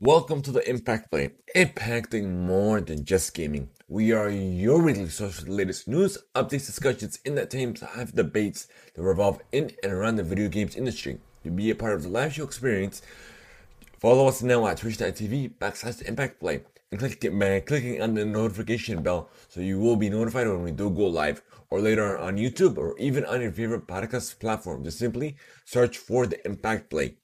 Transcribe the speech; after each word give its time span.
Welcome 0.00 0.42
to 0.42 0.52
the 0.52 0.70
Impact 0.70 1.10
Play, 1.10 1.32
impacting 1.56 2.46
more 2.46 2.80
than 2.80 3.04
just 3.04 3.34
gaming. 3.34 3.68
We 3.88 4.12
are 4.12 4.30
your 4.30 4.80
weekly 4.80 5.08
source 5.08 5.40
for 5.40 5.46
the 5.46 5.50
latest 5.50 5.88
news, 5.88 6.16
updates, 6.36 6.66
discussions, 6.66 7.18
entertainment, 7.26 7.82
live 7.82 8.14
debates 8.14 8.68
that 8.94 9.02
revolve 9.02 9.40
in 9.50 9.72
and 9.82 9.92
around 9.92 10.14
the 10.14 10.22
video 10.22 10.48
games 10.48 10.76
industry. 10.76 11.18
To 11.42 11.50
be 11.50 11.70
a 11.70 11.74
part 11.74 11.94
of 11.94 12.04
the 12.04 12.10
live 12.10 12.32
show 12.32 12.44
experience, 12.44 13.02
follow 13.98 14.28
us 14.28 14.40
now 14.40 14.68
at 14.68 14.76
twitch.tv 14.76 15.54
backslash 15.58 16.00
Impact 16.02 16.38
Play 16.38 16.60
and 16.92 17.00
click 17.00 17.20
by 17.36 17.58
clicking 17.58 18.00
on 18.00 18.14
the 18.14 18.24
notification 18.24 19.02
bell 19.02 19.30
so 19.48 19.60
you 19.60 19.80
will 19.80 19.96
be 19.96 20.10
notified 20.10 20.46
when 20.46 20.62
we 20.62 20.70
do 20.70 20.90
go 20.90 21.08
live 21.08 21.42
or 21.70 21.80
later 21.80 22.16
on 22.16 22.36
YouTube 22.36 22.78
or 22.78 22.96
even 23.00 23.24
on 23.24 23.40
your 23.42 23.50
favorite 23.50 23.88
podcast 23.88 24.38
platform. 24.38 24.84
Just 24.84 25.00
simply 25.00 25.34
search 25.64 25.98
for 25.98 26.24
the 26.24 26.46
Impact 26.46 26.88
Play. 26.88 27.16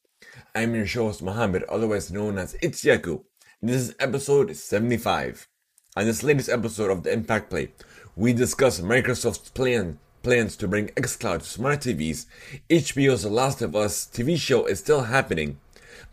I'm 0.57 0.73
your 0.77 0.87
host 0.87 1.21
Mohammed, 1.21 1.65
otherwise 1.65 2.13
known 2.13 2.39
as 2.39 2.55
Yaku. 2.55 3.25
This 3.61 3.89
is 3.89 3.95
episode 3.99 4.55
75. 4.55 5.49
On 5.97 6.05
this 6.05 6.23
latest 6.23 6.49
episode 6.49 6.93
of 6.93 7.03
the 7.03 7.13
Impact 7.13 7.51
Play, 7.51 7.73
we 8.15 8.33
discuss 8.33 8.79
Microsoft's 8.79 9.51
plan 9.51 9.99
plans 10.23 10.55
to 10.59 10.69
bring 10.69 10.91
xCloud 10.91 11.41
to 11.41 11.45
smart 11.45 11.81
TVs, 11.81 12.27
HBO's 12.71 13.25
The 13.25 13.31
Last 13.31 13.63
of 13.63 13.75
Us 13.75 14.07
TV 14.07 14.39
show 14.39 14.67
is 14.67 14.79
still 14.79 15.03
happening, 15.03 15.59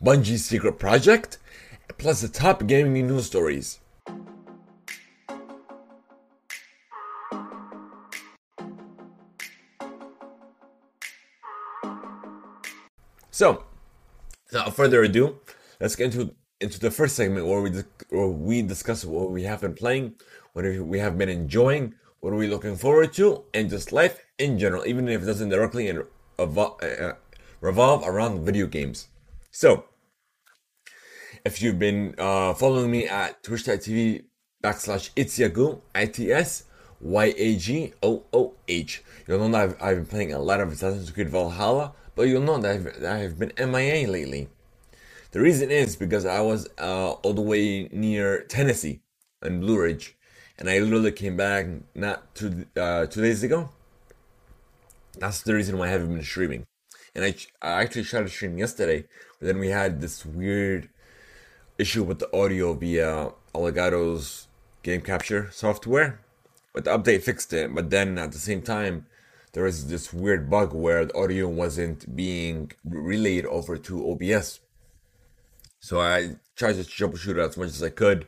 Bungie's 0.04 0.44
secret 0.44 0.80
project, 0.80 1.38
plus 2.00 2.22
the 2.22 2.28
top 2.28 2.66
gaming 2.66 3.06
news 3.06 3.28
stories. 3.28 3.80
So, 13.30 13.66
without 14.52 14.76
further 14.76 15.04
ado, 15.04 15.40
let's 15.80 15.96
get 15.96 16.14
into 16.14 16.34
into 16.60 16.80
the 16.80 16.92
first 16.92 17.16
segment 17.16 17.48
where 17.48 17.62
we 17.62 17.72
where 18.10 18.28
we 18.28 18.62
discuss 18.62 19.06
what 19.06 19.32
we 19.32 19.44
have 19.44 19.62
been 19.62 19.74
playing, 19.74 20.16
what 20.54 20.66
we 20.66 21.00
have 21.00 21.18
been 21.18 21.30
enjoying, 21.30 21.96
what 22.20 22.34
are 22.34 22.38
we 22.38 22.48
looking 22.48 22.76
forward 22.76 23.14
to, 23.14 23.44
and 23.54 23.70
just 23.70 23.92
life 23.92 24.24
in 24.38 24.60
general, 24.60 24.86
even 24.86 25.08
if 25.08 25.24
it 25.24 25.26
doesn't 25.26 25.50
directly 25.50 25.92
revolve, 26.38 26.84
uh, 26.84 27.14
revolve 27.62 28.08
around 28.08 28.46
video 28.46 28.68
games. 28.68 29.08
So, 29.52 29.86
if 31.44 31.62
you've 31.62 31.80
been 31.80 32.16
uh, 32.18 32.54
following 32.54 32.92
me 32.92 33.08
at 33.08 33.44
twitch.tv 33.44 34.26
backslash 34.64 35.12
itsyagoo, 35.16 35.82
I-T-S 35.96 36.66
Y-A-G-O-O-H, 37.02 39.04
you'll 39.28 39.40
know 39.40 39.50
that 39.50 39.62
I've, 39.62 39.76
I've 39.82 39.98
been 39.98 40.06
playing 40.06 40.34
a 40.34 40.40
lot 40.40 40.62
of 40.62 40.72
Assassin's 40.72 41.10
Creed 41.10 41.30
Valhalla, 41.30 41.94
but 42.16 42.24
you'll 42.24 42.42
know 42.42 42.58
that 42.58 42.72
I've, 42.72 43.02
that 43.02 43.16
I've 43.16 43.40
been 43.40 43.54
MIA 43.58 44.08
lately. 44.08 44.50
The 45.32 45.40
reason 45.40 45.72
is 45.72 45.96
because 45.96 46.26
I 46.26 46.42
was 46.42 46.68
uh, 46.78 47.12
all 47.12 47.34
the 47.34 47.42
way 47.42 47.88
near 47.92 48.44
Tennessee 48.44 49.02
and 49.42 49.62
Blue 49.62 49.80
Ridge, 49.80 50.18
and 50.58 50.70
I 50.70 50.80
literally 50.80 51.12
came 51.14 51.38
back 51.38 51.68
not 51.96 52.36
two 52.36 52.66
uh, 52.76 53.06
two 53.06 53.22
days 53.22 53.42
ago. 53.44 53.70
That's 55.18 55.42
the 55.42 55.54
reason 55.54 55.78
why 55.78 55.88
I 55.88 55.90
haven't 55.90 56.14
been 56.14 56.24
streaming. 56.24 56.66
And 57.16 57.26
I, 57.26 57.36
I 57.62 57.82
actually 57.82 58.04
tried 58.04 58.24
to 58.24 58.30
stream 58.30 58.58
yesterday, 58.58 59.06
but 59.40 59.48
then 59.48 59.60
we 59.60 59.70
had 59.70 60.02
this 60.02 60.26
weird 60.26 60.90
issue 61.78 62.04
with 62.04 62.20
the 62.20 62.34
audio 62.36 62.74
via 62.74 63.32
Elgato's 63.54 64.48
game 64.84 65.02
capture 65.02 65.50
software. 65.52 66.20
But 66.74 66.86
the 66.86 66.98
update 66.98 67.24
fixed 67.24 67.52
it. 67.52 67.74
But 67.74 67.90
then 67.90 68.18
at 68.18 68.32
the 68.32 68.38
same 68.38 68.62
time, 68.62 69.06
there 69.54 69.64
was 69.64 69.88
this 69.88 70.14
weird 70.14 70.50
bug 70.50 70.74
where 70.74 71.06
the 71.06 71.18
audio 71.18 71.48
wasn't 71.48 72.16
being 72.16 72.72
relayed 72.86 73.46
over 73.46 73.78
to 73.78 74.12
OBS. 74.12 74.62
So 75.80 76.00
I 76.00 76.36
tried 76.56 76.74
to 76.74 76.84
troubleshoot 76.84 77.38
it 77.38 77.40
as 77.40 77.58
much 77.58 77.70
as 77.70 77.84
I 77.84 77.90
could. 77.90 78.28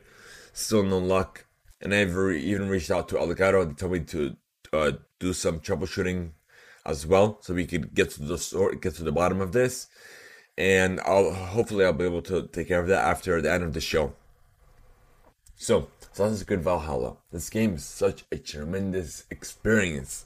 Still 0.53 0.84
no 0.84 0.98
luck. 0.98 1.46
And 1.81 1.94
I 1.94 2.03
even 2.03 2.70
reached 2.70 2.92
out 2.92 3.09
to 3.09 3.16
Elgato. 3.16 3.68
They 3.68 3.74
told 3.74 3.92
me 3.92 4.00
to 4.02 4.36
uh, 4.74 4.92
do 5.20 5.34
some 5.34 5.59
troubleshooting 5.59 6.31
as 6.86 7.08
well, 7.08 7.38
so 7.42 7.53
we 7.53 7.66
could 7.66 7.94
get 7.94 8.09
to 8.12 8.24
the 8.24 8.38
sort, 8.38 8.81
get 8.81 8.96
to 8.96 9.03
the 9.03 9.12
bottom 9.12 9.40
of 9.40 9.53
this. 9.53 9.88
And 10.58 11.00
I'll 11.02 11.34
hopefully 11.34 11.86
I'll 11.86 11.94
be 11.94 12.06
able 12.06 12.22
to 12.24 12.48
take 12.48 12.68
care 12.68 12.81
of 12.81 12.88
that 12.88 13.06
after 13.06 13.42
the 13.42 13.52
end 13.52 13.64
of 13.64 13.74
the 13.74 13.81
show. 13.81 14.14
So, 15.56 15.88
Assassin's 16.12 16.44
Creed 16.44 16.62
Valhalla. 16.62 17.18
This 17.31 17.50
game 17.50 17.75
is 17.75 17.86
such 17.86 18.25
a 18.31 18.38
tremendous 18.38 19.25
experience. 19.31 20.25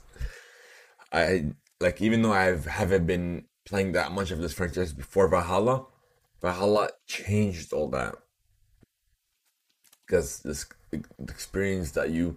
I 1.12 1.52
like 1.80 2.00
even 2.00 2.22
though 2.22 2.32
I 2.32 2.56
haven't 2.56 3.06
been 3.06 3.44
playing 3.64 3.92
that 3.92 4.12
much 4.12 4.30
of 4.30 4.40
this 4.40 4.52
franchise 4.52 4.92
before 4.92 5.28
Valhalla, 5.28 5.86
Valhalla 6.40 6.90
changed 7.06 7.72
all 7.72 7.88
that 7.90 8.14
because 10.06 10.40
this 10.40 10.66
experience 11.20 11.92
that 11.92 12.10
you 12.10 12.36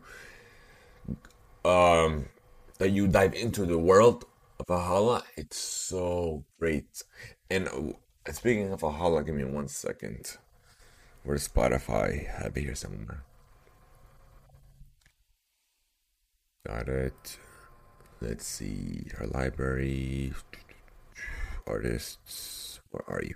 um 1.64 2.26
that 2.80 2.90
you 2.90 3.08
dive 3.08 3.34
into 3.34 3.66
the 3.66 3.78
world 3.78 4.26
of 4.60 4.68
Valhalla, 4.68 5.24
it's 5.38 5.58
so 5.58 6.46
great. 6.60 7.04
And 7.50 7.68
uh, 7.68 8.31
speaking 8.31 8.72
of 8.72 8.81
Valhalla, 8.81 9.24
give 9.24 9.36
me 9.36 9.44
one 9.44 9.68
second. 9.68 10.38
Where's 11.24 11.48
Spotify? 11.48 12.28
Have 12.28 12.58
it 12.58 12.62
here 12.62 12.76
somewhere. 12.76 13.24
Got 16.66 16.90
it. 16.90 17.38
Let's 18.22 18.46
see. 18.46 19.08
Our 19.20 19.26
library. 19.26 20.34
Artists. 21.66 22.80
Where 22.92 23.04
are 23.08 23.24
you? 23.24 23.36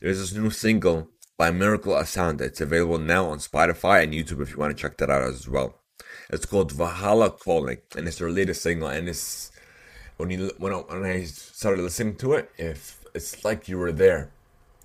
There's 0.00 0.20
this 0.20 0.32
new 0.32 0.48
single 0.48 1.10
by 1.36 1.50
Miracle 1.50 2.02
Sound. 2.06 2.40
It's 2.40 2.62
available 2.62 2.98
now 2.98 3.26
on 3.26 3.38
Spotify 3.38 4.02
and 4.02 4.14
YouTube 4.14 4.40
if 4.40 4.52
you 4.52 4.56
want 4.56 4.74
to 4.74 4.80
check 4.80 4.96
that 4.96 5.10
out 5.10 5.22
as 5.22 5.46
well. 5.46 5.74
It's 6.30 6.46
called 6.46 6.72
Valhalla 6.72 7.30
Calling, 7.30 7.78
and 7.94 8.08
it's 8.08 8.18
their 8.18 8.30
latest 8.30 8.62
single. 8.62 8.88
And 8.88 9.06
it's 9.06 9.52
when 10.16 10.30
you 10.30 10.50
when 10.56 10.72
I, 10.72 10.76
when 10.76 11.04
I 11.04 11.24
started 11.24 11.82
listening 11.82 12.16
to 12.16 12.32
it, 12.32 12.50
if 12.56 13.04
it's 13.14 13.44
like 13.44 13.68
you 13.68 13.76
were 13.76 13.92
there, 13.92 14.30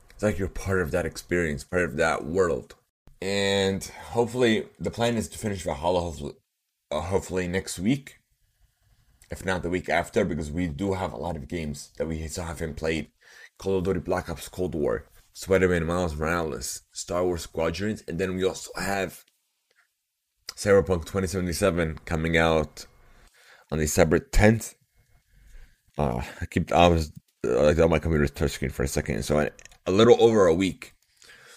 it's 0.10 0.24
like 0.24 0.38
you're 0.38 0.50
part 0.50 0.82
of 0.82 0.92
that 0.92 1.06
experience, 1.06 1.64
part 1.64 1.84
of 1.84 1.96
that 1.96 2.26
world. 2.26 2.76
And 3.22 3.82
hopefully, 4.12 4.66
the 4.78 4.92
plan 4.92 5.16
is 5.16 5.30
to 5.30 5.38
finish 5.38 5.64
Valhalla 5.64 6.02
hopefully, 6.02 6.34
uh, 6.92 7.00
hopefully 7.00 7.48
next 7.48 7.80
week, 7.80 8.20
if 9.30 9.46
not 9.46 9.64
the 9.64 9.70
week 9.70 9.90
after, 9.90 10.24
because 10.24 10.52
we 10.52 10.68
do 10.68 10.94
have 10.94 11.14
a 11.14 11.18
lot 11.18 11.36
of 11.36 11.48
games 11.48 11.92
that 11.98 12.08
we 12.08 12.28
still 12.28 12.46
haven't 12.46 12.76
played. 12.76 13.10
Call 13.58 13.78
of 13.78 13.84
Duty 13.84 14.00
Black 14.00 14.30
Ops 14.30 14.50
Cold 14.50 14.76
War, 14.76 15.06
Spider-Man 15.34 15.86
Miles 15.86 16.16
Morales, 16.16 16.84
Star 16.92 17.24
Wars 17.24 17.42
Squadrons, 17.42 18.04
and 18.08 18.20
then 18.20 18.36
we 18.36 18.44
also 18.44 18.72
have 18.80 19.26
Cyberpunk 20.56 21.06
2077 21.06 22.00
coming 22.06 22.38
out 22.38 22.86
on 23.72 23.80
December 23.80 24.20
10th. 24.20 24.76
Uh, 25.98 26.22
I 26.42 26.46
keep 26.46 26.72
I 26.72 26.88
was 26.88 27.12
uh, 27.46 27.64
like 27.64 27.80
on 27.80 27.90
my 27.90 28.00
computer's 28.00 28.32
touchscreen 28.32 28.72
for 28.72 28.84
a 28.84 28.88
second, 28.88 29.24
so 29.24 29.40
I, 29.40 29.50
a 29.86 29.92
little 29.92 30.22
over 30.22 30.48
a 30.48 30.54
week. 30.54 30.94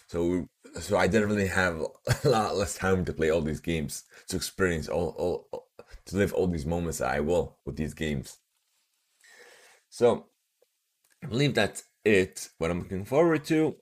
So 0.08 0.48
so 0.80 0.96
I 0.96 1.06
really 1.06 1.46
have 1.46 1.80
a 2.24 2.28
lot 2.28 2.56
less 2.56 2.76
time 2.76 3.04
to 3.04 3.12
play 3.12 3.30
all 3.30 3.40
these 3.40 3.60
games 3.60 4.04
to 4.28 4.36
experience 4.36 4.88
all, 4.88 5.14
all 5.18 5.68
to 6.10 6.16
live 6.16 6.32
all 6.32 6.46
these 6.46 6.66
moments 6.66 6.98
that 6.98 7.10
I 7.10 7.20
will 7.20 7.58
with 7.64 7.76
these 7.76 7.94
games. 7.94 8.38
So 9.88 10.26
I 11.22 11.26
believe 11.26 11.54
that's 11.54 11.84
it. 12.04 12.48
What 12.58 12.70
I'm 12.70 12.80
looking 12.80 13.04
forward 13.04 13.44
to, 13.46 13.76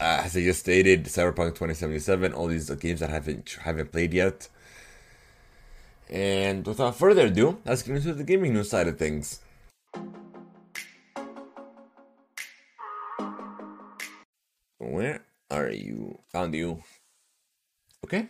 uh, 0.00 0.22
as 0.24 0.36
I 0.36 0.42
just 0.42 0.60
stated, 0.60 1.04
Cyberpunk 1.04 1.54
2077, 1.54 2.32
all 2.32 2.46
these 2.46 2.70
games 2.70 3.00
that 3.00 3.10
I 3.10 3.14
haven't 3.14 3.58
haven't 3.62 3.92
played 3.92 4.14
yet. 4.14 4.48
And 6.08 6.66
without 6.66 6.96
further 6.96 7.26
ado, 7.26 7.58
let's 7.64 7.82
get 7.82 7.96
into 7.96 8.14
the 8.14 8.24
gaming 8.24 8.54
news 8.54 8.70
side 8.70 8.88
of 8.88 8.98
things. 8.98 9.40
Where 14.78 15.24
are 15.50 15.70
you? 15.70 16.18
Found 16.32 16.54
you. 16.54 16.82
Okay. 18.04 18.28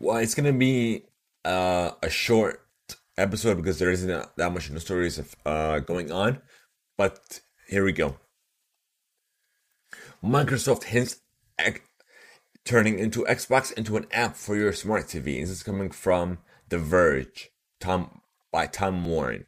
Well, 0.00 0.16
it's 0.18 0.34
gonna 0.34 0.52
be 0.52 1.04
uh, 1.48 1.92
a 2.02 2.10
short 2.10 2.60
episode 3.16 3.56
because 3.56 3.78
there 3.78 3.90
isn't 3.90 4.36
that 4.36 4.52
much 4.52 4.70
news 4.70 4.82
stories 4.82 5.18
of, 5.18 5.34
uh, 5.46 5.78
going 5.78 6.12
on. 6.12 6.40
But 6.98 7.40
here 7.68 7.84
we 7.84 7.92
go. 7.92 8.16
Microsoft 10.22 10.84
hints 10.84 11.20
at 11.58 11.80
turning 12.64 12.98
into 12.98 13.24
Xbox 13.24 13.72
into 13.72 13.96
an 13.96 14.06
app 14.12 14.36
for 14.36 14.56
your 14.56 14.74
smart 14.74 15.06
TV. 15.06 15.40
This 15.40 15.50
is 15.50 15.62
coming 15.62 15.90
from 15.90 16.38
The 16.68 16.78
Verge, 16.78 17.50
Tom 17.80 18.20
by 18.52 18.66
Tom 18.66 19.04
Warren. 19.06 19.46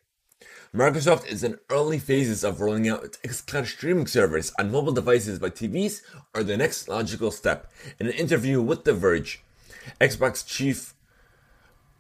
Microsoft 0.75 1.27
is 1.27 1.45
in 1.45 1.59
early 1.69 1.99
phases 1.99 2.45
of 2.45 2.61
rolling 2.61 2.89
out 2.89 3.05
its 3.05 3.19
xCloud 3.19 3.67
streaming 3.67 4.07
service 4.07 4.53
on 4.59 4.71
mobile 4.71 4.93
devices, 4.93 5.39
but 5.39 5.57
TVs 5.57 6.01
are 6.35 6.45
the 6.45 6.57
next 6.57 6.89
logical 6.89 7.31
step. 7.31 7.71
In 7.99 8.07
an 8.07 8.13
interview 8.13 8.63
with 8.63 8.85
The 8.85 8.95
Verge, 8.95 9.43
Xbox 10.01 10.47
chief 10.47 10.95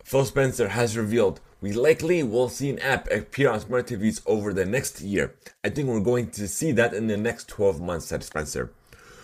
Phil 0.05 0.25
Spencer 0.25 0.69
has 0.69 0.97
revealed 0.97 1.41
we 1.61 1.73
likely 1.73 2.23
will 2.23 2.49
see 2.49 2.71
an 2.71 2.79
app 2.79 3.11
appear 3.11 3.51
on 3.51 3.61
smart 3.61 3.87
TVs 3.87 4.23
over 4.27 4.53
the 4.53 4.65
next 4.65 5.03
year. 5.03 5.35
I 5.63 5.69
think 5.69 5.89
we're 5.89 6.01
going 6.01 6.31
to 6.31 6.49
see 6.49 6.73
that 6.73 6.95
in 6.95 7.07
the 7.07 7.19
next 7.19 7.49
12 7.49 7.83
months, 7.83 8.07
said 8.07 8.25
Spencer. 8.25 8.73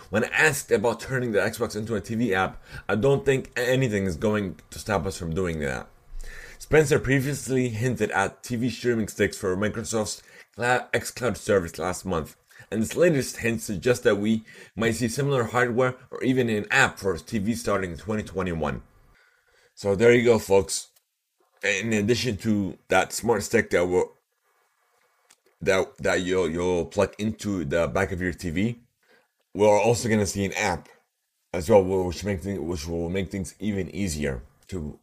When 0.09 0.23
asked 0.25 0.71
about 0.71 0.99
turning 0.99 1.31
the 1.31 1.39
Xbox 1.39 1.75
into 1.75 1.95
a 1.95 2.01
TV 2.01 2.33
app, 2.33 2.63
I 2.87 2.95
don't 2.95 3.25
think 3.25 3.51
anything 3.57 4.05
is 4.05 4.15
going 4.15 4.57
to 4.69 4.79
stop 4.79 5.05
us 5.05 5.17
from 5.17 5.33
doing 5.33 5.59
that. 5.61 5.87
Spencer 6.59 6.99
previously 6.99 7.69
hinted 7.69 8.11
at 8.11 8.43
TV 8.43 8.69
streaming 8.69 9.07
sticks 9.07 9.37
for 9.37 9.57
Microsoft's 9.57 10.21
xCloud 10.57 11.37
service 11.37 11.77
last 11.77 12.05
month, 12.05 12.35
and 12.71 12.81
this 12.81 12.95
latest 12.95 13.37
hint 13.37 13.61
suggests 13.61 14.03
that 14.03 14.17
we 14.17 14.43
might 14.75 14.95
see 14.95 15.07
similar 15.07 15.43
hardware 15.43 15.95
or 16.11 16.23
even 16.23 16.49
an 16.49 16.67
app 16.71 16.99
for 16.99 17.15
TV 17.15 17.55
starting 17.55 17.91
in 17.91 17.97
2021. 17.97 18.81
So 19.77 19.93
there 19.93 20.11
you 20.11 20.23
go, 20.23 20.39
folks. 20.39 20.87
In 21.63 21.93
addition 21.93 22.35
to 22.37 22.79
that 22.87 23.13
smart 23.13 23.43
stick 23.43 23.69
that 23.69 23.85
will 23.85 24.11
that 25.61 25.95
that 25.99 26.21
you'll 26.23 26.49
you'll 26.49 26.85
plug 26.85 27.13
into 27.19 27.63
the 27.63 27.87
back 27.87 28.11
of 28.11 28.19
your 28.19 28.33
TV, 28.33 28.77
we're 29.53 29.79
also 29.79 30.09
gonna 30.09 30.25
see 30.25 30.45
an 30.45 30.53
app 30.53 30.89
as 31.53 31.69
well, 31.69 31.83
which 31.83 32.23
make 32.23 32.41
things, 32.41 32.59
which 32.59 32.87
will 32.87 33.07
make 33.11 33.29
things 33.29 33.53
even 33.59 33.93
easier 33.95 34.41
to 34.69 34.97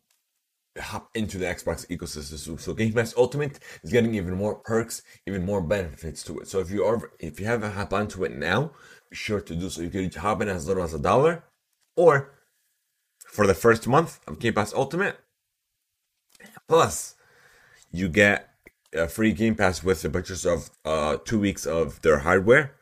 hop 0.80 1.08
into 1.14 1.38
the 1.38 1.44
Xbox 1.44 1.86
ecosystem. 1.86 2.58
So 2.58 2.74
Game 2.74 2.94
Pass 2.94 3.14
Ultimate 3.16 3.60
is 3.84 3.92
getting 3.92 4.16
even 4.16 4.34
more 4.34 4.56
perks, 4.56 5.02
even 5.24 5.46
more 5.46 5.60
benefits 5.60 6.24
to 6.24 6.40
it. 6.40 6.48
So 6.48 6.58
if 6.58 6.72
you 6.72 6.84
are 6.84 7.12
if 7.20 7.38
you 7.38 7.46
haven't 7.46 7.70
hop 7.70 7.92
onto 7.92 8.24
it 8.24 8.36
now, 8.36 8.72
be 9.08 9.14
sure 9.14 9.40
to 9.40 9.54
do 9.54 9.70
so. 9.70 9.82
You 9.82 9.90
can 9.90 10.10
hop 10.10 10.42
in 10.42 10.48
as 10.48 10.66
little 10.66 10.82
as 10.82 10.94
a 10.94 10.98
dollar, 10.98 11.44
or 11.94 12.32
for 13.34 13.48
the 13.48 13.54
first 13.54 13.88
month 13.88 14.20
of 14.28 14.38
Game 14.38 14.54
Pass 14.54 14.72
Ultimate, 14.72 15.18
plus 16.68 17.16
you 17.90 18.08
get 18.08 18.48
a 18.94 19.08
free 19.08 19.32
Game 19.32 19.56
Pass 19.56 19.82
with 19.82 20.02
the 20.02 20.08
purchase 20.08 20.44
of 20.44 20.70
uh, 20.84 21.16
two 21.24 21.40
weeks 21.40 21.66
of 21.66 22.00
their 22.02 22.20
hardware. 22.20 22.76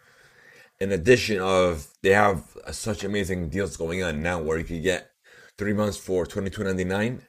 In 0.78 0.92
addition 0.92 1.40
of 1.40 1.88
they 2.02 2.10
have 2.10 2.56
uh, 2.66 2.72
such 2.72 3.02
amazing 3.02 3.48
deals 3.48 3.78
going 3.78 4.02
on 4.02 4.22
now 4.22 4.42
where 4.42 4.58
you 4.58 4.64
can 4.64 4.82
get 4.82 5.10
three 5.56 5.72
months 5.72 5.96
for 5.96 6.26
twenty 6.26 6.50
two 6.50 6.64
ninety 6.64 6.84
nine 6.84 7.22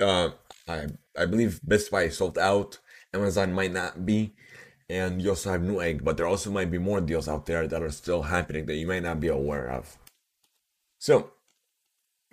uh, 0.00 0.30
I 0.68 0.86
I 1.18 1.26
believe 1.26 1.60
Best 1.64 1.90
Buy 1.90 2.08
sold 2.08 2.38
out. 2.38 2.78
Amazon 3.12 3.52
might 3.52 3.72
not 3.72 4.06
be, 4.06 4.34
and 4.88 5.20
you 5.20 5.30
also 5.30 5.50
have 5.50 5.60
Newegg, 5.60 6.02
but 6.02 6.16
there 6.16 6.26
also 6.26 6.50
might 6.50 6.70
be 6.70 6.78
more 6.78 7.00
deals 7.00 7.28
out 7.28 7.46
there 7.46 7.66
that 7.68 7.82
are 7.82 7.90
still 7.90 8.22
happening 8.22 8.66
that 8.66 8.76
you 8.76 8.86
might 8.86 9.02
not 9.02 9.20
be 9.20 9.28
aware 9.28 9.68
of. 9.68 9.98
So, 10.98 11.31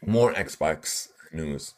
more 0.06 0.34
Xbox 0.34 1.10
news. 1.32 1.74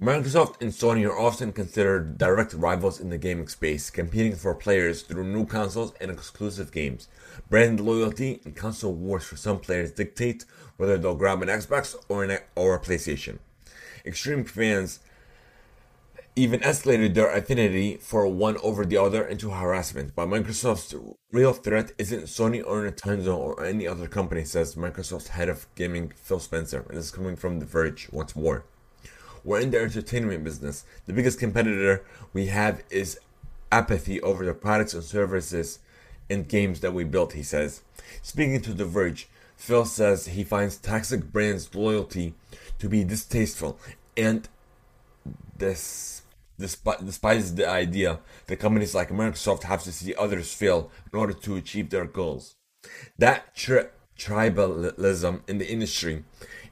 Microsoft 0.00 0.62
and 0.62 0.72
Sony 0.72 1.06
are 1.06 1.18
often 1.18 1.52
considered 1.52 2.16
direct 2.16 2.54
rivals 2.54 3.00
in 3.00 3.10
the 3.10 3.18
gaming 3.18 3.48
space, 3.48 3.90
competing 3.90 4.34
for 4.34 4.54
players 4.54 5.02
through 5.02 5.24
new 5.24 5.44
consoles 5.44 5.92
and 6.00 6.10
exclusive 6.10 6.72
games. 6.72 7.08
Brand 7.50 7.80
loyalty 7.80 8.40
and 8.44 8.56
console 8.56 8.94
wars 8.94 9.24
for 9.24 9.36
some 9.36 9.58
players 9.60 9.92
dictate 9.92 10.46
whether 10.78 10.96
they'll 10.96 11.14
grab 11.14 11.42
an 11.42 11.48
Xbox 11.48 11.94
or 12.08 12.24
an 12.24 12.38
or 12.56 12.74
a 12.74 12.80
PlayStation 12.80 13.38
extreme 14.04 14.44
fans 14.44 15.00
even 16.40 16.60
escalated 16.60 17.12
their 17.14 17.30
affinity 17.30 17.98
for 17.98 18.26
one 18.26 18.56
over 18.62 18.86
the 18.86 18.96
other 18.96 19.24
into 19.24 19.50
harassment. 19.50 20.14
But 20.14 20.28
Microsoft's 20.28 20.94
real 21.30 21.52
threat 21.52 21.92
isn't 21.98 22.24
Sony 22.24 22.62
or 22.64 22.82
Nintendo 22.82 23.36
or 23.36 23.62
any 23.62 23.86
other 23.86 24.08
company, 24.08 24.44
says 24.44 24.74
Microsoft's 24.74 25.28
head 25.28 25.50
of 25.50 25.66
gaming, 25.74 26.12
Phil 26.16 26.40
Spencer. 26.40 26.86
And 26.88 26.96
this 26.96 27.06
is 27.06 27.10
coming 27.10 27.36
from 27.36 27.58
The 27.58 27.66
Verge 27.66 28.08
once 28.10 28.34
more. 28.34 28.64
We're 29.44 29.60
in 29.60 29.70
the 29.70 29.80
entertainment 29.80 30.42
business. 30.42 30.84
The 31.06 31.12
biggest 31.12 31.38
competitor 31.38 32.04
we 32.32 32.46
have 32.46 32.82
is 32.90 33.20
apathy 33.70 34.20
over 34.22 34.44
the 34.44 34.54
products 34.54 34.94
and 34.94 35.04
services 35.04 35.78
and 36.30 36.48
games 36.48 36.80
that 36.80 36.94
we 36.94 37.04
built, 37.04 37.34
he 37.34 37.42
says. 37.42 37.82
Speaking 38.22 38.60
to 38.62 38.72
The 38.72 38.86
Verge, 38.86 39.28
Phil 39.56 39.84
says 39.84 40.26
he 40.26 40.44
finds 40.44 40.78
toxic 40.78 41.32
brands' 41.32 41.74
loyalty 41.74 42.32
to 42.78 42.88
be 42.88 43.04
distasteful 43.04 43.78
and 44.16 44.48
this 45.56 46.19
despises 46.60 47.54
the 47.54 47.68
idea 47.68 48.20
that 48.46 48.56
companies 48.56 48.94
like 48.94 49.10
Microsoft 49.10 49.64
have 49.64 49.82
to 49.84 49.92
see 49.92 50.14
others 50.14 50.52
fail 50.52 50.90
in 51.12 51.18
order 51.18 51.32
to 51.32 51.56
achieve 51.56 51.90
their 51.90 52.04
goals. 52.04 52.56
That 53.18 53.54
tri- 53.54 53.88
tribalism 54.18 55.48
in 55.48 55.58
the 55.58 55.70
industry, 55.70 56.24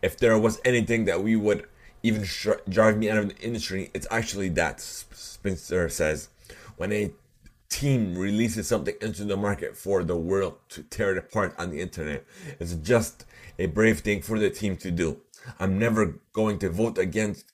if 0.02 0.16
there 0.18 0.38
was 0.38 0.60
anything 0.64 1.06
that 1.06 1.22
we 1.22 1.36
would 1.36 1.66
even 2.02 2.24
sh- 2.24 2.48
drive 2.68 2.96
me 2.98 3.10
out 3.10 3.18
of 3.18 3.28
the 3.28 3.38
industry, 3.38 3.90
it's 3.94 4.06
actually 4.10 4.50
that, 4.50 4.80
Spencer 4.80 5.88
says. 5.88 6.28
When 6.76 6.92
a 6.92 7.12
team 7.68 8.16
releases 8.16 8.68
something 8.68 8.94
into 9.00 9.24
the 9.24 9.36
market 9.36 9.76
for 9.76 10.04
the 10.04 10.16
world 10.16 10.56
to 10.70 10.82
tear 10.82 11.12
it 11.12 11.18
apart 11.18 11.54
on 11.58 11.70
the 11.70 11.80
internet, 11.80 12.24
it's 12.60 12.74
just 12.74 13.24
a 13.58 13.66
brave 13.66 14.00
thing 14.00 14.22
for 14.22 14.38
the 14.38 14.50
team 14.50 14.76
to 14.76 14.90
do. 14.90 15.18
I'm 15.58 15.78
never 15.78 16.20
going 16.32 16.58
to 16.60 16.70
vote 16.70 16.98
against 16.98 17.52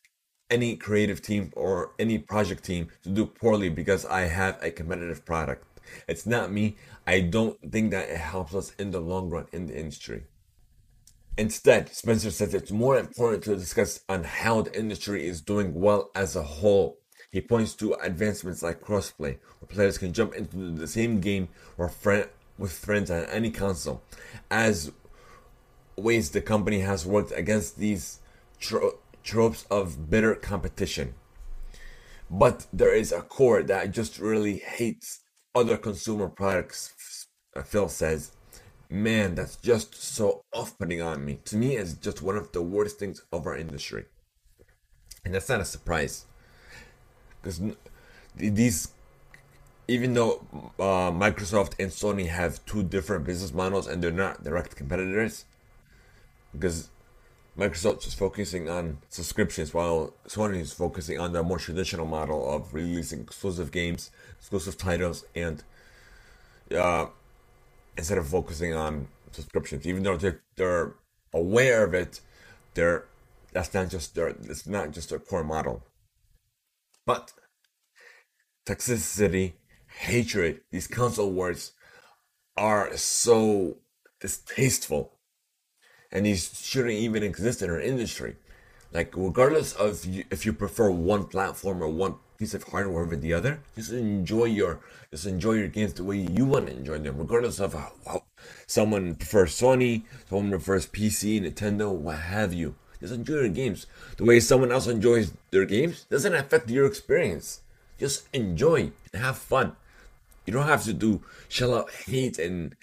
any 0.54 0.76
creative 0.76 1.20
team 1.20 1.52
or 1.56 1.90
any 1.98 2.16
project 2.16 2.62
team 2.64 2.88
to 3.02 3.08
do 3.08 3.26
poorly 3.26 3.68
because 3.68 4.06
I 4.06 4.22
have 4.22 4.56
a 4.62 4.70
competitive 4.70 5.24
product. 5.24 5.66
It's 6.06 6.26
not 6.26 6.52
me. 6.52 6.76
I 7.06 7.20
don't 7.20 7.58
think 7.72 7.90
that 7.90 8.08
it 8.08 8.18
helps 8.18 8.54
us 8.54 8.72
in 8.78 8.92
the 8.92 9.00
long 9.00 9.30
run 9.30 9.46
in 9.52 9.66
the 9.66 9.76
industry. 9.76 10.22
Instead, 11.36 11.92
Spencer 11.92 12.30
says 12.30 12.54
it's 12.54 12.70
more 12.70 12.96
important 12.96 13.42
to 13.42 13.56
discuss 13.56 14.00
on 14.08 14.22
how 14.22 14.62
the 14.62 14.78
industry 14.78 15.26
is 15.26 15.40
doing 15.40 15.74
well 15.74 16.10
as 16.14 16.36
a 16.36 16.44
whole. 16.44 16.98
He 17.32 17.40
points 17.40 17.74
to 17.76 17.94
advancements 17.94 18.62
like 18.62 18.80
crossplay, 18.80 19.38
where 19.58 19.68
players 19.68 19.98
can 19.98 20.12
jump 20.12 20.34
into 20.34 20.70
the 20.70 20.86
same 20.86 21.20
game 21.20 21.48
or 21.76 21.88
friend 21.88 22.28
with 22.56 22.70
friends 22.70 23.10
on 23.10 23.24
any 23.24 23.50
console, 23.50 24.00
as 24.48 24.92
ways 25.96 26.30
the 26.30 26.40
company 26.40 26.78
has 26.78 27.04
worked 27.04 27.32
against 27.32 27.78
these 27.78 28.20
tropes 29.24 29.66
of 29.70 30.08
bitter 30.10 30.34
competition. 30.34 31.14
But 32.30 32.66
there 32.72 32.94
is 32.94 33.10
a 33.10 33.22
core 33.22 33.62
that 33.62 33.90
just 33.90 34.18
really 34.18 34.58
hates 34.58 35.20
other 35.54 35.76
consumer 35.76 36.28
products, 36.28 37.26
Phil 37.64 37.88
says. 37.88 38.32
Man, 38.90 39.34
that's 39.34 39.56
just 39.56 39.94
so 39.94 40.44
off 40.52 40.78
putting 40.78 41.00
on 41.02 41.24
me. 41.24 41.40
To 41.46 41.56
me, 41.56 41.76
it's 41.76 41.94
just 41.94 42.22
one 42.22 42.36
of 42.36 42.52
the 42.52 42.62
worst 42.62 42.98
things 42.98 43.22
of 43.32 43.46
our 43.46 43.56
industry. 43.56 44.04
And 45.24 45.34
that's 45.34 45.48
not 45.48 45.60
a 45.60 45.64
surprise. 45.64 46.26
Because 47.40 47.60
these, 48.36 48.88
even 49.88 50.14
though 50.14 50.46
uh, 50.78 51.10
Microsoft 51.10 51.74
and 51.78 51.90
Sony 51.90 52.28
have 52.28 52.64
two 52.66 52.82
different 52.82 53.24
business 53.24 53.52
models 53.52 53.86
and 53.86 54.02
they're 54.02 54.10
not 54.12 54.44
direct 54.44 54.76
competitors, 54.76 55.46
because 56.52 56.90
Microsoft 57.56 58.06
is 58.06 58.14
focusing 58.14 58.68
on 58.68 58.98
subscriptions 59.08 59.72
while 59.72 60.14
Sony 60.26 60.60
is 60.60 60.72
focusing 60.72 61.20
on 61.20 61.32
the 61.32 61.42
more 61.42 61.58
traditional 61.58 62.04
model 62.04 62.52
of 62.52 62.74
releasing 62.74 63.20
exclusive 63.20 63.70
games, 63.70 64.10
exclusive 64.38 64.76
titles, 64.76 65.24
and 65.36 65.62
uh, 66.76 67.06
instead 67.96 68.18
of 68.18 68.26
focusing 68.26 68.74
on 68.74 69.06
subscriptions, 69.30 69.86
even 69.86 70.02
though 70.02 70.16
they're, 70.16 70.40
they're 70.56 70.94
aware 71.32 71.84
of 71.84 71.94
it, 71.94 72.20
they're 72.74 73.04
that's 73.52 73.72
not 73.72 73.88
just 73.88 74.16
their 74.16 74.28
it's 74.28 74.66
not 74.66 74.90
just 74.90 75.10
their 75.10 75.20
core 75.20 75.44
model. 75.44 75.84
But 77.06 77.32
toxicity, 78.66 79.52
hatred, 80.00 80.62
these 80.70 80.88
console 80.88 81.30
wars 81.30 81.72
are 82.56 82.96
so 82.96 83.78
distasteful 84.20 85.13
and 86.14 86.24
these 86.24 86.62
shouldn't 86.62 86.94
even 86.94 87.22
exist 87.22 87.60
in 87.60 87.68
our 87.68 87.80
industry. 87.80 88.36
Like, 88.92 89.12
regardless 89.16 89.72
of 89.72 90.06
you, 90.06 90.24
if 90.30 90.46
you 90.46 90.52
prefer 90.52 90.88
one 90.88 91.24
platform 91.24 91.82
or 91.82 91.88
one 91.88 92.14
piece 92.38 92.54
of 92.54 92.62
hardware 92.62 93.02
over 93.02 93.16
the 93.16 93.32
other, 93.32 93.60
just 93.74 93.90
enjoy 93.90 94.44
your 94.44 94.80
just 95.10 95.26
enjoy 95.26 95.54
your 95.54 95.68
games 95.68 95.94
the 95.94 96.04
way 96.04 96.18
you 96.18 96.44
want 96.44 96.68
to 96.68 96.76
enjoy 96.76 96.98
them, 96.98 97.18
regardless 97.18 97.58
of 97.58 97.74
how, 97.74 97.92
how 98.06 98.22
someone 98.66 99.16
prefers 99.16 99.60
Sony, 99.60 100.04
someone 100.28 100.50
prefers 100.50 100.86
PC, 100.86 101.42
Nintendo, 101.42 101.92
what 101.92 102.18
have 102.18 102.54
you. 102.54 102.76
Just 103.00 103.14
enjoy 103.14 103.34
your 103.34 103.48
games 103.48 103.86
the 104.16 104.24
way 104.24 104.38
someone 104.38 104.70
else 104.70 104.86
enjoys 104.86 105.32
their 105.50 105.66
games. 105.66 106.04
Doesn't 106.04 106.34
affect 106.34 106.70
your 106.70 106.86
experience. 106.86 107.60
Just 107.98 108.28
enjoy 108.32 108.92
and 109.12 109.22
have 109.22 109.36
fun. 109.36 109.76
You 110.46 110.52
don't 110.52 110.66
have 110.66 110.84
to 110.84 110.92
do 110.92 111.22
shell 111.48 111.74
out 111.74 111.90
hate 111.90 112.38
and 112.38 112.76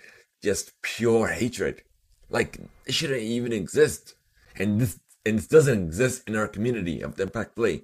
just 0.43 0.79
pure 0.81 1.27
hatred. 1.27 1.83
Like 2.31 2.57
it 2.85 2.93
shouldn't 2.93 3.21
even 3.21 3.53
exist. 3.53 4.15
And 4.57 4.79
this 4.79 4.99
and 5.25 5.37
this 5.37 5.47
doesn't 5.47 5.83
exist 5.83 6.23
in 6.27 6.35
our 6.35 6.47
community 6.47 7.01
of 7.01 7.15
the 7.15 7.23
Impact 7.23 7.55
Play. 7.55 7.83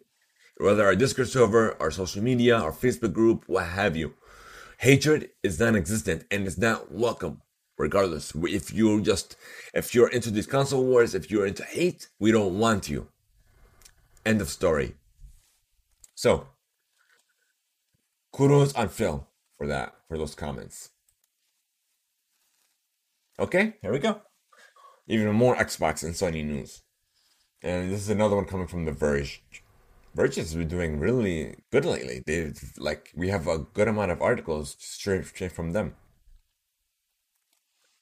Whether 0.58 0.86
our 0.86 0.96
Discord 0.96 1.28
server, 1.28 1.80
our 1.80 1.92
social 1.92 2.24
media, 2.24 2.58
our 2.58 2.72
Facebook 2.72 3.14
group, 3.14 3.44
what 3.46 3.68
have 3.68 3.96
you. 3.96 4.16
Hatred 4.80 5.30
is 5.44 5.60
non-existent 5.60 6.26
and 6.32 6.48
it's 6.48 6.58
not 6.58 6.92
welcome. 6.92 7.42
Regardless, 7.78 8.34
if 8.36 8.74
you're 8.74 9.02
just 9.02 9.36
if 9.74 9.94
you're 9.94 10.10
into 10.10 10.32
these 10.32 10.48
console 10.48 10.84
wars, 10.84 11.14
if 11.14 11.30
you're 11.30 11.46
into 11.46 11.64
hate, 11.64 12.08
we 12.20 12.32
don't 12.32 12.58
want 12.58 12.90
you. 12.90 13.10
End 14.26 14.42
of 14.42 14.50
story. 14.50 14.96
So, 16.16 16.48
kudos 18.34 18.74
on 18.74 18.90
Phil 18.90 19.28
for 19.58 19.68
that, 19.68 19.94
for 20.08 20.18
those 20.18 20.34
comments. 20.34 20.90
Okay, 23.40 23.76
here 23.84 23.92
we 23.92 24.00
go. 24.00 24.22
Even 25.08 25.34
more 25.34 25.56
Xbox 25.56 26.04
and 26.04 26.14
Sony 26.14 26.46
news. 26.46 26.82
And 27.64 27.92
this 27.92 28.02
is 28.02 28.10
another 28.10 28.36
one 28.36 28.46
coming 28.46 28.68
from 28.68 28.86
The 28.86 28.92
Verge. 28.92 29.42
Verge 30.14 30.36
has 30.36 30.54
been 30.54 30.68
doing 30.68 31.00
really 31.00 31.56
good 31.72 31.86
lately. 31.86 32.24
They've 32.26 32.60
like 32.78 33.12
we 33.16 33.30
have 33.30 33.48
a 33.48 33.60
good 33.60 33.88
amount 33.88 34.12
of 34.12 34.22
articles 34.22 34.76
straight, 34.80 35.26
straight 35.26 35.52
from 35.52 35.74
them. 35.74 35.96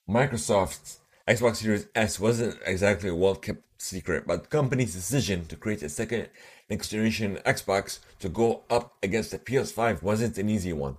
Microsoft's 0.09 0.99
Xbox 1.27 1.57
Series 1.57 1.87
S 1.95 2.19
wasn't 2.19 2.57
exactly 2.65 3.09
a 3.09 3.15
well 3.15 3.35
kept 3.35 3.63
secret, 3.77 4.25
but 4.25 4.43
the 4.43 4.49
company's 4.49 4.93
decision 4.93 5.45
to 5.47 5.55
create 5.55 5.83
a 5.83 5.89
second 5.89 6.29
next 6.69 6.89
generation 6.89 7.39
Xbox 7.45 7.99
to 8.19 8.29
go 8.29 8.61
up 8.69 8.95
against 9.03 9.31
the 9.31 9.39
PS5 9.39 10.01
wasn't 10.01 10.37
an 10.37 10.49
easy 10.49 10.73
one. 10.73 10.97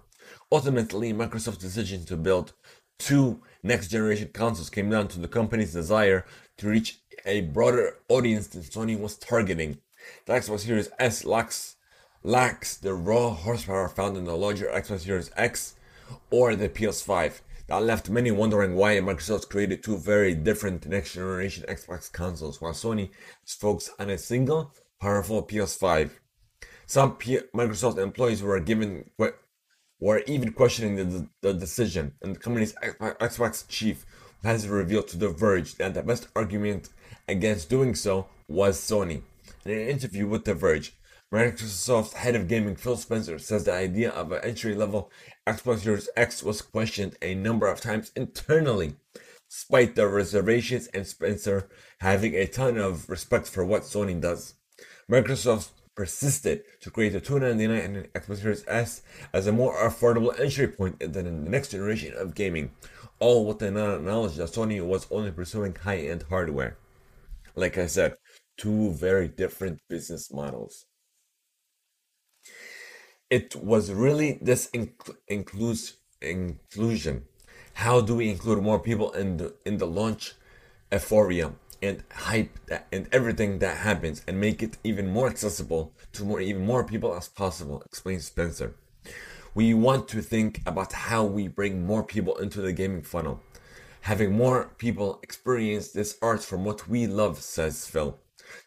Ultimately, 0.52 1.12
Microsoft's 1.12 1.58
decision 1.58 2.04
to 2.06 2.16
build 2.16 2.52
two 2.98 3.40
next 3.66 3.88
generation 3.88 4.30
consoles 4.32 4.70
came 4.70 4.90
down 4.90 5.08
to 5.08 5.20
the 5.20 5.28
company's 5.28 5.72
desire 5.72 6.24
to 6.58 6.68
reach 6.68 7.00
a 7.24 7.42
broader 7.42 7.98
audience 8.08 8.46
than 8.46 8.62
Sony 8.62 8.98
was 8.98 9.16
targeting. 9.16 9.78
The 10.26 10.34
Xbox 10.34 10.60
Series 10.60 10.88
S 10.98 11.24
lacks, 11.24 11.76
lacks 12.22 12.76
the 12.76 12.94
raw 12.94 13.30
horsepower 13.30 13.88
found 13.88 14.16
in 14.16 14.24
the 14.24 14.36
larger 14.36 14.66
Xbox 14.66 15.00
Series 15.00 15.30
X 15.36 15.74
or 16.30 16.54
the 16.54 16.68
PS5. 16.68 17.40
That 17.66 17.82
left 17.82 18.08
many 18.08 18.30
wondering 18.30 18.76
why 18.76 18.94
Microsoft 18.98 19.48
created 19.48 19.82
two 19.82 19.98
very 19.98 20.34
different 20.34 20.86
next 20.86 21.14
generation 21.14 21.64
Xbox 21.68 22.10
consoles, 22.10 22.60
while 22.60 22.72
Sony 22.72 23.10
is 23.44 23.54
focused 23.54 23.90
on 23.98 24.08
a 24.08 24.18
single, 24.18 24.72
powerful 25.00 25.42
PS5. 25.42 26.10
Some 26.86 27.16
P- 27.16 27.40
Microsoft 27.52 27.98
employees 27.98 28.42
were 28.42 28.60
given 28.60 29.10
were 30.00 30.22
even 30.26 30.52
questioning 30.52 30.96
the, 30.96 31.28
the 31.42 31.54
decision, 31.54 32.12
and 32.22 32.36
the 32.36 32.40
company's 32.40 32.74
Xbox 32.74 33.66
chief 33.68 34.04
has 34.42 34.68
revealed 34.68 35.08
to 35.08 35.16
The 35.16 35.28
Verge 35.28 35.76
that 35.76 35.94
the 35.94 36.02
best 36.02 36.28
argument 36.36 36.90
against 37.28 37.70
doing 37.70 37.94
so 37.94 38.26
was 38.48 38.78
Sony. 38.78 39.22
In 39.64 39.72
an 39.72 39.88
interview 39.88 40.26
with 40.26 40.44
The 40.44 40.54
Verge, 40.54 40.94
Microsoft's 41.32 42.12
head 42.12 42.36
of 42.36 42.46
gaming 42.46 42.76
Phil 42.76 42.96
Spencer 42.96 43.38
says 43.38 43.64
the 43.64 43.72
idea 43.72 44.10
of 44.10 44.30
an 44.30 44.44
entry 44.44 44.74
level 44.74 45.10
Xbox 45.46 45.80
Series 45.80 46.08
X 46.16 46.42
was 46.42 46.62
questioned 46.62 47.16
a 47.20 47.34
number 47.34 47.66
of 47.66 47.80
times 47.80 48.12
internally, 48.14 48.94
despite 49.50 49.96
the 49.96 50.06
reservations 50.06 50.86
and 50.88 51.06
Spencer 51.06 51.68
having 51.98 52.34
a 52.34 52.46
ton 52.46 52.78
of 52.78 53.08
respect 53.10 53.48
for 53.48 53.64
what 53.64 53.82
Sony 53.82 54.20
does. 54.20 54.54
Microsoft 55.10 55.70
persisted 55.96 56.62
to 56.80 56.90
create 56.90 57.14
the 57.14 57.20
299 57.20 57.96
and 57.96 58.12
Xbox 58.12 58.42
Series 58.42 58.64
S 58.68 59.02
as 59.32 59.46
a 59.46 59.52
more 59.52 59.74
affordable 59.76 60.38
entry 60.38 60.68
point 60.68 61.00
than 61.00 61.24
the 61.24 61.50
next 61.50 61.70
generation 61.70 62.14
of 62.16 62.34
gaming, 62.34 62.70
all 63.18 63.46
with 63.46 63.58
the 63.58 63.70
knowledge 63.70 64.36
that 64.36 64.50
Sony 64.50 64.86
was 64.86 65.06
only 65.10 65.32
pursuing 65.32 65.74
high-end 65.74 66.24
hardware. 66.28 66.76
Like 67.54 67.78
I 67.78 67.86
said, 67.86 68.16
two 68.56 68.92
very 68.92 69.28
different 69.28 69.80
business 69.88 70.32
models 70.32 70.86
it 73.30 73.56
was 73.56 73.92
really 73.92 74.38
this 74.40 74.68
inc- 74.72 75.16
includes 75.28 75.96
inclusion. 76.20 77.24
How 77.74 78.00
do 78.00 78.16
we 78.16 78.30
include 78.30 78.62
more 78.62 78.78
people 78.78 79.12
in 79.12 79.36
the 79.36 79.54
in 79.64 79.78
the 79.78 79.86
launch 79.86 80.34
euphoria 80.92 81.52
and 81.82 82.02
hype 82.12 82.58
that, 82.66 82.86
and 82.92 83.08
everything 83.12 83.58
that 83.60 83.78
happens 83.78 84.22
and 84.26 84.40
make 84.40 84.62
it 84.62 84.78
even 84.84 85.08
more 85.08 85.28
accessible 85.28 85.92
to 86.12 86.24
more 86.24 86.40
even 86.40 86.64
more 86.64 86.84
people 86.84 87.14
as 87.14 87.28
possible? 87.28 87.82
Explains 87.82 88.26
Spencer. 88.26 88.74
We 89.54 89.72
want 89.74 90.08
to 90.08 90.20
think 90.20 90.60
about 90.66 90.92
how 90.92 91.24
we 91.24 91.48
bring 91.48 91.86
more 91.86 92.02
people 92.02 92.36
into 92.36 92.60
the 92.60 92.72
gaming 92.72 93.02
funnel. 93.02 93.40
Having 94.02 94.32
more 94.32 94.70
people 94.78 95.18
experience 95.22 95.92
this 95.92 96.18
art 96.22 96.42
from 96.44 96.64
what 96.64 96.88
we 96.88 97.06
love, 97.06 97.38
says 97.38 97.86
Phil. 97.86 98.18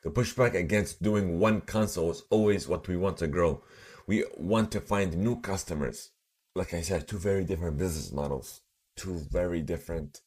The 0.03 0.09
pushback 0.09 0.55
against 0.55 1.01
doing 1.01 1.39
one 1.39 1.61
console 1.61 2.11
is 2.11 2.23
always 2.29 2.67
what 2.67 2.87
we 2.87 2.97
want 2.97 3.17
to 3.17 3.27
grow 3.27 3.63
we 4.09 4.25
want 4.37 4.71
to 4.71 4.81
find 4.81 5.15
new 5.15 5.39
customers. 5.39 6.09
Like 6.55 6.73
I 6.73 6.81
said, 6.81 7.07
two 7.07 7.19
very 7.19 7.43
different 7.43 7.77
business 7.77 8.11
models, 8.11 8.61
two 8.97 9.19
very 9.29 9.61
different 9.61 10.21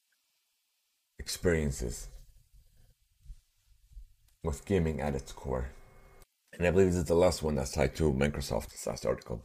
experiences 1.18 2.08
with 4.44 4.64
gaming 4.64 5.00
at 5.00 5.14
its 5.14 5.32
core. 5.32 5.70
And 6.52 6.66
I 6.66 6.70
believe 6.70 6.88
this 6.88 6.96
is 6.96 7.04
the 7.04 7.14
last 7.14 7.42
one 7.42 7.54
that's 7.54 7.72
tied 7.72 7.96
to 7.96 8.12
Microsoft, 8.12 8.70
this 8.70 8.86
last 8.86 9.06
article. 9.06 9.44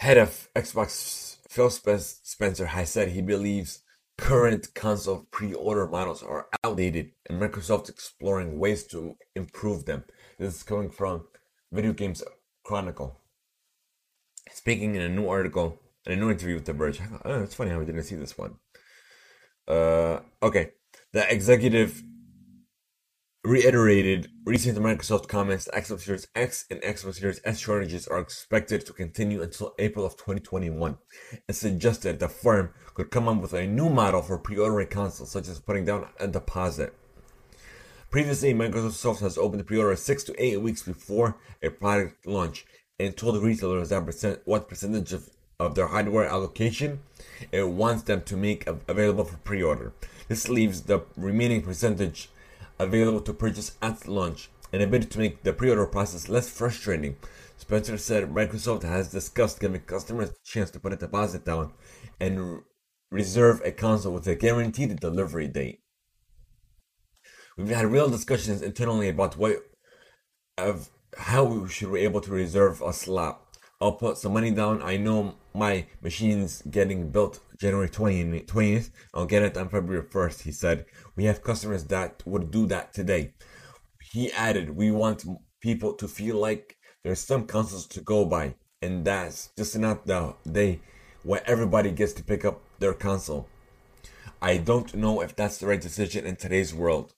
Head 0.00 0.18
of 0.18 0.48
Xbox 0.54 1.38
Phil 1.48 1.70
Spencer 1.70 2.66
has 2.66 2.90
said 2.90 3.08
he 3.08 3.22
believes 3.22 3.82
current 4.18 4.74
console 4.74 5.26
pre-order 5.30 5.86
models 5.86 6.22
are 6.22 6.46
outdated 6.62 7.12
and 7.28 7.40
Microsoft 7.40 7.88
exploring 7.88 8.58
ways 8.58 8.84
to 8.88 9.16
improve 9.34 9.84
them. 9.84 10.04
This 10.38 10.56
is 10.56 10.62
coming 10.62 10.90
from 10.90 11.26
Video 11.72 11.92
Games 11.92 12.22
Chronicle 12.64 13.20
speaking 14.52 14.94
in 14.94 15.02
a 15.02 15.08
new 15.08 15.28
article, 15.28 15.78
in 16.06 16.12
a 16.12 16.16
new 16.16 16.30
interview 16.30 16.54
with 16.54 16.64
The 16.64 16.72
Verge. 16.72 17.00
Oh, 17.24 17.42
it's 17.42 17.54
funny 17.54 17.70
how 17.70 17.78
we 17.78 17.84
didn't 17.84 18.04
see 18.04 18.16
this 18.16 18.36
one. 18.36 18.56
Uh, 19.66 20.20
okay. 20.42 20.72
The 21.12 21.30
executive 21.32 22.02
reiterated 23.44 24.30
recent 24.46 24.78
Microsoft 24.78 25.28
comments 25.28 25.66
that 25.66 25.74
Xbox 25.74 26.00
Series 26.00 26.26
X 26.34 26.64
and 26.70 26.80
Xbox 26.80 27.16
Series 27.16 27.42
S 27.44 27.58
shortages 27.58 28.08
are 28.08 28.18
expected 28.18 28.86
to 28.86 28.94
continue 28.94 29.42
until 29.42 29.74
April 29.78 30.06
of 30.06 30.16
2021 30.16 30.96
and 31.46 31.56
suggested 31.56 32.18
the 32.18 32.28
firm 32.28 32.70
could 32.94 33.10
come 33.10 33.28
up 33.28 33.42
with 33.42 33.52
a 33.52 33.66
new 33.66 33.90
model 33.90 34.22
for 34.22 34.38
pre-ordering 34.38 34.88
consoles, 34.88 35.30
such 35.30 35.46
as 35.48 35.60
putting 35.60 35.84
down 35.84 36.08
a 36.18 36.26
deposit. 36.26 36.94
Previously, 38.10 38.54
Microsoft 38.54 39.20
has 39.20 39.36
opened 39.36 39.66
pre-order 39.66 39.94
six 39.94 40.24
to 40.24 40.42
eight 40.42 40.62
weeks 40.62 40.82
before 40.82 41.36
a 41.62 41.68
product 41.68 42.26
launch 42.26 42.64
and 42.98 43.14
told 43.14 43.42
retailers 43.42 43.90
that 43.90 44.06
percent, 44.06 44.40
what 44.46 44.70
percentage 44.70 45.12
of, 45.12 45.28
of 45.60 45.74
their 45.74 45.88
hardware 45.88 46.24
allocation 46.24 47.00
it 47.52 47.68
wants 47.68 48.04
them 48.04 48.22
to 48.22 48.38
make 48.38 48.66
available 48.88 49.24
for 49.24 49.36
pre-order. 49.38 49.92
This 50.28 50.48
leaves 50.48 50.82
the 50.82 51.02
remaining 51.14 51.60
percentage 51.60 52.30
available 52.78 53.20
to 53.20 53.32
purchase 53.32 53.76
at 53.80 54.08
launch 54.08 54.50
in 54.72 54.80
a 54.80 54.86
bid 54.86 55.10
to 55.10 55.18
make 55.18 55.42
the 55.42 55.52
pre-order 55.52 55.86
process 55.86 56.28
less 56.28 56.48
frustrating. 56.48 57.16
Spencer 57.56 57.96
said 57.96 58.34
Microsoft 58.34 58.82
has 58.82 59.12
discussed 59.12 59.60
giving 59.60 59.80
customers 59.82 60.30
a 60.30 60.34
chance 60.44 60.70
to 60.72 60.80
put 60.80 60.92
a 60.92 60.96
deposit 60.96 61.44
down 61.44 61.72
and 62.20 62.62
reserve 63.10 63.62
a 63.64 63.70
console 63.70 64.12
with 64.12 64.26
a 64.26 64.34
guaranteed 64.34 64.98
delivery 64.98 65.46
date. 65.46 65.80
We've 67.56 67.68
had 67.68 67.86
real 67.86 68.10
discussions 68.10 68.62
internally 68.62 69.08
about 69.08 69.36
what 69.36 69.58
of 70.58 70.90
how 71.16 71.44
we 71.44 71.68
should 71.68 71.92
be 71.92 72.00
able 72.00 72.20
to 72.22 72.32
reserve 72.32 72.82
a 72.82 72.92
slot. 72.92 73.40
I'll 73.80 73.92
put 73.92 74.18
some 74.18 74.32
money 74.32 74.50
down. 74.50 74.82
I 74.82 74.96
know 74.96 75.36
my 75.54 75.86
machine's 76.02 76.62
getting 76.62 77.10
built 77.10 77.40
January 77.58 77.88
20th, 77.88 78.46
20th. 78.46 78.90
I'll 79.14 79.26
get 79.26 79.42
it 79.42 79.56
on 79.56 79.68
February 79.68 80.04
1st, 80.04 80.42
he 80.42 80.52
said. 80.52 80.86
We 81.16 81.24
have 81.24 81.44
customers 81.44 81.84
that 81.84 82.22
would 82.26 82.50
do 82.50 82.66
that 82.66 82.92
today. 82.92 83.34
He 84.12 84.32
added, 84.32 84.76
we 84.76 84.90
want 84.90 85.24
people 85.60 85.92
to 85.94 86.08
feel 86.08 86.36
like 86.36 86.76
there's 87.04 87.20
some 87.20 87.46
consoles 87.46 87.86
to 87.88 88.00
go 88.00 88.24
by, 88.24 88.54
and 88.82 89.04
that's 89.04 89.50
just 89.56 89.78
not 89.78 90.06
the 90.06 90.34
day 90.50 90.80
where 91.22 91.42
everybody 91.46 91.90
gets 91.90 92.12
to 92.14 92.24
pick 92.24 92.44
up 92.44 92.60
their 92.80 92.92
console. 92.92 93.48
I 94.42 94.58
don't 94.58 94.94
know 94.94 95.22
if 95.22 95.34
that's 95.36 95.58
the 95.58 95.66
right 95.66 95.80
decision 95.80 96.26
in 96.26 96.36
today's 96.36 96.74
world. 96.74 97.14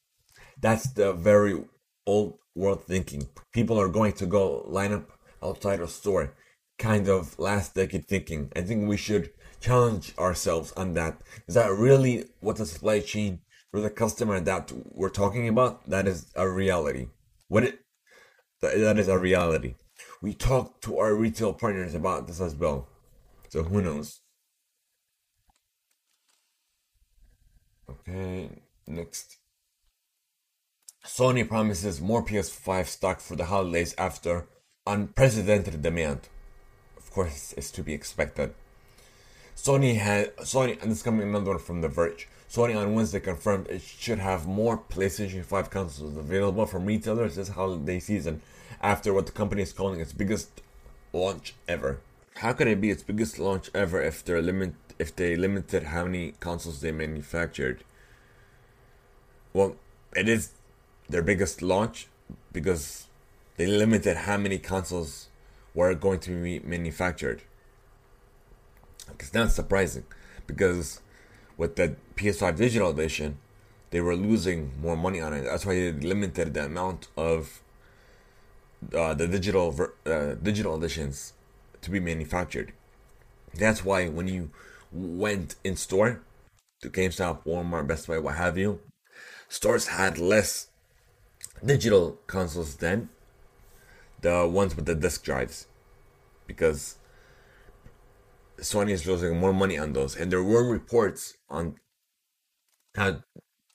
That's 0.61 0.93
the 0.93 1.13
very 1.13 1.65
old 2.07 2.39
world 2.55 2.85
thinking. 2.85 3.29
People 3.53 3.81
are 3.81 3.89
going 3.89 4.13
to 4.15 4.27
go 4.27 4.65
line 4.67 4.93
up 4.93 5.11
outside 5.43 5.81
a 5.81 5.89
store, 5.89 6.35
kind 6.79 7.09
of 7.09 7.39
last 7.39 7.75
decade 7.75 8.07
thinking. 8.07 8.53
I 8.55 8.63
think 8.63 8.89
we 8.89 8.97
should 8.97 9.31
challenge 9.61 10.15
ourselves 10.19 10.73
on 10.73 10.95
that. 10.95 11.21
Is 11.47 11.55
that 11.55 11.73
really 11.73 12.27
what 12.41 12.57
the 12.57 12.67
supply 12.67 13.01
chain 13.01 13.41
for 13.71 13.81
the 13.81 13.91
customer 13.91 14.41
that 14.41 14.73
we're 14.93 15.09
talking 15.09 15.49
about? 15.49 15.89
That 15.89 16.07
is 16.07 16.33
a 16.35 16.49
reality. 16.49 17.09
What 17.49 17.65
it 17.65 17.81
that 18.61 18.99
is 18.99 19.09
a 19.09 19.19
reality. 19.19 19.75
We 20.23 20.35
talk 20.35 20.81
to 20.83 20.99
our 20.99 21.15
retail 21.15 21.53
partners 21.53 21.95
about 21.95 22.27
this 22.27 22.41
as 22.41 22.55
well. 22.55 22.89
So 23.49 23.63
who 23.63 23.83
knows? 23.83 24.21
Okay, 27.89 28.51
next. 28.87 29.37
Sony 31.05 31.47
promises 31.47 32.01
more 32.01 32.25
PS5 32.25 32.87
stock 32.87 33.21
for 33.21 33.37
the 33.37 33.45
holidays 33.45 33.95
after 33.97 34.49
unprecedented 34.87 35.83
demand. 35.83 36.29
Course, 37.17 37.55
is 37.55 37.71
to 37.71 37.83
be 37.83 37.95
expected. 37.95 38.53
Sony 39.57 39.97
had 39.97 40.37
Sony, 40.37 40.73
and 40.83 40.91
this 40.91 40.99
is 40.99 41.03
coming 41.03 41.27
another 41.27 41.53
one 41.53 41.59
from 41.59 41.81
The 41.81 41.89
Verge. 41.89 42.29
Sony 42.47 42.77
on 42.77 42.93
Wednesday 42.93 43.21
confirmed 43.21 43.69
it 43.69 43.81
should 43.81 44.19
have 44.19 44.47
more 44.47 44.77
PlayStation 44.77 45.43
5 45.43 45.71
consoles 45.71 46.15
available 46.15 46.67
from 46.67 46.85
retailers 46.85 47.37
this 47.37 47.49
holiday 47.49 48.01
season, 48.01 48.43
after 48.83 49.15
what 49.15 49.25
the 49.25 49.33
company 49.33 49.63
is 49.63 49.73
calling 49.73 49.99
its 49.99 50.13
biggest 50.13 50.61
launch 51.15 51.55
ever. 51.67 52.01
How 52.35 52.53
could 52.53 52.67
it 52.67 52.83
be 52.83 52.91
its 52.91 53.03
biggest 53.03 53.39
launch 53.39 53.71
ever 53.75 54.03
if 54.03 54.23
they're 54.23 54.43
limit 54.43 54.75
if 54.99 55.17
they 55.17 55.37
limited 55.37 55.85
how 55.85 56.05
many 56.05 56.35
consoles 56.39 56.83
they 56.83 56.93
manufactured? 56.93 57.83
well, 59.55 59.75
it 60.15 60.29
is 60.29 60.51
their 61.09 61.23
biggest 61.23 61.63
launch 61.63 62.09
because 62.53 63.07
they 63.57 63.67
limited 63.67 64.19
how 64.19 64.37
many 64.37 64.59
consoles 64.59 65.31
were 65.77 65.95
going 65.95 66.19
to 66.19 66.43
be 66.43 66.59
manufactured. 66.61 67.43
It's 69.21 69.33
not 69.33 69.53
surprising 69.53 70.05
because 70.49 71.01
with 71.57 71.77
the 71.77 71.95
PS5 72.17 72.57
Digital 72.57 72.91
Edition, 72.91 73.39
they 73.91 74.01
were 74.01 74.17
losing 74.17 74.73
more 74.81 74.97
money 74.97 75.21
on 75.21 75.33
it. 75.33 75.45
That's 75.45 75.65
why 75.65 75.75
they 75.75 75.93
limited 75.93 76.55
the 76.55 76.65
amount 76.65 77.09
of 77.17 77.63
uh, 78.95 79.15
the 79.15 79.29
digital 79.29 79.71
ver- 79.71 79.95
uh, 80.05 80.35
digital 80.43 80.77
editions 80.77 81.35
to 81.83 81.91
be 81.91 82.01
manufactured. 82.01 82.73
That's 83.55 83.85
why 83.85 84.09
when 84.09 84.29
you 84.29 84.51
went 84.91 85.57
in 85.63 85.77
store 85.77 86.23
to 86.83 86.91
GameStop, 86.91 87.45
Walmart, 87.45 87.87
Best 87.87 88.09
Buy, 88.09 88.19
what 88.19 88.37
have 88.37 88.59
you, 88.59 88.81
stores 89.49 89.89
had 89.89 90.19
less 90.19 90.69
digital 91.65 92.19
consoles 92.27 92.77
then, 92.77 93.09
the 94.21 94.47
ones 94.47 94.75
with 94.75 94.87
the 94.87 94.95
disk 94.95 95.25
drives, 95.25 95.67
because 96.47 96.97
Sony 98.59 98.91
is 98.91 99.07
losing 99.07 99.39
more 99.39 99.53
money 99.53 99.79
on 99.79 99.93
those, 99.93 100.17
and 100.17 100.31
there 100.31 100.43
were 100.43 100.65
reports 100.65 101.37
on 101.49 101.77
how 102.95 103.19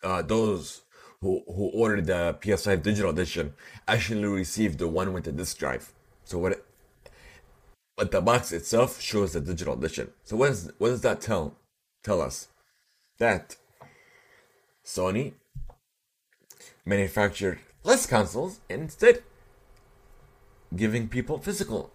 uh, 0.03 0.21
those 0.21 0.81
who 1.21 1.43
who 1.47 1.69
ordered 1.73 2.07
the 2.07 2.37
PS5 2.41 2.81
digital 2.81 3.11
edition 3.11 3.53
actually 3.87 4.25
received 4.25 4.79
the 4.79 4.87
one 4.87 5.13
with 5.13 5.25
the 5.25 5.31
disk 5.31 5.57
drive. 5.57 5.93
So 6.23 6.39
what? 6.39 6.53
It, 6.53 6.65
but 7.95 8.11
the 8.11 8.21
box 8.21 8.51
itself 8.51 8.99
shows 8.99 9.33
the 9.33 9.41
digital 9.41 9.75
edition. 9.75 10.09
So 10.23 10.35
what 10.35 10.49
is 10.49 10.71
what 10.79 10.89
does 10.89 11.01
that 11.01 11.21
tell 11.21 11.55
tell 12.03 12.21
us? 12.21 12.47
That 13.19 13.57
Sony 14.83 15.33
manufactured 16.85 17.59
less 17.83 18.07
consoles 18.07 18.61
instead 18.69 19.21
giving 20.75 21.07
people 21.07 21.37
physical 21.37 21.91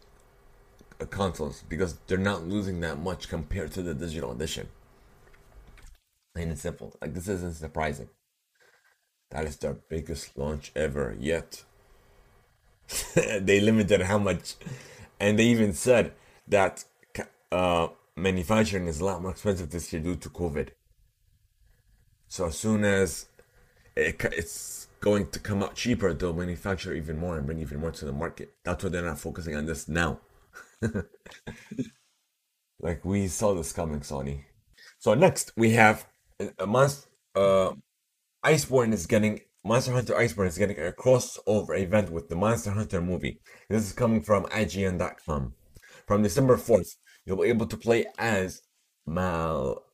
uh, 1.01 1.05
consoles 1.07 1.63
because 1.69 1.97
they're 2.07 2.19
not 2.19 2.47
losing 2.47 2.81
that 2.81 2.99
much 2.99 3.29
compared 3.29 3.73
to 3.73 3.83
the 3.83 3.95
digital 3.95 4.33
edition. 4.33 4.69
And 6.35 6.53
it's 6.53 6.63
simple. 6.63 6.97
Like 7.01 7.15
this 7.15 7.29
isn't 7.29 7.55
surprising. 7.55 8.09
That 9.31 9.45
is 9.45 9.57
their 9.57 9.75
biggest 9.75 10.37
launch 10.37 10.71
ever 10.77 11.17
yet. 11.19 11.65
they 13.15 13.61
limited 13.61 14.03
how 14.03 14.19
much, 14.19 14.55
and 15.19 15.39
they 15.39 15.47
even 15.47 15.73
said 15.73 16.13
that 16.47 16.85
uh, 17.51 17.89
manufacturing 18.15 18.87
is 18.87 19.01
a 19.01 19.05
lot 19.05 19.23
more 19.23 19.33
expensive 19.33 19.71
this 19.71 19.93
year 19.93 20.03
due 20.03 20.17
to 20.17 20.29
COVID. 20.29 20.69
So 22.29 22.47
as 22.47 22.59
soon 22.59 22.85
as 22.85 23.27
it, 23.97 24.23
it's 24.25 24.89
going 25.07 25.31
to 25.31 25.39
come 25.39 25.63
out 25.63 25.77
cheaper, 25.77 26.13
they'll 26.13 26.33
manufacture 26.33 26.93
even 26.93 27.17
more 27.17 27.37
and 27.39 27.47
bring 27.47 27.61
even 27.61 27.79
more 27.79 27.93
to 27.93 28.05
the 28.05 28.13
market. 28.13 28.57
That's 28.65 28.83
why 28.83 28.91
they're 28.91 29.05
not 29.05 29.21
focusing 29.21 29.55
on 29.55 29.65
this 29.65 29.89
now. 29.89 30.19
like 32.81 33.05
we 33.05 33.29
saw 33.29 33.55
this 33.55 33.73
coming, 33.73 34.01
Sony. 34.01 34.41
So 34.99 35.15
next 35.15 35.53
we 35.57 35.71
have 35.71 36.09
a 36.59 36.67
month. 36.67 37.07
Uh, 37.37 37.75
Iceborne 38.45 38.93
is 38.93 39.07
getting 39.07 39.43
Monster 39.65 39.93
Hunter 39.93 40.15
Iceborne 40.15 40.49
is 40.49 40.59
getting 40.59 40.79
a 40.79 40.91
crossover 40.91 41.81
event 41.81 42.11
with 42.11 42.29
the 42.29 42.35
Monster 42.35 42.73
Hunter 42.73 43.01
movie. 43.01 43.41
This 43.71 43.85
is 43.85 43.93
coming 43.93 44.23
from 44.23 44.47
IGN.com. 44.47 45.55
From 46.09 46.23
December 46.25 46.57
4th, 46.57 46.97
you'll 47.25 47.43
be 47.43 47.49
able 47.49 47.67
to 47.67 47.77
play 47.77 48.07
as 48.19 48.63
Mal 49.07 49.85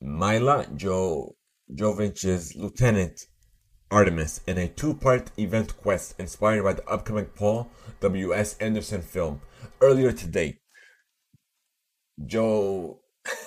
Milla 0.00 0.66
jo 0.74 1.36
Jovovich's 1.74 2.56
lieutenant 2.56 3.26
Artemis 3.92 4.40
in 4.46 4.56
a 4.56 4.68
two-part 4.68 5.30
event 5.36 5.76
quest 5.76 6.18
inspired 6.18 6.62
by 6.64 6.72
the 6.72 6.88
upcoming 6.88 7.26
Paul 7.26 7.68
W.S. 8.00 8.56
Anderson 8.56 9.02
film. 9.02 9.42
Earlier 9.82 10.12
today, 10.12 10.60
Joe 12.24 13.00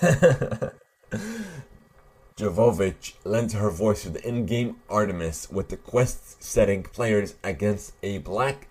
Jovovich 2.36 3.14
lent 3.24 3.52
her 3.52 3.70
voice 3.70 4.04
to 4.04 4.10
the 4.10 4.26
in-game 4.26 4.76
Artemis 4.88 5.50
with 5.50 5.68
the 5.68 5.76
quest 5.76 6.40
setting 6.42 6.84
players 6.84 7.34
against 7.42 7.94
a 8.04 8.18
black 8.18 8.68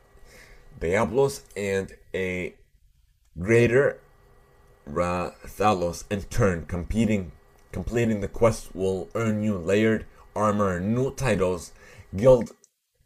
Diablos 0.79 1.43
and 1.57 1.93
a 2.13 2.55
greater 3.37 3.99
Rathalos 4.89 6.05
in 6.09 6.21
turn 6.23 6.65
competing 6.67 7.33
completing 7.71 8.21
the 8.21 8.29
quest 8.29 8.73
will 8.73 9.09
earn 9.15 9.43
you 9.43 9.57
layered 9.57 10.05
armor, 10.35 10.79
new 10.79 11.13
titles, 11.15 11.71
guild 12.15 12.51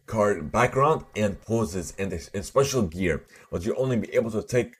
card 0.06 0.52
background 0.52 1.06
and 1.16 1.40
poses 1.42 1.94
and, 2.00 2.12
and 2.12 2.46
special 2.46 2.82
gear, 2.82 3.24
but 3.52 3.64
you'll 3.64 3.80
only 3.80 3.98
be 3.98 4.14
able 4.14 4.32
to 4.32 4.42
take 4.42 4.76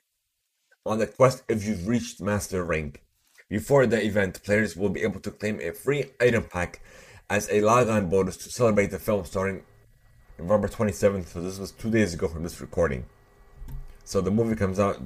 on 0.84 0.98
the 0.98 1.06
quest 1.06 1.44
if 1.48 1.64
you've 1.64 1.86
reached 1.86 2.20
master 2.20 2.64
rank. 2.64 3.02
Before 3.48 3.86
the 3.86 4.04
event, 4.04 4.42
players 4.42 4.76
will 4.76 4.88
be 4.88 5.02
able 5.02 5.20
to 5.20 5.30
claim 5.30 5.60
a 5.60 5.72
free 5.72 6.06
item 6.20 6.44
pack 6.44 6.80
as 7.28 7.48
a 7.50 7.60
logon 7.60 8.08
bonus 8.08 8.36
to 8.38 8.50
celebrate 8.50 8.90
the 8.90 8.98
film 8.98 9.24
starting 9.24 9.62
November 10.38 10.68
27th. 10.68 11.26
So 11.26 11.40
this 11.40 11.58
was 11.58 11.70
two 11.70 11.90
days 11.90 12.14
ago 12.14 12.28
from 12.28 12.42
this 12.42 12.60
recording. 12.60 13.06
So 14.04 14.20
the 14.20 14.30
movie 14.30 14.56
comes 14.56 14.80
out 14.80 15.00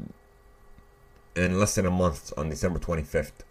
in 1.37 1.59
less 1.59 1.75
than 1.75 1.87
a 1.87 1.91
month 1.91 2.33
on 2.37 2.49
December 2.49 2.79
25th. 2.79 3.45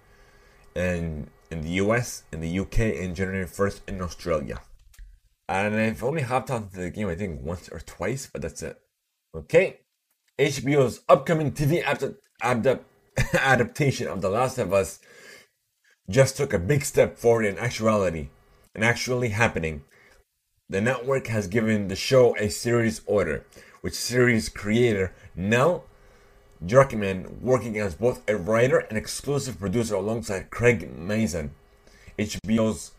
And 0.75 1.29
in 1.53 1.61
the 1.61 1.75
US, 1.83 2.23
in 2.31 2.41
the 2.41 2.59
UK, 2.59 2.79
and 3.01 3.15
January 3.15 3.45
1st 3.45 3.81
in 3.87 4.01
Australia. 4.01 4.59
And 5.47 5.75
I've 5.75 6.03
only 6.03 6.23
hopped 6.23 6.49
onto 6.49 6.75
the 6.75 6.89
game, 6.89 7.07
I 7.07 7.15
think, 7.15 7.41
once 7.41 7.69
or 7.69 7.79
twice, 7.79 8.27
but 8.31 8.41
that's 8.41 8.63
it. 8.63 8.77
Okay. 9.35 9.79
HBO's 10.39 11.01
upcoming 11.07 11.51
TV 11.51 11.83
adapt- 11.87 12.19
adapt- 12.41 12.85
adaptation 13.33 14.07
of 14.07 14.21
The 14.21 14.29
Last 14.29 14.57
of 14.57 14.73
Us 14.73 14.99
just 16.09 16.35
took 16.35 16.53
a 16.53 16.59
big 16.59 16.83
step 16.83 17.17
forward 17.17 17.45
in 17.45 17.59
actuality 17.59 18.29
and 18.73 18.83
actually 18.83 19.29
happening. 19.29 19.83
The 20.69 20.81
network 20.81 21.27
has 21.27 21.47
given 21.47 21.87
the 21.87 21.95
show 21.95 22.35
a 22.37 22.49
series 22.49 23.01
order, 23.05 23.45
which 23.81 23.93
series 23.93 24.49
creator 24.49 25.13
Neil 25.35 25.85
Druckmann 26.65 27.39
working 27.41 27.77
as 27.77 27.95
both 27.95 28.21
a 28.27 28.37
writer 28.37 28.79
and 28.79 28.97
exclusive 28.97 29.59
producer 29.59 29.95
alongside 29.95 30.49
Craig 30.49 30.97
Mazin. 30.97 31.51
HBO's 32.17 32.91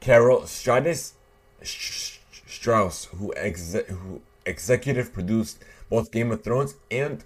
Carol 0.00 0.46
Stratus 0.46 1.14
Strauss, 1.62 3.06
who, 3.06 3.32
exe- 3.36 3.86
who 3.88 4.20
executive 4.44 5.12
produced 5.12 5.62
both 5.88 6.10
Game 6.10 6.32
of 6.32 6.42
Thrones 6.42 6.74
and 6.90 7.24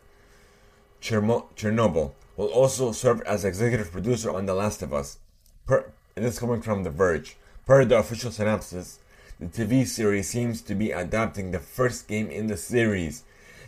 Chernobyl, 1.00 2.12
will 2.36 2.46
also 2.48 2.92
serve 2.92 3.20
as 3.22 3.44
executive 3.44 3.90
producer 3.90 4.30
on 4.30 4.46
The 4.46 4.54
Last 4.54 4.82
of 4.82 4.92
Us. 4.92 5.18
Per, 5.66 5.90
this 6.14 6.34
is 6.34 6.38
coming 6.38 6.62
from 6.62 6.84
The 6.84 6.90
Verge. 6.90 7.36
Per 7.66 7.84
the 7.84 7.98
official 7.98 8.30
synopsis, 8.30 8.98
the 9.38 9.46
TV 9.46 9.86
series 9.86 10.28
seems 10.28 10.60
to 10.62 10.74
be 10.74 10.90
adapting 10.90 11.50
the 11.50 11.58
first 11.58 12.08
game 12.08 12.30
in 12.30 12.46
the 12.46 12.56
series. 12.56 13.24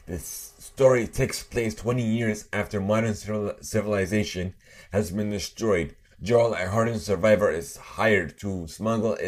This 0.07 0.52
story 0.75 1.07
takes 1.07 1.43
place 1.43 1.75
20 1.75 2.03
years 2.03 2.49
after 2.51 2.81
modern 2.81 3.15
civilization 3.15 4.55
has 4.91 5.11
been 5.11 5.29
destroyed. 5.29 5.95
Joel, 6.23 6.55
a 6.55 6.67
hardened 6.67 7.03
survivor, 7.03 7.51
is 7.51 7.77
hired 7.77 8.39
to 8.39 8.67
smuggle 8.69 9.19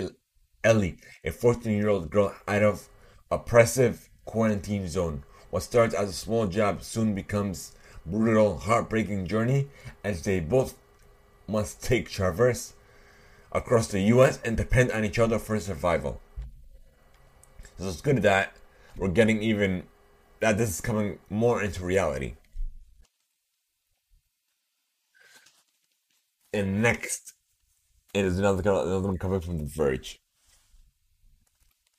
Ellie, 0.62 0.96
a 1.22 1.30
14 1.30 1.70
year 1.70 1.90
old 1.90 2.10
girl, 2.10 2.34
out 2.48 2.62
of 2.62 2.88
oppressive 3.30 4.08
quarantine 4.24 4.88
zone. 4.88 5.22
What 5.50 5.62
starts 5.62 5.94
as 5.94 6.08
a 6.08 6.14
small 6.14 6.46
job 6.46 6.82
soon 6.82 7.14
becomes 7.14 7.72
a 8.06 8.08
brutal, 8.08 8.56
heartbreaking 8.58 9.26
journey 9.26 9.68
as 10.02 10.22
they 10.22 10.40
both 10.40 10.74
must 11.46 11.82
take 11.82 12.08
traverse 12.08 12.72
across 13.52 13.88
the 13.88 14.00
US 14.00 14.40
and 14.44 14.56
depend 14.56 14.92
on 14.92 15.04
each 15.04 15.18
other 15.18 15.38
for 15.38 15.60
survival. 15.60 16.22
So 17.78 17.88
it's 17.88 18.00
good 18.00 18.22
that 18.22 18.54
we're 18.96 19.08
getting 19.08 19.42
even 19.42 19.82
that 20.40 20.58
this 20.58 20.70
is 20.70 20.80
coming 20.80 21.18
more 21.30 21.62
into 21.62 21.84
reality. 21.84 22.34
And 26.52 26.80
next 26.80 27.34
is 28.14 28.38
another 28.38 28.60
another 28.60 29.08
one 29.08 29.18
coming 29.18 29.40
from 29.40 29.58
The 29.58 29.64
Verge. 29.64 30.20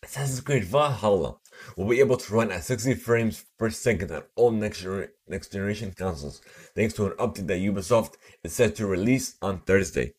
Assassin's 0.06 0.42
Creed 0.42 0.64
Valhalla 0.64 1.38
will 1.76 1.88
be 1.88 2.00
able 2.00 2.16
to 2.18 2.34
run 2.34 2.52
at 2.52 2.64
60 2.64 2.94
frames 2.94 3.46
per 3.58 3.70
second 3.72 4.12
on 4.12 4.24
all 4.36 4.52
next, 4.52 4.86
next 5.28 5.52
generation 5.52 5.92
consoles, 5.98 6.42
thanks 6.76 6.94
to 6.94 7.08
an 7.08 7.12
update 7.14 7.48
that 7.48 7.60
Ubisoft 7.60 8.14
is 8.44 8.54
set 8.54 8.76
to 8.76 8.86
release 8.86 9.36
on 9.42 9.62
Thursday. 9.62 10.14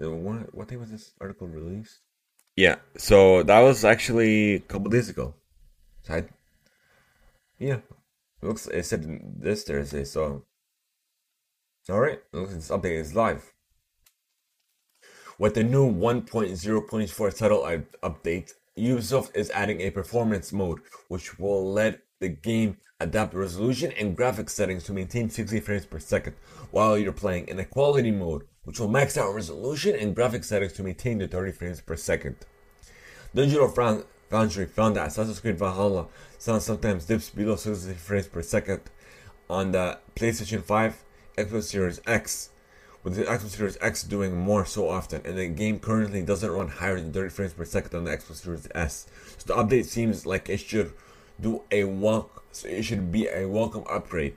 Uh, 0.00 0.10
what, 0.10 0.54
what 0.54 0.68
day 0.68 0.76
was 0.76 0.90
this 0.90 1.12
article 1.20 1.46
released? 1.48 2.00
Yeah, 2.56 2.76
so 2.98 3.42
that 3.44 3.60
was 3.60 3.84
actually 3.84 4.54
a 4.56 4.60
couple 4.60 4.90
days 4.90 5.08
ago. 5.08 5.34
So 6.02 6.14
I, 6.14 6.24
yeah, 7.60 7.78
looks 8.42 8.66
it 8.66 8.84
said 8.84 9.20
this 9.38 9.62
Thursday, 9.62 10.02
so 10.04 10.44
all 11.88 12.00
right. 12.00 12.20
Looks 12.32 12.54
this 12.54 12.68
update 12.68 13.00
is 13.00 13.14
live. 13.14 13.52
With 15.38 15.54
the 15.54 15.64
new 15.64 15.90
1.0.4 15.90 17.38
title 17.38 17.62
update, 18.02 18.52
Ubisoft 18.78 19.34
is 19.34 19.50
adding 19.50 19.80
a 19.80 19.90
performance 19.90 20.52
mode, 20.52 20.80
which 21.08 21.38
will 21.38 21.72
let 21.72 22.00
the 22.20 22.28
game 22.28 22.76
adapt 23.00 23.34
resolution 23.34 23.92
and 23.92 24.16
graphics 24.16 24.50
settings 24.50 24.84
to 24.84 24.92
maintain 24.92 25.30
60 25.30 25.58
frames 25.60 25.86
per 25.86 25.98
second 25.98 26.36
while 26.70 26.98
you're 26.98 27.12
playing, 27.12 27.48
in 27.48 27.58
a 27.58 27.64
quality 27.64 28.10
mode, 28.10 28.42
which 28.64 28.78
will 28.78 28.88
max 28.88 29.16
out 29.16 29.34
resolution 29.34 29.96
and 29.96 30.14
graphics 30.14 30.44
settings 30.44 30.74
to 30.74 30.82
maintain 30.82 31.18
the 31.18 31.26
30 31.26 31.52
frames 31.52 31.80
per 31.80 31.96
second. 31.96 32.36
Digital 33.34 33.68
Foundry 34.30 34.64
found 34.64 34.94
that 34.94 35.08
Assassin's 35.08 35.40
Creed 35.40 35.58
Valhalla 35.58 36.06
sometimes 36.38 37.04
dips 37.04 37.30
below 37.30 37.56
60 37.56 37.94
frames 37.94 38.28
per 38.28 38.42
second 38.42 38.80
on 39.48 39.72
the 39.72 39.98
PlayStation 40.14 40.62
5, 40.62 41.02
Xbox 41.36 41.64
Series 41.64 42.00
X, 42.06 42.50
with 43.02 43.16
the 43.16 43.24
Xbox 43.24 43.56
Series 43.56 43.78
X 43.80 44.04
doing 44.04 44.36
more 44.36 44.64
so 44.64 44.88
often, 44.88 45.20
and 45.24 45.36
the 45.36 45.48
game 45.48 45.80
currently 45.80 46.22
doesn't 46.22 46.48
run 46.48 46.68
higher 46.68 47.00
than 47.00 47.12
30 47.12 47.28
frames 47.30 47.52
per 47.54 47.64
second 47.64 47.96
on 47.96 48.04
the 48.04 48.16
Xbox 48.16 48.36
Series 48.36 48.68
S. 48.72 49.08
So 49.38 49.52
the 49.52 49.60
update 49.60 49.86
seems 49.86 50.24
like 50.24 50.48
it 50.48 50.58
should 50.58 50.92
do 51.40 51.62
a 51.72 51.82
walk, 51.84 52.44
so 52.52 52.68
it 52.68 52.84
should 52.84 53.10
be 53.10 53.26
a 53.26 53.48
welcome 53.48 53.82
upgrade. 53.90 54.36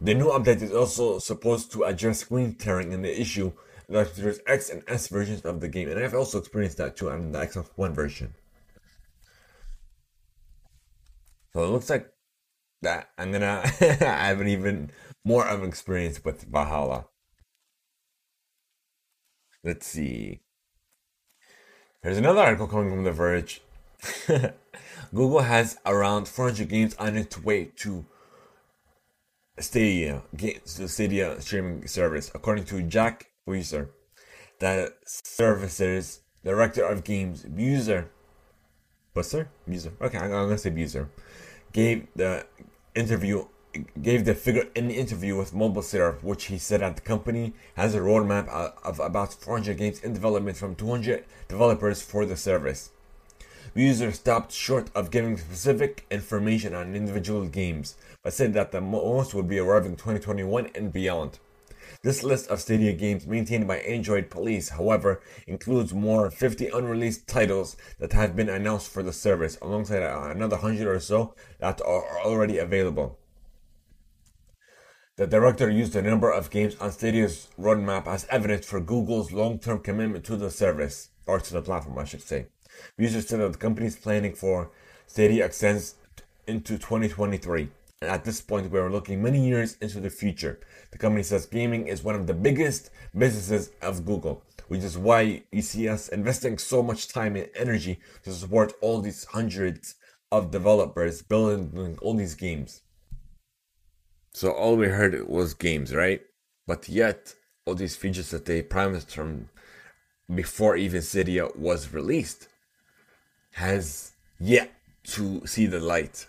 The 0.00 0.14
new 0.14 0.26
update 0.26 0.62
is 0.62 0.72
also 0.72 1.18
supposed 1.18 1.72
to 1.72 1.82
address 1.82 2.20
screen 2.20 2.54
tearing 2.54 2.94
and 2.94 3.04
the 3.04 3.20
issue 3.20 3.52
that 3.88 4.14
there's 4.16 4.40
X 4.46 4.70
and 4.70 4.82
S 4.88 5.08
versions 5.08 5.42
of 5.42 5.60
the 5.60 5.68
game, 5.68 5.88
and 5.88 5.98
I've 5.98 6.14
also 6.14 6.38
experienced 6.38 6.78
that 6.78 6.96
too 6.96 7.10
on 7.10 7.32
the 7.32 7.38
Xbox 7.38 7.68
One 7.76 7.94
version. 7.94 8.34
So 11.52 11.64
it 11.64 11.68
looks 11.68 11.88
like 11.88 12.12
that 12.82 13.10
I'm 13.16 13.32
gonna 13.32 13.66
have 13.78 14.40
an 14.40 14.48
even 14.48 14.90
more 15.24 15.46
of 15.46 15.62
an 15.62 15.68
experience 15.68 16.24
with 16.24 16.42
Valhalla. 16.42 17.06
Let's 19.64 19.86
see. 19.86 20.42
There's 22.02 22.18
another 22.18 22.40
article 22.40 22.68
coming 22.68 22.90
from 22.90 23.04
The 23.04 23.10
Verge. 23.10 23.62
Google 25.14 25.40
has 25.40 25.78
around 25.84 26.28
400 26.28 26.68
games 26.68 26.94
on 26.96 27.16
its 27.16 27.42
way 27.42 27.72
to 27.76 28.04
Stadia, 29.58 30.22
to 30.36 30.88
Stadia 30.88 31.40
streaming 31.40 31.88
service, 31.88 32.30
according 32.34 32.64
to 32.66 32.82
Jack 32.82 33.30
Weiser, 33.46 33.88
the 34.58 34.92
service's 35.04 36.20
director 36.44 36.84
of 36.84 37.04
games, 37.04 37.44
Buser. 37.44 38.06
Busser? 39.14 39.48
Buser. 39.68 39.92
Okay, 40.00 40.18
I'm 40.18 40.30
gonna 40.30 40.58
say 40.58 40.70
Buser. 40.70 41.08
Gave 41.72 42.06
the 42.14 42.46
interview 42.94 43.46
gave 44.00 44.24
the 44.24 44.34
figure 44.34 44.68
in 44.74 44.88
the 44.88 44.94
interview 44.94 45.36
with 45.36 45.54
Mobile 45.54 45.82
Syrup, 45.82 46.22
which 46.22 46.44
he 46.44 46.58
said 46.58 46.80
that 46.80 46.96
the 46.96 47.02
company 47.02 47.52
has 47.74 47.94
a 47.94 48.00
roadmap 48.00 48.48
of 48.82 49.00
about 49.00 49.34
400 49.34 49.76
games 49.76 50.00
in 50.00 50.12
development 50.14 50.56
from 50.56 50.74
200 50.74 51.24
developers 51.48 52.02
for 52.02 52.24
the 52.24 52.36
service. 52.36 52.90
User 53.74 54.12
stopped 54.12 54.52
short 54.52 54.90
of 54.94 55.10
giving 55.10 55.36
specific 55.36 56.06
information 56.10 56.74
on 56.74 56.94
individual 56.94 57.46
games, 57.46 57.96
but 58.22 58.32
said 58.32 58.54
that 58.54 58.72
the 58.72 58.80
most 58.80 59.34
would 59.34 59.48
be 59.48 59.58
arriving 59.58 59.96
2021 59.96 60.70
and 60.74 60.92
beyond. 60.92 61.38
This 62.02 62.22
list 62.22 62.48
of 62.48 62.60
Stadia 62.60 62.92
games 62.92 63.26
maintained 63.26 63.66
by 63.66 63.78
Android 63.78 64.30
Police, 64.30 64.70
however, 64.70 65.20
includes 65.46 65.92
more 65.92 66.30
50 66.30 66.68
unreleased 66.68 67.26
titles 67.26 67.76
that 67.98 68.12
have 68.12 68.36
been 68.36 68.48
announced 68.48 68.88
for 68.90 69.02
the 69.02 69.12
service, 69.12 69.58
alongside 69.60 70.02
another 70.02 70.56
100 70.56 70.86
or 70.86 71.00
so 71.00 71.34
that 71.58 71.80
are 71.80 72.20
already 72.20 72.58
available. 72.58 73.18
The 75.16 75.26
director 75.26 75.70
used 75.70 75.96
a 75.96 76.02
number 76.02 76.30
of 76.30 76.50
games 76.50 76.76
on 76.76 76.92
Stadia's 76.92 77.48
roadmap 77.58 78.06
as 78.06 78.26
evidence 78.26 78.66
for 78.66 78.80
Google's 78.80 79.32
long-term 79.32 79.78
commitment 79.80 80.24
to 80.26 80.36
the 80.36 80.50
service, 80.50 81.08
or 81.26 81.40
to 81.40 81.52
the 81.52 81.62
platform, 81.62 81.98
I 81.98 82.04
should 82.04 82.22
say. 82.22 82.46
Users 82.98 83.26
said 83.26 83.40
that 83.40 83.52
the 83.52 83.58
company 83.58 83.86
is 83.86 83.96
planning 83.96 84.34
for 84.34 84.70
Stadia 85.06 85.46
extends 85.46 85.94
into 86.46 86.76
2023. 86.76 87.70
And 88.02 88.10
at 88.10 88.24
this 88.24 88.42
point, 88.42 88.70
we 88.70 88.78
are 88.78 88.90
looking 88.90 89.22
many 89.22 89.46
years 89.46 89.76
into 89.80 90.00
the 90.00 90.10
future. 90.10 90.60
The 90.90 90.98
company 90.98 91.22
says 91.22 91.46
gaming 91.46 91.86
is 91.86 92.04
one 92.04 92.14
of 92.14 92.26
the 92.26 92.34
biggest 92.34 92.90
businesses 93.16 93.70
of 93.80 94.04
Google, 94.04 94.42
which 94.68 94.82
is 94.82 94.98
why 94.98 95.42
you 95.50 95.62
see 95.62 95.88
us 95.88 96.08
investing 96.08 96.58
so 96.58 96.82
much 96.82 97.08
time 97.08 97.36
and 97.36 97.48
energy 97.54 97.98
to 98.24 98.32
support 98.32 98.74
all 98.82 99.00
these 99.00 99.24
hundreds 99.24 99.94
of 100.30 100.50
developers 100.50 101.22
building 101.22 101.98
all 102.02 102.14
these 102.14 102.34
games. 102.34 102.82
So 104.32 104.50
all 104.50 104.76
we 104.76 104.88
heard 104.88 105.26
was 105.26 105.54
games, 105.54 105.94
right? 105.94 106.20
But 106.66 106.90
yet, 106.90 107.34
all 107.64 107.74
these 107.74 107.96
features 107.96 108.30
that 108.30 108.44
they 108.44 108.60
promised 108.60 109.10
from 109.10 109.48
before 110.34 110.76
even 110.76 111.00
Stadia 111.00 111.48
was 111.56 111.94
released 111.94 112.48
has 113.52 114.12
yet 114.38 114.70
to 115.04 115.46
see 115.46 115.64
the 115.64 115.80
light. 115.80 116.26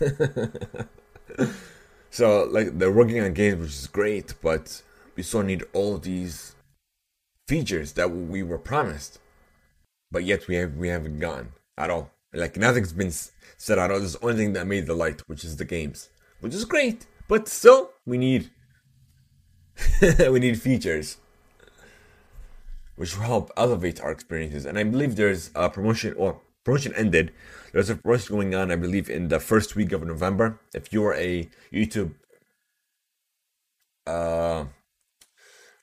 so 2.10 2.44
like 2.44 2.78
they're 2.78 2.92
working 2.92 3.20
on 3.20 3.32
games 3.34 3.60
which 3.60 3.70
is 3.70 3.86
great, 3.86 4.34
but 4.42 4.82
we 5.16 5.22
still 5.22 5.42
need 5.42 5.64
all 5.72 5.98
these 5.98 6.54
features 7.46 7.92
that 7.92 8.10
we 8.10 8.42
were 8.42 8.58
promised. 8.58 9.18
But 10.10 10.24
yet 10.24 10.48
we 10.48 10.56
have 10.56 10.76
we 10.76 10.88
haven't 10.88 11.18
gotten 11.18 11.52
at 11.76 11.90
all. 11.90 12.10
Like 12.32 12.56
nothing's 12.56 12.92
been 12.92 13.12
said 13.12 13.78
at 13.78 13.90
all. 13.90 13.98
There's 13.98 14.14
the 14.14 14.24
only 14.24 14.36
thing 14.36 14.52
that 14.54 14.66
made 14.66 14.86
the 14.86 14.94
light, 14.94 15.22
which 15.26 15.44
is 15.44 15.56
the 15.56 15.64
games. 15.64 16.08
Which 16.40 16.54
is 16.54 16.64
great. 16.64 17.06
But 17.28 17.48
still 17.48 17.90
we 18.06 18.18
need 18.18 18.50
we 20.00 20.40
need 20.40 20.60
features 20.60 21.18
which 22.96 23.16
will 23.16 23.24
help 23.24 23.50
elevate 23.56 24.00
our 24.00 24.12
experiences. 24.12 24.64
And 24.66 24.78
I 24.78 24.84
believe 24.84 25.16
there's 25.16 25.50
a 25.54 25.68
promotion 25.68 26.14
or 26.16 26.40
promotion 26.64 26.94
ended. 26.94 27.32
There's 27.72 27.90
a 27.90 27.96
promotion 27.96 28.36
going 28.36 28.54
on, 28.54 28.70
I 28.70 28.76
believe, 28.76 29.10
in 29.10 29.28
the 29.28 29.40
first 29.40 29.76
week 29.76 29.92
of 29.92 30.04
November. 30.04 30.60
If 30.74 30.92
you're 30.92 31.14
a 31.14 31.48
YouTube, 31.72 32.14
uh, 34.06 34.64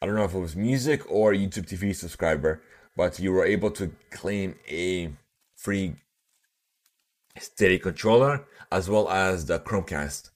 I 0.02 0.06
don't 0.06 0.16
know 0.16 0.24
if 0.24 0.34
it 0.34 0.40
was 0.40 0.56
music 0.56 1.10
or 1.10 1.34
YouTube 1.34 1.68
TV 1.68 1.96
subscriber, 1.96 2.62
but 2.96 3.20
you 3.20 3.32
were 3.32 3.46
able 3.46 3.72
to 3.72 3.92
claim 4.10 4.56
a 4.70 5.14
free 5.56 5.96
Stadia 7.38 7.80
controller 7.80 8.46
as 8.72 8.90
well 8.90 9.10
as 9.10 9.46
the 9.46 9.60
Chromecast. 9.60 10.32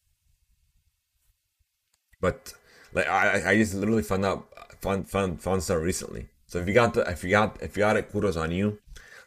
But 2.22 2.54
like 2.94 3.08
I, 3.08 3.52
I 3.52 3.56
just 3.58 3.74
literally 3.74 4.04
found 4.04 4.26
out 4.26 4.48
found 4.82 5.10
found 5.10 5.42
found 5.42 5.64
stuff 5.64 5.82
recently. 5.82 6.30
So 6.48 6.60
if 6.60 6.68
you 6.68 6.74
got 6.74 6.94
the, 6.94 7.02
if 7.10 7.24
you 7.24 7.32
got 7.32 7.62
if 7.62 7.76
you 7.76 7.82
got 7.82 7.98
it, 7.98 8.12
kudos 8.12 8.38
on 8.38 8.52
you. 8.52 8.80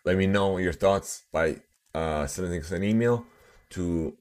Let 0.09 0.17
me 0.17 0.27
know 0.27 0.57
your 0.57 0.73
thoughts 0.73 1.25
by 1.31 1.57
uh, 1.95 2.27
sending 2.27 2.63
us 2.63 2.71
an 2.71 2.83
email 2.83 3.27
to 3.69 4.17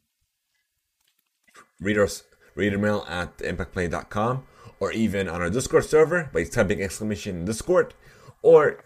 readers 1.80 2.23
readermail 2.58 3.10
at 3.10 3.38
impactplay.com 3.38 4.43
or 4.82 4.91
even 4.91 5.30
on 5.30 5.41
our 5.41 5.50
Discord 5.50 5.86
server 5.86 6.30
by 6.34 6.43
typing 6.43 6.82
exclamation 6.82 7.45
Discord 7.45 7.93
or 8.41 8.84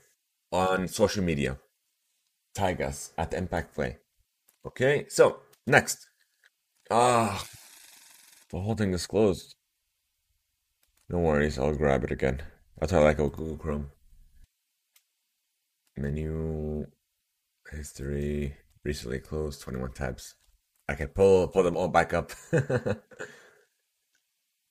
on 0.52 0.88
social 0.88 1.24
media. 1.24 1.58
Tag 2.54 2.80
us 2.84 3.14
at 3.18 3.34
Impact 3.34 3.74
Play. 3.74 3.98
Okay, 4.64 5.08
so 5.10 5.40
next. 5.66 6.06
Ah, 6.92 7.44
the 8.52 8.60
whole 8.60 8.76
thing 8.76 8.94
is 8.94 9.08
closed. 9.08 9.56
No 11.10 11.18
worries, 11.18 11.58
I'll 11.58 11.74
grab 11.74 12.04
it 12.04 12.12
again. 12.12 12.44
That's 12.78 12.92
how 12.92 13.00
I 13.00 13.06
like 13.06 13.18
Google 13.18 13.58
Chrome 13.58 13.90
menu 16.02 16.86
history 17.72 18.56
recently 18.84 19.20
closed 19.20 19.62
21 19.62 19.94
tabs. 19.94 20.36
I 20.90 20.96
can 20.96 21.08
pull 21.10 21.48
pull 21.48 21.64
them 21.64 21.78
all 21.78 21.88
back 21.88 22.14
up. 22.14 22.32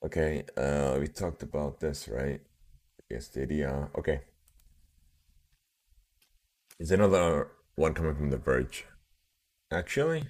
Okay 0.03 0.45
uh 0.57 0.97
we 0.99 1.09
talked 1.09 1.43
about 1.43 1.81
this 1.81 2.09
right? 2.09 2.40
Yes 3.11 3.27
Stadia 3.27 3.90
okay. 3.99 4.23
Is 6.79 6.90
another 6.90 7.49
one 7.75 7.93
coming 7.93 8.14
from 8.14 8.31
the 8.31 8.38
verge? 8.38 8.87
Actually 9.71 10.25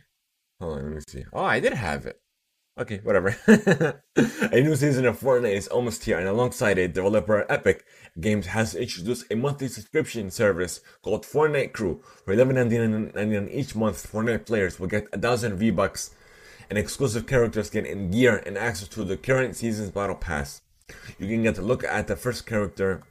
hold 0.61 0.79
on 0.79 0.85
let 0.87 0.95
me 0.95 1.01
see. 1.07 1.25
Oh 1.33 1.45
i 1.45 1.61
did 1.61 1.73
have 1.73 2.05
it 2.05 2.21
Okay, 2.79 3.01
whatever. 3.03 3.37
a 4.17 4.61
new 4.61 4.75
season 4.77 5.05
of 5.05 5.21
Fortnite 5.21 5.55
is 5.55 5.69
almost 5.69 6.05
here, 6.05 6.19
and 6.19 6.29
alongside 6.29 6.79
it, 6.79 6.95
developer 6.95 7.45
Epic 7.51 7.85
Games 8.19 8.47
has 8.47 8.75
introduced 8.75 9.31
a 9.31 9.37
monthly 9.37 9.69
subscription 9.69 10.31
service 10.31 10.81
called 11.03 11.25
Fortnite 11.25 11.73
Crew. 11.73 12.03
For 12.25 12.35
$11.99 12.35 13.53
each 13.53 13.75
month, 13.75 14.11
Fortnite 14.11 14.47
players 14.47 14.81
will 14.81 14.87
get 14.87 15.09
a 15.13 15.19
thousand 15.19 15.57
V-Bucks 15.57 16.15
and 16.71 16.79
exclusive 16.79 17.27
character 17.27 17.63
skin 17.63 17.85
and 17.85 18.13
gear 18.13 18.43
and 18.47 18.57
access 18.57 18.89
to 18.89 19.05
the 19.05 19.17
current 19.17 19.57
season's 19.57 19.91
battle 19.91 20.15
pass. 20.15 20.63
You 21.19 21.27
can 21.27 21.43
get 21.43 21.59
a 21.59 21.63
look 21.63 21.85
at 21.85 22.07
the 22.07 22.17
first 22.17 22.47
character 22.47 23.03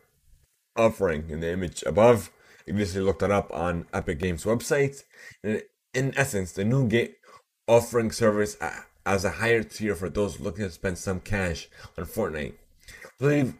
offering 0.75 1.29
in 1.29 1.41
the 1.41 1.51
image 1.51 1.83
above. 1.85 2.31
You 2.65 2.73
basically 2.73 3.01
looked 3.01 3.23
it 3.23 3.31
up 3.31 3.51
on 3.53 3.85
Epic 3.93 4.19
Games 4.19 4.45
website. 4.45 5.03
In, 5.43 6.13
essence, 6.15 6.53
the 6.53 6.63
new 6.63 6.87
game 6.87 7.09
offering 7.67 8.11
service 8.11 8.57
uh, 8.61 8.81
as 9.05 9.25
a 9.25 9.31
higher 9.31 9.63
tier 9.63 9.95
for 9.95 10.09
those 10.09 10.39
looking 10.39 10.65
to 10.65 10.71
spend 10.71 10.97
some 10.97 11.19
cash 11.19 11.67
on 11.97 12.05
Fortnite. 12.05 12.53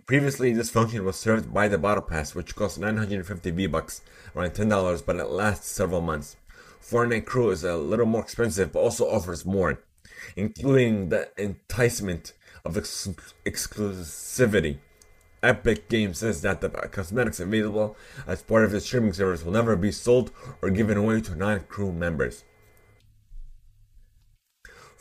Previously, 0.06 0.54
this 0.54 0.70
function 0.70 1.04
was 1.04 1.18
served 1.18 1.54
by 1.54 1.68
the 1.68 1.78
Battle 1.78 2.04
Pass, 2.04 2.34
which 2.34 2.56
costs 2.56 2.78
950 2.78 3.52
V-Bucks, 3.52 4.02
around 4.36 4.52
$10, 4.52 5.06
but 5.06 5.18
it 5.18 5.26
lasts 5.26 5.68
several 5.70 6.02
months. 6.02 6.38
Fortnite 6.82 7.26
Crew 7.26 7.50
is 7.50 7.64
a 7.64 7.76
little 7.76 8.06
more 8.06 8.22
expensive, 8.22 8.72
but 8.72 8.80
also 8.80 9.10
offers 9.10 9.46
more, 9.46 9.82
including 10.36 11.10
the 11.10 11.30
enticement 11.38 12.34
of 12.64 12.78
ex- 12.78 13.10
exclusivity. 13.46 14.78
Epic 15.44 15.88
Games 15.90 16.20
says 16.20 16.42
that 16.42 16.62
the 16.62 16.70
cosmetics 16.70 17.40
available 17.40 17.96
as 18.28 18.42
part 18.42 18.66
of 18.66 18.72
the 18.72 18.82
streaming 18.82 19.14
service 19.14 19.44
will 19.44 19.54
never 19.54 19.76
be 19.76 19.92
sold 19.92 20.32
or 20.62 20.70
given 20.70 20.98
away 20.98 21.22
to 21.22 21.36
non-crew 21.36 21.92
members. 21.92 22.44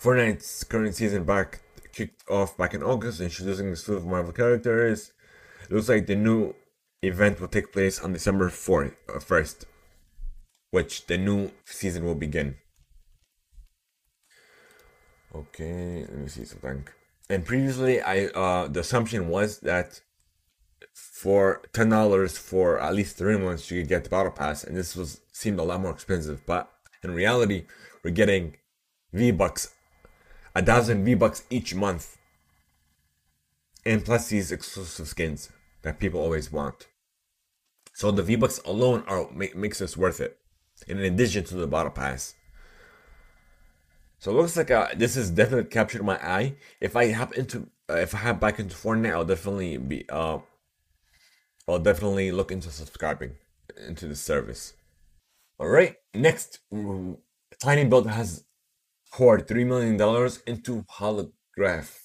Fortnite's 0.01 0.63
current 0.65 0.95
season 0.95 1.25
back 1.25 1.61
kicked 1.93 2.23
off 2.31 2.57
back 2.57 2.73
in 2.73 2.83
August, 2.83 3.21
introducing 3.21 3.69
a 3.69 3.77
slew 3.77 3.97
of 3.97 4.07
Marvel 4.07 4.33
characters. 4.33 5.13
It 5.65 5.73
looks 5.73 5.89
like 5.89 6.07
the 6.07 6.15
new 6.15 6.55
event 7.03 7.41
will 7.41 7.49
take 7.49 7.73
place 7.73 8.01
on 8.01 8.13
December 8.13 8.49
4th, 8.49 8.95
uh, 9.09 9.19
1st, 9.19 9.65
which 10.71 11.07
the 11.07 11.19
new 11.19 11.51
season 11.65 12.05
will 12.05 12.15
begin. 12.15 12.57
Okay, 15.35 16.07
let 16.09 16.17
me 16.17 16.29
see 16.29 16.45
something. 16.45 16.87
And 17.29 17.45
previously, 17.45 18.01
I 18.01 18.27
uh, 18.27 18.69
the 18.69 18.81
assumption 18.81 19.29
was 19.29 19.59
that 19.61 20.01
for 20.95 21.61
ten 21.75 21.91
dollars 21.91 22.39
for 22.39 22.81
at 22.81 22.95
least 22.95 23.19
three 23.19 23.37
months 23.37 23.71
you 23.71 23.83
could 23.83 23.89
get 23.89 24.05
the 24.05 24.11
battle 24.11 24.33
pass, 24.33 24.65
and 24.65 24.75
this 24.75 24.97
was 24.97 25.21
seemed 25.33 25.59
a 25.59 25.63
lot 25.63 25.81
more 25.81 25.91
expensive. 25.91 26.47
But 26.47 26.71
in 27.03 27.11
reality, 27.11 27.67
we're 28.03 28.13
getting 28.13 28.57
V 29.13 29.33
bucks 29.33 29.75
a 30.55 30.63
thousand 30.63 31.05
V 31.05 31.15
bucks 31.15 31.45
each 31.51 31.75
month, 31.75 32.17
and 33.85 34.05
plus 34.05 34.29
these 34.29 34.53
exclusive 34.53 35.09
skins 35.09 35.51
that 35.83 35.99
people 35.99 36.21
always 36.21 36.53
want. 36.53 36.89
So 37.95 38.11
the 38.11 38.23
V 38.23 38.37
bucks 38.37 38.61
alone 38.65 39.05
are 39.07 39.31
make, 39.33 39.57
makes 39.57 39.79
this 39.79 39.97
worth 39.97 40.21
it, 40.21 40.39
in 40.87 40.99
addition 40.99 41.45
to 41.45 41.57
the 41.57 41.67
battle 41.67 41.91
pass. 41.91 42.35
So 44.21 44.33
it 44.33 44.35
looks 44.35 44.57
like 44.57 44.71
uh, 44.71 44.89
this 44.97 45.17
is 45.17 45.31
definitely 45.31 45.71
captured 45.71 46.03
my 46.03 46.17
eye. 46.17 46.57
If 46.81 46.97
I 46.97 47.13
hop 47.13 47.35
into, 47.35 47.69
uh, 47.89 47.95
if 47.95 48.15
I 48.15 48.19
hop 48.19 48.41
back 48.41 48.59
into 48.59 48.75
Fortnite, 48.75 49.13
I'll 49.13 49.25
definitely 49.25 49.77
be, 49.79 50.09
uh, 50.09 50.39
I'll 51.69 51.79
definitely 51.79 52.33
look 52.33 52.51
into 52.51 52.71
subscribing 52.71 53.37
into 53.87 54.09
the 54.09 54.17
service. 54.17 54.75
All 55.61 55.69
right, 55.69 55.97
next, 56.15 56.61
Tiny 57.61 57.85
Build 57.85 58.09
has 58.09 58.45
poured 59.18 59.48
$3 59.48 59.66
million 59.66 59.96
into 60.46 60.85
Hologryph. 60.96 61.98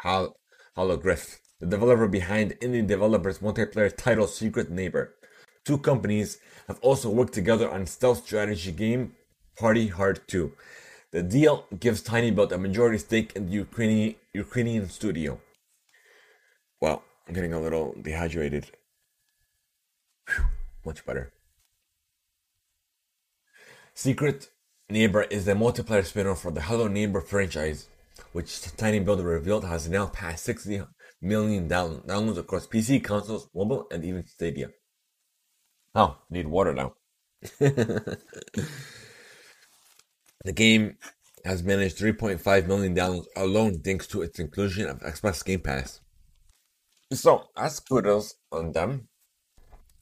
Hol- 0.00 0.34
Hologryph, 0.74 1.36
the 1.60 1.66
developer 1.66 2.08
behind 2.08 2.52
indie 2.62 2.86
developers 2.86 3.40
multiplayer 3.40 3.94
title 3.94 4.26
Secret 4.26 4.70
Neighbor. 4.70 5.14
Two 5.66 5.76
companies 5.76 6.38
have 6.66 6.78
also 6.80 7.10
worked 7.10 7.34
together 7.34 7.70
on 7.70 7.84
stealth 7.84 8.24
strategy 8.24 8.72
game 8.72 9.12
Party 9.58 9.88
Hard 9.88 10.26
2. 10.26 10.50
The 11.10 11.22
deal 11.22 11.66
gives 11.78 12.00
Tiny 12.00 12.30
Build 12.30 12.52
a 12.52 12.58
majority 12.58 12.96
stake 12.96 13.32
in 13.36 13.44
the 13.44 13.52
Ukrainian, 13.52 14.14
Ukrainian 14.32 14.88
studio. 14.88 15.38
Well, 16.80 17.02
I'm 17.28 17.34
getting 17.34 17.52
a 17.52 17.60
little 17.60 17.94
dehydrated. 18.00 18.70
Whew, 20.30 20.46
much 20.86 21.04
better. 21.04 21.34
Secret 23.92 24.48
Neighbor 24.90 25.22
is 25.22 25.46
the 25.46 25.52
multiplayer 25.52 26.04
spin-off 26.04 26.42
for 26.42 26.50
the 26.50 26.60
Hello 26.60 26.88
Neighbor 26.88 27.22
franchise, 27.22 27.88
which 28.32 28.60
Tiny 28.76 29.00
Builder 29.00 29.22
revealed 29.22 29.64
has 29.64 29.88
now 29.88 30.06
passed 30.06 30.44
60 30.44 30.82
million 31.22 31.68
downloads 31.68 32.36
across 32.36 32.66
PC, 32.66 33.02
consoles, 33.02 33.48
mobile, 33.54 33.86
and 33.90 34.04
even 34.04 34.26
Stadia. 34.26 34.68
Oh, 35.94 36.18
need 36.28 36.46
water 36.46 36.74
now. 36.74 36.92
the 37.58 38.18
game 40.52 40.98
has 41.46 41.62
managed 41.62 41.98
3.5 41.98 42.66
million 42.66 42.94
downloads 42.94 43.26
alone 43.36 43.80
thanks 43.80 44.06
to 44.08 44.20
its 44.20 44.38
inclusion 44.38 44.86
of 44.86 45.00
Xbox 45.00 45.42
Game 45.42 45.60
Pass. 45.60 46.02
So, 47.10 47.44
as 47.56 47.80
kudos 47.80 48.34
on 48.52 48.72
them, 48.72 49.08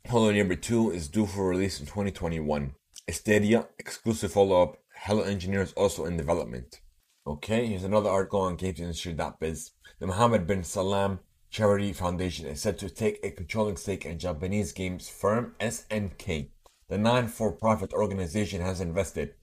Hello 0.08 0.32
Neighbor 0.32 0.56
2 0.56 0.90
is 0.90 1.08
due 1.08 1.26
for 1.26 1.48
release 1.48 1.78
in 1.78 1.86
2021. 1.86 2.74
A 3.12 3.66
exclusive 3.78 4.32
follow 4.32 4.62
up, 4.62 4.78
Hello 4.94 5.22
Engineer 5.22 5.60
is 5.60 5.74
also 5.74 6.06
in 6.06 6.16
development. 6.16 6.80
Okay, 7.26 7.66
here's 7.66 7.84
another 7.84 8.08
article 8.08 8.40
on 8.40 8.56
GamesIndustry.biz. 8.56 9.72
The 9.98 10.06
Mohammed 10.06 10.46
bin 10.46 10.64
Salman 10.64 11.18
Charity 11.50 11.92
Foundation 11.92 12.46
is 12.46 12.62
said 12.62 12.78
to 12.78 12.88
take 12.88 13.20
a 13.22 13.30
controlling 13.30 13.76
stake 13.76 14.06
in 14.06 14.18
Japanese 14.18 14.72
games 14.72 15.10
firm 15.10 15.54
SNK. 15.60 16.48
The 16.88 16.96
non-for-profit 16.96 17.92
organization 17.92 18.62
has 18.62 18.80
invested. 18.80 19.34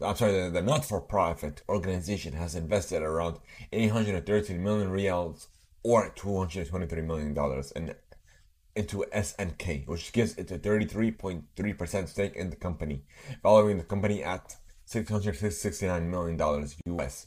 I'm 0.00 0.16
sorry, 0.16 0.44
the, 0.44 0.48
the 0.48 0.62
not-for-profit 0.62 1.60
organization 1.68 2.32
has 2.32 2.54
invested 2.54 3.02
around 3.02 3.36
813 3.70 4.62
million 4.62 4.90
reals 4.90 5.48
or 5.82 6.08
223 6.08 7.02
million 7.02 7.34
dollars 7.34 7.70
in 7.72 7.94
into 8.74 9.04
SNK, 9.12 9.86
which 9.86 10.12
gives 10.12 10.36
it 10.36 10.50
a 10.50 10.58
33.3% 10.58 12.08
stake 12.08 12.36
in 12.36 12.50
the 12.50 12.56
company, 12.56 13.02
valuing 13.42 13.78
the 13.78 13.84
company 13.84 14.22
at 14.22 14.56
$669 14.88 16.08
million 16.08 16.68
US. 16.98 17.26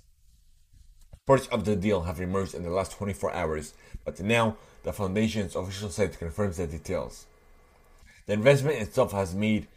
Parts 1.26 1.48
of 1.48 1.64
the 1.64 1.76
deal 1.76 2.02
have 2.02 2.20
emerged 2.20 2.54
in 2.54 2.64
the 2.64 2.70
last 2.70 2.92
24 2.94 3.34
hours, 3.34 3.74
but 4.04 4.20
now 4.20 4.58
the 4.84 4.92
foundation's 4.92 5.56
official 5.56 5.90
site 5.90 6.20
confirms 6.20 6.58
the 6.58 6.68
details. 6.68 7.26
The 8.26 8.34
investment 8.34 8.78
itself 8.82 9.12
has 9.14 9.34
made 9.34 9.68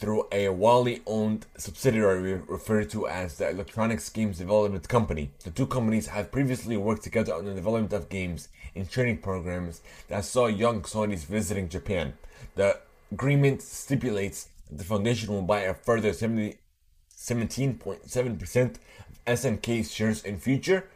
through 0.00 0.26
a 0.32 0.46
wholly 0.46 1.02
owned 1.06 1.46
subsidiary 1.58 2.40
referred 2.48 2.88
to 2.88 3.06
as 3.06 3.36
the 3.36 3.50
Electronics 3.50 4.08
Games 4.08 4.38
Development 4.38 4.88
Company. 4.88 5.30
The 5.44 5.50
two 5.50 5.66
companies 5.66 6.06
have 6.06 6.32
previously 6.32 6.78
worked 6.78 7.02
together 7.02 7.34
on 7.34 7.44
the 7.44 7.52
development 7.52 7.92
of 7.92 8.08
games 8.08 8.48
and 8.74 8.90
training 8.90 9.18
programs 9.18 9.82
that 10.08 10.24
saw 10.24 10.46
young 10.46 10.80
Sonys 10.82 11.26
visiting 11.26 11.68
Japan. 11.68 12.14
The 12.54 12.78
agreement 13.12 13.60
stipulates 13.60 14.48
that 14.70 14.78
the 14.78 14.84
foundation 14.84 15.34
will 15.34 15.42
buy 15.42 15.60
a 15.60 15.74
further 15.74 16.12
17.7% 16.12 18.64
of 18.64 18.78
SNK's 19.26 19.92
shares 19.92 20.24
in 20.24 20.38
future, 20.38 20.88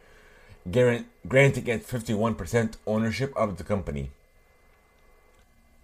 granting 0.71 1.67
it 1.67 1.87
51% 1.87 2.77
ownership 2.87 3.37
of 3.37 3.57
the 3.57 3.63
company. 3.63 4.09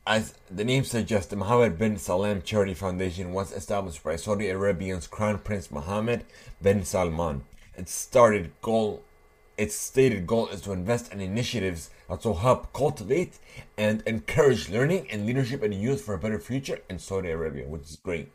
As 0.05 0.33
the 0.49 0.63
name 0.63 0.83
suggests, 0.83 1.29
the 1.29 1.35
Mohammed 1.35 1.77
bin 1.77 1.97
Salman 1.97 2.41
Charity 2.41 2.73
Foundation 2.73 3.33
was 3.33 3.51
established 3.51 4.03
by 4.03 4.15
Saudi 4.15 4.49
Arabia's 4.49 5.05
Crown 5.05 5.37
Prince 5.37 5.69
Mohammed 5.69 6.25
bin 6.61 6.83
Salman. 6.83 7.43
Its 7.75 7.93
started 7.93 8.51
goal 8.61 9.03
its 9.57 9.75
stated 9.75 10.25
goal 10.25 10.47
is 10.47 10.61
to 10.61 10.71
invest 10.71 11.13
in 11.13 11.21
initiatives 11.21 11.91
that 12.09 12.25
will 12.25 12.37
help 12.37 12.73
cultivate 12.73 13.37
and 13.77 14.01
encourage 14.07 14.69
learning 14.69 15.05
and 15.11 15.27
leadership 15.27 15.61
in 15.61 15.71
youth 15.71 16.01
for 16.01 16.15
a 16.15 16.17
better 16.17 16.39
future 16.39 16.79
in 16.89 16.97
Saudi 16.97 17.29
Arabia, 17.29 17.67
which 17.67 17.83
is 17.83 17.95
great. 17.97 18.31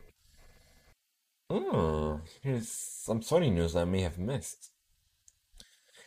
Oh, 1.49 2.21
here's 2.41 2.69
some 2.69 3.19
Sony 3.19 3.51
news 3.51 3.75
I 3.75 3.83
may 3.83 4.03
have 4.03 4.17
missed. 4.17 4.71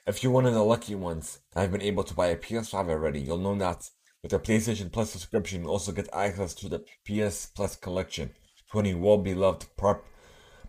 If 0.07 0.23
you're 0.23 0.33
one 0.33 0.46
of 0.46 0.55
the 0.55 0.64
lucky 0.64 0.94
ones 0.94 1.40
that 1.53 1.61
have 1.61 1.73
been 1.73 1.83
able 1.83 2.05
to 2.05 2.14
buy 2.14 2.29
a 2.29 2.37
PS5 2.37 2.88
already, 2.88 3.20
you'll 3.20 3.37
know 3.37 3.57
that 3.57 3.90
with 4.23 4.33
a 4.33 4.39
PlayStation 4.39 4.93
Plus 4.93 5.11
subscription, 5.11 5.63
you 5.63 5.69
also 5.69 5.93
get 5.93 6.09
access 6.13 6.55
to 6.55 6.69
the 6.69 6.85
PS 7.07 7.47
Plus 7.47 7.77
collection, 7.77 8.31
20 8.71 8.95
well-beloved, 8.95 9.67
prop, 9.77 10.05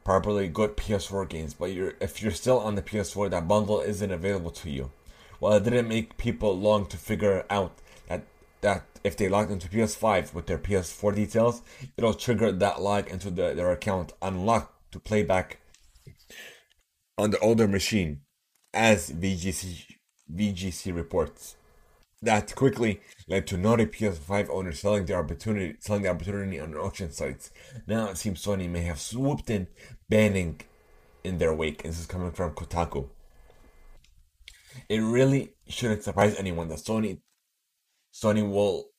properly 0.03 0.47
good 0.47 0.77
PS4 0.77 1.27
games. 1.27 1.53
But 1.53 1.73
you're, 1.73 1.93
if 1.99 2.21
you're 2.21 2.31
still 2.31 2.59
on 2.59 2.75
the 2.75 2.81
PS4, 2.81 3.29
that 3.31 3.47
bundle 3.47 3.81
isn't 3.81 4.11
available 4.11 4.51
to 4.51 4.69
you. 4.69 4.91
Well, 5.39 5.53
it 5.53 5.63
didn't 5.63 5.87
make 5.87 6.17
people 6.17 6.57
long 6.57 6.85
to 6.87 6.97
figure 6.97 7.45
out 7.49 7.79
that 8.07 8.23
that 8.61 8.85
if 9.03 9.17
they 9.17 9.27
logged 9.27 9.51
into 9.51 9.67
PS5 9.67 10.35
with 10.35 10.45
their 10.45 10.59
PS4 10.59 11.15
details, 11.15 11.63
it'll 11.97 12.13
trigger 12.13 12.51
that 12.51 12.81
log 12.81 13.09
into 13.09 13.31
the, 13.31 13.53
their 13.55 13.71
account 13.71 14.13
unlocked 14.21 14.91
to 14.91 14.99
play 14.99 15.23
back 15.23 15.59
on 17.17 17.31
the 17.31 17.39
older 17.39 17.67
machine, 17.67 18.21
as 18.73 19.09
VGC 19.11 19.85
VGC 20.33 20.95
reports 20.95 21.55
that 22.21 22.55
quickly 22.55 23.01
led 23.27 23.47
to 23.47 23.57
naughty 23.57 23.85
PS5 23.85 24.49
owners 24.49 24.79
selling 24.79 25.05
the 25.05 25.15
opportunity 25.15 25.75
selling 25.79 26.03
the 26.03 26.09
opportunity 26.09 26.59
on 26.59 26.75
auction 26.75 27.11
sites. 27.11 27.51
Now 27.87 28.09
it 28.09 28.17
seems 28.17 28.45
Sony 28.45 28.69
may 28.69 28.81
have 28.81 28.99
swooped 28.99 29.49
in, 29.49 29.67
banning 30.09 30.61
in 31.23 31.37
their 31.37 31.53
wake. 31.53 31.83
This 31.83 31.99
is 31.99 32.05
coming 32.05 32.31
from 32.31 32.51
Kotaku. 32.51 33.09
It 34.87 34.99
really 34.99 35.53
shouldn't 35.67 36.03
surprise 36.03 36.35
anyone 36.37 36.67
that 36.69 36.79
Sony 36.79 37.19
Sony 38.13 38.47
will 38.47 38.89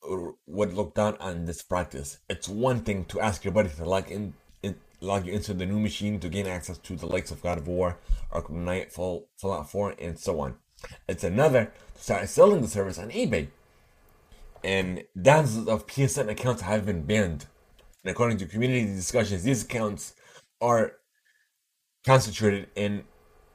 would 0.47 0.73
look 0.73 0.95
down 0.95 1.15
on 1.19 1.45
this 1.45 1.61
practice. 1.61 2.17
It's 2.29 2.49
one 2.49 2.81
thing 2.81 3.05
to 3.05 3.19
ask 3.19 3.43
your 3.43 3.53
buddy 3.53 3.69
to 3.69 3.85
log 3.85 4.09
in, 4.11 4.33
in 4.63 4.75
log 5.01 5.27
you 5.27 5.33
into 5.33 5.53
the 5.53 5.65
new 5.65 5.79
machine 5.79 6.19
to 6.19 6.29
gain 6.29 6.47
access 6.47 6.77
to 6.79 6.95
the 6.95 7.05
likes 7.05 7.31
of 7.31 7.41
God 7.41 7.59
of 7.59 7.67
War, 7.67 7.99
Arkham 8.31 8.65
Knight, 8.65 8.91
Fall, 8.91 9.29
Fallout 9.37 9.69
4, 9.69 9.95
and 9.99 10.17
so 10.17 10.39
on. 10.39 10.55
It's 11.07 11.23
another 11.23 11.71
to 11.95 12.01
start 12.01 12.29
selling 12.29 12.61
the 12.61 12.67
service 12.67 12.97
on 12.97 13.09
eBay. 13.09 13.47
And 14.63 15.03
dozens 15.19 15.67
of 15.67 15.87
PSN 15.87 16.29
accounts 16.29 16.61
have 16.61 16.85
been 16.85 17.03
banned. 17.03 17.47
And 18.03 18.11
according 18.11 18.37
to 18.37 18.45
community 18.45 18.85
discussions, 18.85 19.43
these 19.43 19.63
accounts 19.63 20.13
are 20.61 20.93
concentrated 22.05 22.69
in 22.75 23.03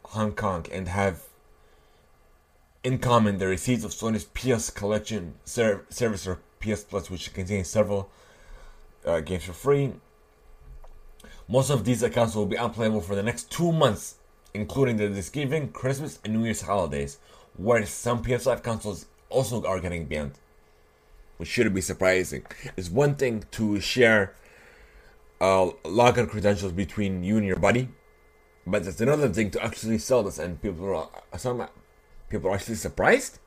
Hong 0.05 0.33
Kong 0.33 0.67
and 0.73 0.89
have 0.89 1.23
in 2.83 2.99
common 2.99 3.39
the 3.39 3.47
receipts 3.47 3.85
of 3.85 3.91
Sony's 3.91 4.25
PS 4.25 4.71
Collection 4.71 5.35
ser- 5.45 5.85
service 5.91 6.27
or 6.27 6.41
PS 6.61 6.85
Plus, 6.85 7.11
which 7.11 7.33
contains 7.35 7.69
several 7.69 8.11
uh, 9.05 9.21
games 9.21 9.45
for 9.45 9.53
free. 9.53 9.93
Most 11.49 11.71
of 11.71 11.85
these 11.85 12.03
accounts 12.03 12.35
will 12.35 12.47
be 12.47 12.57
unplayable 12.57 13.01
for 13.01 13.15
the 13.15 13.23
next 13.23 13.51
two 13.51 13.73
months, 13.73 14.17
including 14.55 14.97
the 14.97 15.09
Thanksgiving, 15.09 15.69
Christmas, 15.69 16.19
and 16.25 16.35
New 16.35 16.45
Year's 16.45 16.63
holidays, 16.63 17.19
where 17.57 17.85
some 17.87 18.23
PS5 18.23 18.63
consoles 18.63 19.07
also 19.29 19.65
are 19.65 19.81
getting 19.81 20.07
banned. 20.07 20.39
Which 21.37 21.49
shouldn't 21.49 21.75
be 21.75 21.81
surprising. 21.81 22.45
It's 22.77 22.91
one 22.91 23.15
thing 23.15 23.45
to 23.53 23.81
share 23.81 24.35
uh, 25.41 25.71
login 25.85 26.29
credentials 26.29 26.73
between 26.73 27.23
you 27.23 27.37
and 27.37 27.47
your 27.47 27.57
buddy, 27.57 27.89
but 28.67 28.87
it's 28.87 29.01
another 29.01 29.29
thing 29.29 29.51
to 29.53 29.65
actually 29.65 29.99
sell 29.99 30.23
this, 30.23 30.39
and 30.39 30.61
people 30.61 30.95
are 30.95 31.39
some 31.39 31.67
people 32.29 32.51
are 32.51 32.55
actually 32.55 32.75
surprised. 32.75 33.39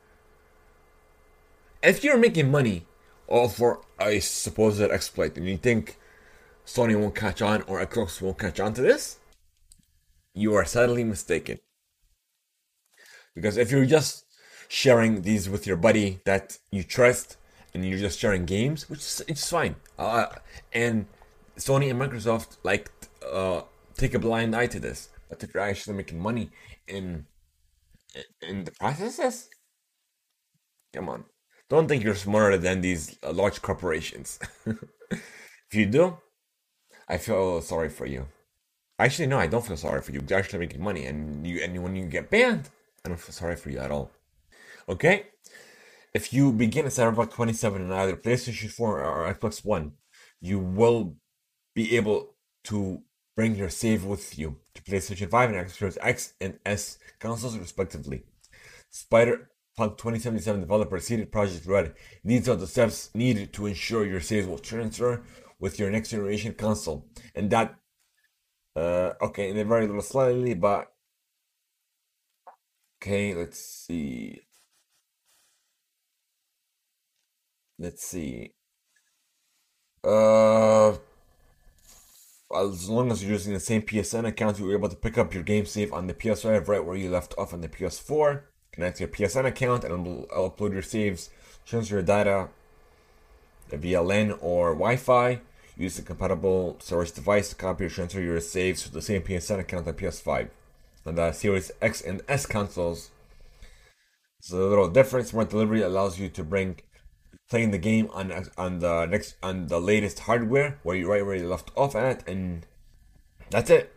If 1.82 2.02
you're 2.04 2.16
making 2.16 2.50
money 2.50 2.86
off 3.28 3.56
for 3.56 3.80
a 4.00 4.20
supposed 4.20 4.80
exploit, 4.80 5.36
and 5.36 5.46
you 5.46 5.56
think 5.56 5.98
Sony 6.66 6.98
won't 6.98 7.14
catch 7.14 7.42
on 7.42 7.62
or 7.62 7.84
Xbox 7.84 8.20
won't 8.20 8.38
catch 8.38 8.60
on 8.60 8.72
to 8.74 8.82
this, 8.82 9.18
you 10.34 10.54
are 10.54 10.64
sadly 10.64 11.04
mistaken. 11.04 11.58
Because 13.34 13.56
if 13.56 13.70
you're 13.70 13.86
just 13.86 14.24
sharing 14.68 15.22
these 15.22 15.48
with 15.48 15.66
your 15.66 15.76
buddy 15.76 16.20
that 16.24 16.58
you 16.70 16.82
trust 16.82 17.36
and 17.74 17.84
you're 17.86 17.98
just 17.98 18.18
sharing 18.18 18.44
games, 18.44 18.88
which 18.88 19.00
is 19.00 19.22
it's 19.28 19.48
fine. 19.48 19.76
Uh, 19.98 20.26
and 20.72 21.06
Sony 21.58 21.90
and 21.90 22.00
Microsoft 22.00 22.56
like 22.62 22.90
uh, 23.30 23.62
take 23.96 24.14
a 24.14 24.18
blind 24.18 24.54
eye 24.54 24.66
to 24.66 24.80
this, 24.80 25.10
but 25.28 25.42
if 25.42 25.52
you're 25.54 25.62
actually 25.62 25.96
making 25.96 26.20
money 26.20 26.50
in 26.86 27.26
in 28.42 28.64
the 28.64 28.72
processes, 28.72 29.48
come 30.92 31.08
on, 31.08 31.24
don't 31.70 31.88
think 31.88 32.04
you're 32.04 32.14
smarter 32.14 32.58
than 32.58 32.80
these 32.82 33.18
uh, 33.22 33.32
large 33.32 33.62
corporations. 33.62 34.38
if 35.10 35.72
you 35.72 35.86
do, 35.86 36.18
I 37.08 37.16
feel 37.16 37.62
sorry 37.62 37.88
for 37.88 38.06
you. 38.06 38.26
Actually, 39.02 39.26
no, 39.26 39.38
I 39.38 39.48
don't 39.48 39.66
feel 39.66 39.76
sorry 39.76 40.00
for 40.00 40.12
you. 40.12 40.22
You're 40.28 40.38
actually 40.38 40.60
making 40.60 40.80
money, 40.80 41.06
and 41.06 41.44
you 41.44 41.60
and 41.60 41.82
when 41.82 41.96
you 41.96 42.04
get 42.04 42.30
banned, 42.30 42.70
I 43.04 43.08
don't 43.08 43.18
feel 43.18 43.32
sorry 43.32 43.56
for 43.56 43.68
you 43.68 43.80
at 43.80 43.90
all. 43.90 44.12
Okay, 44.88 45.26
if 46.14 46.32
you 46.32 46.52
begin 46.52 46.86
at 46.86 46.92
Cyberpunk 46.92 47.32
27 47.32 47.90
on 47.90 47.92
either 47.92 48.16
PlayStation 48.16 48.70
4 48.70 49.02
or 49.02 49.34
Xbox 49.34 49.64
One, 49.64 49.94
you 50.40 50.60
will 50.60 51.16
be 51.74 51.96
able 51.96 52.36
to 52.64 53.02
bring 53.34 53.56
your 53.56 53.70
save 53.70 54.04
with 54.04 54.38
you 54.38 54.58
to 54.74 54.82
PlayStation 54.82 55.28
5 55.28 55.50
and 55.50 55.66
Xbox 55.66 55.98
X 56.00 56.34
and 56.40 56.60
S 56.64 56.98
consoles, 57.18 57.58
respectively. 57.58 58.22
Cyberpunk 58.92 59.96
2077 59.96 60.60
developer 60.60 61.00
CD 61.00 61.24
Projekt 61.24 61.66
Red. 61.66 61.94
These 62.24 62.48
are 62.48 62.56
the 62.56 62.68
steps 62.68 63.10
needed 63.14 63.52
to 63.54 63.66
ensure 63.66 64.06
your 64.06 64.20
saves 64.20 64.46
will 64.46 64.58
transfer 64.58 65.24
with 65.58 65.80
your 65.80 65.90
next 65.90 66.10
generation 66.10 66.54
console. 66.54 67.06
And 67.34 67.50
that, 67.50 67.74
uh, 68.76 69.12
okay, 69.20 69.52
they 69.52 69.64
little 69.64 70.00
slightly, 70.02 70.54
but 70.54 70.92
okay, 73.02 73.34
let's 73.34 73.58
see. 73.58 74.40
Let's 77.78 78.04
see. 78.04 78.52
Uh, 80.04 80.96
as 82.54 82.88
long 82.88 83.10
as 83.10 83.22
you're 83.22 83.32
using 83.32 83.54
the 83.54 83.60
same 83.60 83.82
PSN 83.82 84.26
account, 84.26 84.58
you're 84.58 84.72
able 84.72 84.88
to 84.88 84.96
pick 84.96 85.18
up 85.18 85.34
your 85.34 85.42
game 85.42 85.66
save 85.66 85.92
on 85.92 86.06
the 86.06 86.14
PS5 86.14 86.68
right 86.68 86.84
where 86.84 86.96
you 86.96 87.10
left 87.10 87.34
off 87.38 87.52
on 87.52 87.60
the 87.60 87.68
PS4. 87.68 88.42
Connect 88.72 88.98
to 88.98 89.04
your 89.04 89.12
PSN 89.12 89.46
account 89.46 89.84
and 89.84 90.06
it'll 90.06 90.50
upload 90.50 90.72
your 90.72 90.82
saves, 90.82 91.30
transfer 91.66 91.96
your 91.96 92.02
data 92.02 92.48
via 93.70 94.02
LAN 94.02 94.32
or 94.40 94.74
Wi-Fi. 94.74 95.40
Use 95.76 95.98
a 95.98 96.02
compatible 96.02 96.76
storage 96.80 97.12
device 97.12 97.48
to 97.50 97.54
copy 97.54 97.86
or 97.86 97.88
transfer 97.88 98.20
your 98.20 98.40
saves 98.40 98.82
to 98.82 98.92
the 98.92 99.00
same 99.00 99.22
PSN 99.22 99.60
account 99.60 99.86
on 99.86 99.94
the 99.94 100.02
PS5. 100.02 100.50
And 101.04 101.18
the 101.18 101.32
Series 101.32 101.72
X 101.80 102.00
and 102.02 102.22
S 102.28 102.46
consoles, 102.46 103.10
it's 104.38 104.52
a 104.52 104.56
little 104.56 104.88
different. 104.88 105.28
Smart 105.28 105.50
delivery 105.50 105.82
allows 105.82 106.18
you 106.18 106.28
to 106.28 106.44
bring 106.44 106.80
playing 107.48 107.70
the 107.70 107.78
game 107.78 108.08
on 108.12 108.32
on 108.56 108.78
the 108.78 109.06
next 109.06 109.36
on 109.42 109.66
the 109.66 109.80
latest 109.80 110.20
hardware 110.20 110.78
where 110.82 110.96
you 110.96 111.10
right 111.10 111.24
where 111.24 111.36
you 111.36 111.48
left 111.48 111.70
off 111.76 111.94
at, 111.94 112.26
and 112.28 112.66
that's 113.50 113.70
it. 113.70 113.92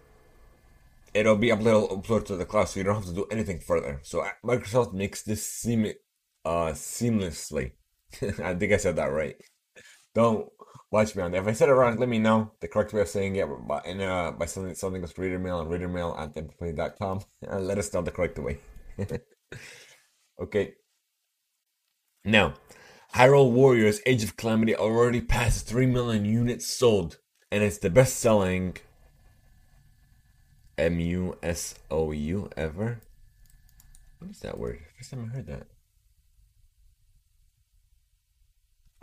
It'll 1.13 1.38
be 1.38 1.49
uploaded 1.49 2.03
uploaded 2.03 2.25
to 2.25 2.35
the 2.38 2.45
cloud, 2.45 2.69
so 2.69 2.79
you 2.79 2.83
don't 2.83 2.95
have 2.95 3.05
to 3.05 3.13
do 3.13 3.25
anything 3.31 3.59
further. 3.59 3.99
So 4.03 4.21
uh, 4.21 4.29
Microsoft 4.43 4.93
makes 4.93 5.21
this 5.23 5.45
seem 5.45 5.85
uh 6.43 6.71
seamlessly. 6.73 7.71
I 8.43 8.55
think 8.55 8.73
I 8.73 8.77
said 8.77 8.95
that 8.95 9.11
right. 9.11 9.35
Don't 10.15 10.49
watch 10.91 11.15
me 11.15 11.21
on 11.21 11.32
that. 11.32 11.41
If 11.41 11.47
I 11.47 11.51
said 11.54 11.69
it 11.69 11.73
wrong, 11.73 11.97
let 11.97 12.10
me 12.10 12.19
know 12.19 12.51
the 12.62 12.69
correct 12.69 12.93
way 12.93 13.01
of 13.01 13.10
saying 13.10 13.36
it 13.36 13.47
by, 13.67 13.82
in, 13.86 14.01
uh, 14.01 14.32
by 14.32 14.45
sending 14.45 14.73
something 14.73 15.01
with 15.01 15.17
reader 15.19 15.38
mail 15.38 15.60
and 15.60 15.69
reader 15.69 15.89
mail 15.89 16.15
at 16.17 16.34
theplay.com 16.34 17.19
and 17.43 17.67
let 17.67 17.78
us 17.78 17.93
know 17.93 18.01
the 18.01 18.12
correct 18.12 18.39
way. 18.39 18.60
okay. 20.41 20.73
Now, 22.23 22.54
Hyrule 23.13 23.51
Warriors 23.51 23.99
Age 24.06 24.23
of 24.23 24.38
Calamity 24.38 24.75
already 24.75 25.21
passed 25.21 25.67
3 25.67 25.86
million 25.86 26.25
units 26.25 26.65
sold, 26.65 27.19
and 27.51 27.63
it's 27.63 27.78
the 27.78 27.89
best 27.89 28.17
selling 28.17 28.78
M 30.78 30.99
U 30.99 31.38
S 31.43 31.75
O 31.91 32.12
U 32.12 32.49
ever. 32.58 33.01
What 34.19 34.32
is 34.32 34.39
that 34.39 34.58
word? 34.58 34.80
First 34.97 35.12
time 35.12 35.30
I 35.30 35.36
heard 35.36 35.47
that. 35.47 35.67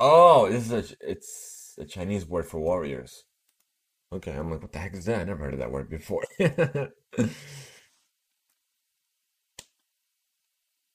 Oh, 0.04 0.50
this 0.50 0.68
is 0.68 0.72
a, 0.72 0.96
it's 1.00 1.76
a 1.78 1.84
Chinese 1.84 2.26
word 2.26 2.44
for 2.46 2.58
warriors. 2.58 3.22
Okay, 4.12 4.32
I'm 4.32 4.50
like, 4.50 4.60
what 4.60 4.72
the 4.72 4.80
heck 4.80 4.94
is 4.94 5.04
that? 5.04 5.20
I 5.20 5.24
never 5.24 5.44
heard 5.44 5.54
of 5.54 5.60
that 5.60 5.70
word 5.70 5.88
before. 5.88 6.24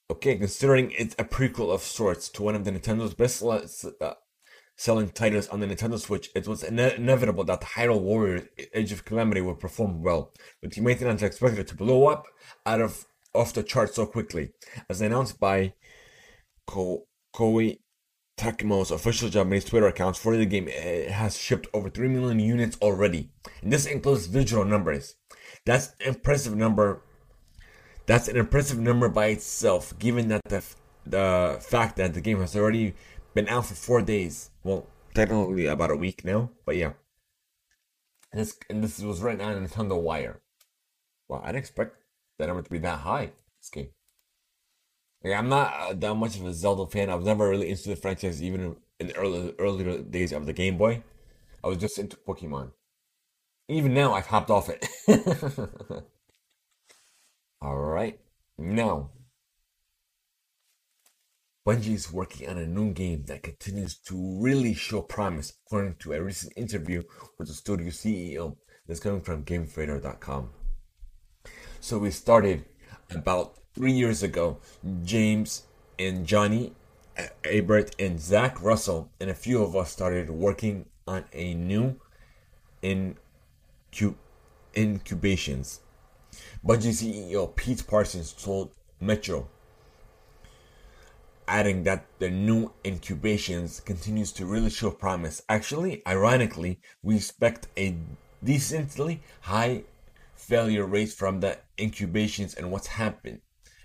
Okay, 0.10 0.38
considering 0.38 0.92
it's 0.92 1.16
a 1.20 1.26
prequel 1.26 1.74
of 1.74 1.82
sorts 1.82 2.30
to 2.30 2.42
one 2.42 2.56
of 2.56 2.64
the 2.64 2.72
Nintendo's 2.72 3.14
best 3.14 3.44
uh, 3.44 4.14
selling 4.78 5.10
titles 5.10 5.50
on 5.50 5.60
the 5.60 5.68
Nintendo 5.68 6.00
Switch, 6.00 6.30
it 6.34 6.48
was 6.48 6.64
ine- 6.64 6.80
inevitable 6.80 7.44
that 7.44 7.60
the 7.60 7.66
Hyrule 7.66 8.02
Warriors 8.02 8.48
Age 8.74 8.94
of 8.94 9.04
Calamity 9.04 9.42
would 9.42 9.60
perform 9.60 10.02
well, 10.02 10.32
with 10.62 10.74
the 10.74 10.82
maintenance 10.82 11.22
expected 11.22 11.68
to 11.68 11.76
blow 11.76 12.08
up 12.08 12.26
out 12.66 12.80
of 12.80 13.06
off 13.36 13.54
the 13.54 13.64
chart 13.64 13.94
so 13.94 14.06
quickly. 14.06 14.52
As 14.90 15.02
announced 15.02 15.42
by 15.42 15.74
Ko- 16.66 17.06
Koei 17.36 17.80
Tecmo's 18.38 18.92
official 18.92 19.30
Japanese 19.30 19.66
Twitter 19.66 19.88
accounts 19.88 20.20
for 20.20 20.38
the 20.38 20.46
game, 20.46 20.68
it 20.68 21.10
has 21.10 21.38
shipped 21.38 21.68
over 21.74 21.90
3 21.90 22.08
million 22.08 22.40
units 22.40 22.78
already. 22.82 23.30
And 23.62 23.74
this 23.74 23.86
includes 23.86 24.28
digital 24.28 24.64
numbers. 24.64 25.16
That's 25.66 25.94
impressive 26.00 26.56
number 26.56 27.02
that's 28.08 28.30
an 28.30 28.38
impressive 28.38 28.80
number 28.80 29.10
by 29.10 29.28
itself, 29.28 29.98
given 30.00 30.30
that 30.30 30.42
the 30.46 30.64
the 31.06 31.60
fact 31.62 31.98
that 31.98 32.14
the 32.14 32.22
game 32.22 32.40
has 32.40 32.56
already 32.56 32.96
been 33.34 33.48
out 33.48 33.66
for 33.66 33.76
four 33.76 34.02
days. 34.02 34.50
Well, 34.64 34.88
technically 35.14 35.68
about 35.68 35.92
a 35.92 35.96
week 35.96 36.26
now, 36.26 36.50
but 36.66 36.78
yeah. 36.78 36.94
And 38.32 38.42
this 38.42 38.58
and 38.70 38.84
this 38.84 39.00
was 39.00 39.22
now 39.22 39.30
on 39.30 39.68
Nintendo 39.68 40.02
Wire. 40.02 40.42
Well, 41.28 41.42
I 41.44 41.48
didn't 41.48 41.60
expect 41.60 41.98
that 42.40 42.48
number 42.48 42.64
to 42.64 42.70
be 42.70 42.80
that 42.80 43.00
high. 43.00 43.32
This 43.60 43.70
game. 43.70 43.90
I'm 45.26 45.50
not 45.50 45.74
uh, 45.74 45.94
that 45.94 46.16
much 46.16 46.38
of 46.38 46.46
a 46.46 46.54
Zelda 46.54 46.90
fan. 46.90 47.10
I 47.10 47.16
was 47.16 47.26
never 47.26 47.50
really 47.50 47.70
into 47.70 47.90
the 47.90 47.96
franchise, 47.96 48.42
even 48.42 48.76
in 49.00 49.08
the 49.08 49.16
early 49.18 49.54
earlier 49.60 50.00
days 50.00 50.32
of 50.32 50.46
the 50.46 50.54
Game 50.54 50.78
Boy. 50.78 51.04
I 51.64 51.68
was 51.68 51.78
just 51.78 51.98
into 51.98 52.18
Pokemon. 52.18 52.72
Even 53.68 53.94
now, 53.94 54.14
I've 54.14 54.28
hopped 54.28 54.50
off 54.50 54.70
it. 54.70 54.88
All 57.62 57.78
right. 57.78 58.20
Now, 58.58 59.10
Bungie 61.68 61.96
is 61.96 62.14
working 62.14 62.48
on 62.48 62.58
a 62.58 62.66
new 62.66 62.94
game 62.94 63.26
that 63.26 63.44
continues 63.44 63.98
to 64.06 64.40
really 64.42 64.74
show 64.74 65.02
promise, 65.02 65.52
according 65.66 65.96
to 65.96 66.14
a 66.14 66.22
recent 66.22 66.54
interview 66.56 67.04
with 67.38 67.50
the 67.50 67.54
studio 67.54 67.90
CEO 67.90 68.56
that's 68.88 69.02
coming 69.02 69.20
from 69.20 69.44
GameFreighter.com. 69.44 70.52
So 71.82 71.98
we 71.98 72.12
started 72.12 72.64
about 73.10 73.58
three 73.78 73.92
years 73.94 74.24
ago. 74.24 74.58
James 75.04 75.64
and 76.00 76.26
Johnny, 76.26 76.74
Abert 77.44 77.94
and 78.00 78.20
Zach 78.20 78.62
Russell, 78.62 79.10
and 79.20 79.30
a 79.30 79.36
few 79.36 79.64
of 79.64 79.76
us 79.76 79.92
started 79.92 80.30
working 80.30 80.88
on 81.08 81.26
a 81.32 81.54
new 81.54 82.00
incub- 82.84 84.16
incubations 84.74 85.82
Bungie 86.66 86.94
CEO 86.94 87.56
Pete 87.56 87.86
Parsons 87.88 88.34
told 88.34 88.72
Metro 89.00 89.48
adding 91.48 91.84
that 91.84 92.06
the 92.20 92.30
new 92.30 92.74
incubations 92.84 93.80
continues 93.80 94.34
to 94.34 94.46
really 94.46 94.70
show 94.70 94.92
promise. 94.92 95.42
Actually, 95.48 96.02
ironically, 96.06 96.82
we 97.02 97.16
expect 97.16 97.68
a 97.78 97.96
decently 98.44 99.22
high 99.42 99.84
failure 100.36 100.86
rate 100.86 101.10
from 101.10 101.40
the 101.40 101.58
incubations 101.78 102.54
and 102.54 102.70
what's 102.70 102.88
happened. 102.88 103.40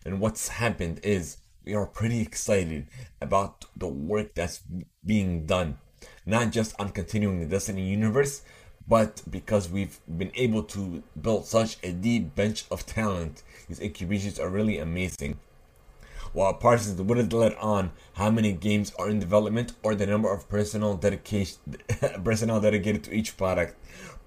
And 0.05 0.21
what's 0.21 0.49
happened 0.49 1.01
is 1.03 1.39
we 1.65 1.75
are 1.75 1.87
pretty 1.87 2.21
excited 2.21 2.87
about 3.21 3.65
the 3.77 3.87
work 3.87 4.35
that's 4.35 4.61
being 5.05 5.47
done, 5.47 5.79
not 6.27 6.51
just 6.51 6.75
on 6.81 6.91
continuing 6.91 7.41
the 7.41 7.47
Destiny 7.47 7.89
universe, 7.89 8.43
but 8.89 9.23
because 9.31 9.71
we've 9.71 10.01
been 10.09 10.33
able 10.35 10.65
to 10.65 11.03
build 11.21 11.47
such 11.47 11.77
a 11.83 11.93
deep 11.93 12.35
bench 12.35 12.65
of 12.71 12.85
talent, 12.85 13.43
these 13.69 13.79
incubations 13.79 14.41
are 14.41 14.49
really 14.49 14.79
amazing. 14.79 15.39
While 16.33 16.55
Parsons 16.55 17.01
wouldn't 17.01 17.33
let 17.33 17.57
on 17.59 17.93
how 18.15 18.31
many 18.31 18.53
games 18.53 18.93
are 18.99 19.09
in 19.09 19.21
development 19.21 19.75
or 19.83 19.95
the 19.95 20.07
number 20.07 20.33
of 20.33 20.49
personal 20.49 20.97
dedication 20.97 21.59
personnel 22.25 22.61
dedicated 22.61 23.05
to 23.05 23.15
each 23.15 23.37
product, 23.37 23.77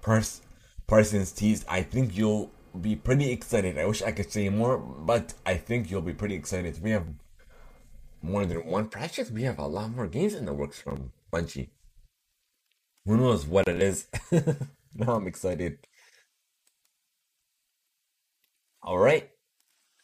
Pars- 0.02 0.40
Parsons 0.86 1.32
teased, 1.32 1.64
"I 1.68 1.82
think 1.82 2.16
you'll 2.16 2.52
be 2.80 2.96
pretty 2.96 3.30
excited. 3.30 3.78
I 3.78 3.86
wish 3.86 4.02
I 4.02 4.12
could 4.12 4.30
say 4.30 4.48
more, 4.48 4.78
but 4.78 5.34
I 5.44 5.56
think 5.56 5.90
you'll 5.90 6.02
be 6.02 6.14
pretty 6.14 6.34
excited. 6.34 6.82
We 6.82 6.90
have 6.90 7.06
more 8.22 8.44
than 8.46 8.66
one 8.66 8.88
project. 8.88 9.30
We 9.30 9.42
have 9.42 9.58
a 9.58 9.66
lot 9.66 9.90
more 9.90 10.06
games 10.06 10.34
in 10.34 10.44
the 10.44 10.52
works 10.52 10.80
from 10.80 11.12
Bungie. 11.32 11.68
Who 13.04 13.16
knows 13.16 13.46
what 13.46 13.68
it 13.68 13.80
is? 13.80 14.06
now 14.94 15.14
I'm 15.14 15.26
excited. 15.26 15.78
All 18.82 18.98
right. 18.98 19.30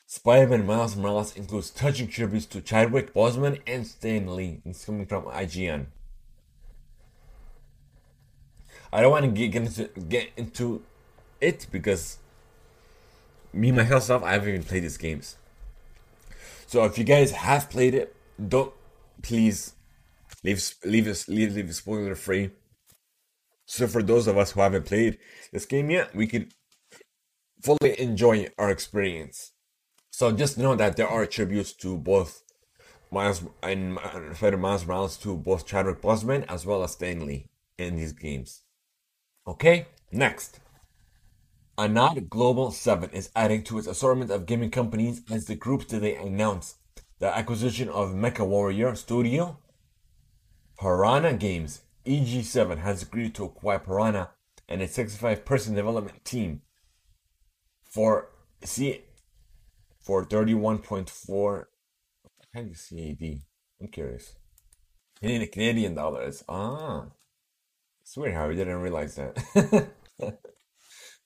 Spider-Man 0.06 0.66
Miles 0.66 0.94
Morales 0.94 1.36
includes 1.36 1.70
touching 1.70 2.06
tributes 2.06 2.46
to 2.46 2.60
Chadwick 2.60 3.14
Boseman 3.14 3.60
and 3.66 3.86
Stan 3.86 4.36
Lee. 4.36 4.60
It's 4.64 4.84
coming 4.84 5.06
from 5.06 5.24
IGN. 5.24 5.86
I 8.92 9.00
don't 9.00 9.10
want 9.10 9.24
to 9.24 9.30
get, 9.30 9.54
into 9.54 9.84
get 10.02 10.30
into 10.36 10.82
it 11.40 11.66
because 11.72 12.18
me 13.53 13.72
myself 13.72 14.22
I 14.22 14.32
haven't 14.32 14.48
even 14.48 14.62
played 14.62 14.84
these 14.84 14.96
games. 14.96 15.36
So 16.66 16.84
if 16.84 16.96
you 16.96 17.05
guys 17.05 17.32
have 17.32 17.68
played 17.70 17.94
it, 17.94 18.16
don't 18.48 18.72
please 19.22 19.74
leave 20.42 20.62
leave 20.84 21.07
us 21.07 21.28
leave 21.28 21.55
leave 21.55 21.74
spoiler 21.74 22.14
free. 22.14 22.50
So 23.66 23.86
for 23.86 24.03
those 24.03 24.26
of 24.26 24.36
us 24.36 24.53
who 24.53 24.61
haven't 24.61 24.86
played 24.86 25.18
this 25.53 25.66
game 25.66 25.90
yet, 25.90 26.14
we 26.14 26.26
can 26.26 26.50
fully 27.62 27.98
enjoy 28.00 28.48
our 28.59 28.70
experience. 28.70 29.53
So 30.11 30.32
just 30.32 30.59
know 30.59 30.74
that 30.74 30.96
there 30.96 31.09
are 31.09 31.24
tributes 31.26 31.72
to 31.74 31.96
both 31.96 32.42
Miles 33.11 33.42
and 33.62 33.98
Spider 34.34 34.57
Miles 34.57 34.86
Morales 34.86 35.16
to 35.18 35.36
both 35.36 35.66
Chadwick 35.66 36.00
Boseman 36.00 36.44
as 36.48 36.66
well 36.66 36.82
as 36.82 36.92
Stan 36.92 37.26
Lee 37.26 37.48
in 37.78 37.96
these 37.96 38.12
games. 38.12 38.62
Okay, 39.46 39.86
next. 40.11 40.61
Enad 41.78 42.28
Global 42.28 42.70
7 42.70 43.10
is 43.10 43.30
adding 43.34 43.62
to 43.64 43.78
its 43.78 43.86
assortment 43.86 44.30
of 44.30 44.46
gaming 44.46 44.70
companies 44.70 45.22
as 45.30 45.46
the 45.46 45.54
group 45.54 45.86
today 45.86 46.16
announced 46.16 46.76
the 47.18 47.34
acquisition 47.34 47.88
of 47.88 48.10
Mecha 48.10 48.46
Warrior 48.46 48.94
Studio. 48.94 49.58
Piranha 50.78 51.34
Games 51.34 51.82
EG7 52.04 52.78
has 52.78 53.02
agreed 53.02 53.34
to 53.34 53.44
acquire 53.44 53.78
Piranha 53.78 54.30
and 54.68 54.82
its 54.82 54.94
65 54.94 55.44
person 55.44 55.74
development 55.74 56.24
team 56.24 56.62
for 57.84 58.28
C 58.64 59.02
for 60.00 60.24
31.4 60.24 61.64
how 62.54 62.60
do 62.60 62.68
you 62.68 62.74
CAD? 62.74 63.40
I'm 63.80 63.88
curious. 63.88 64.34
In 65.22 65.46
Canadian 65.46 65.94
dollars. 65.94 66.44
Ah. 66.48 67.06
It's 68.02 68.14
weird 68.16 68.34
how 68.34 68.48
we 68.48 68.56
didn't 68.56 68.82
realize 68.82 69.14
that. 69.14 69.88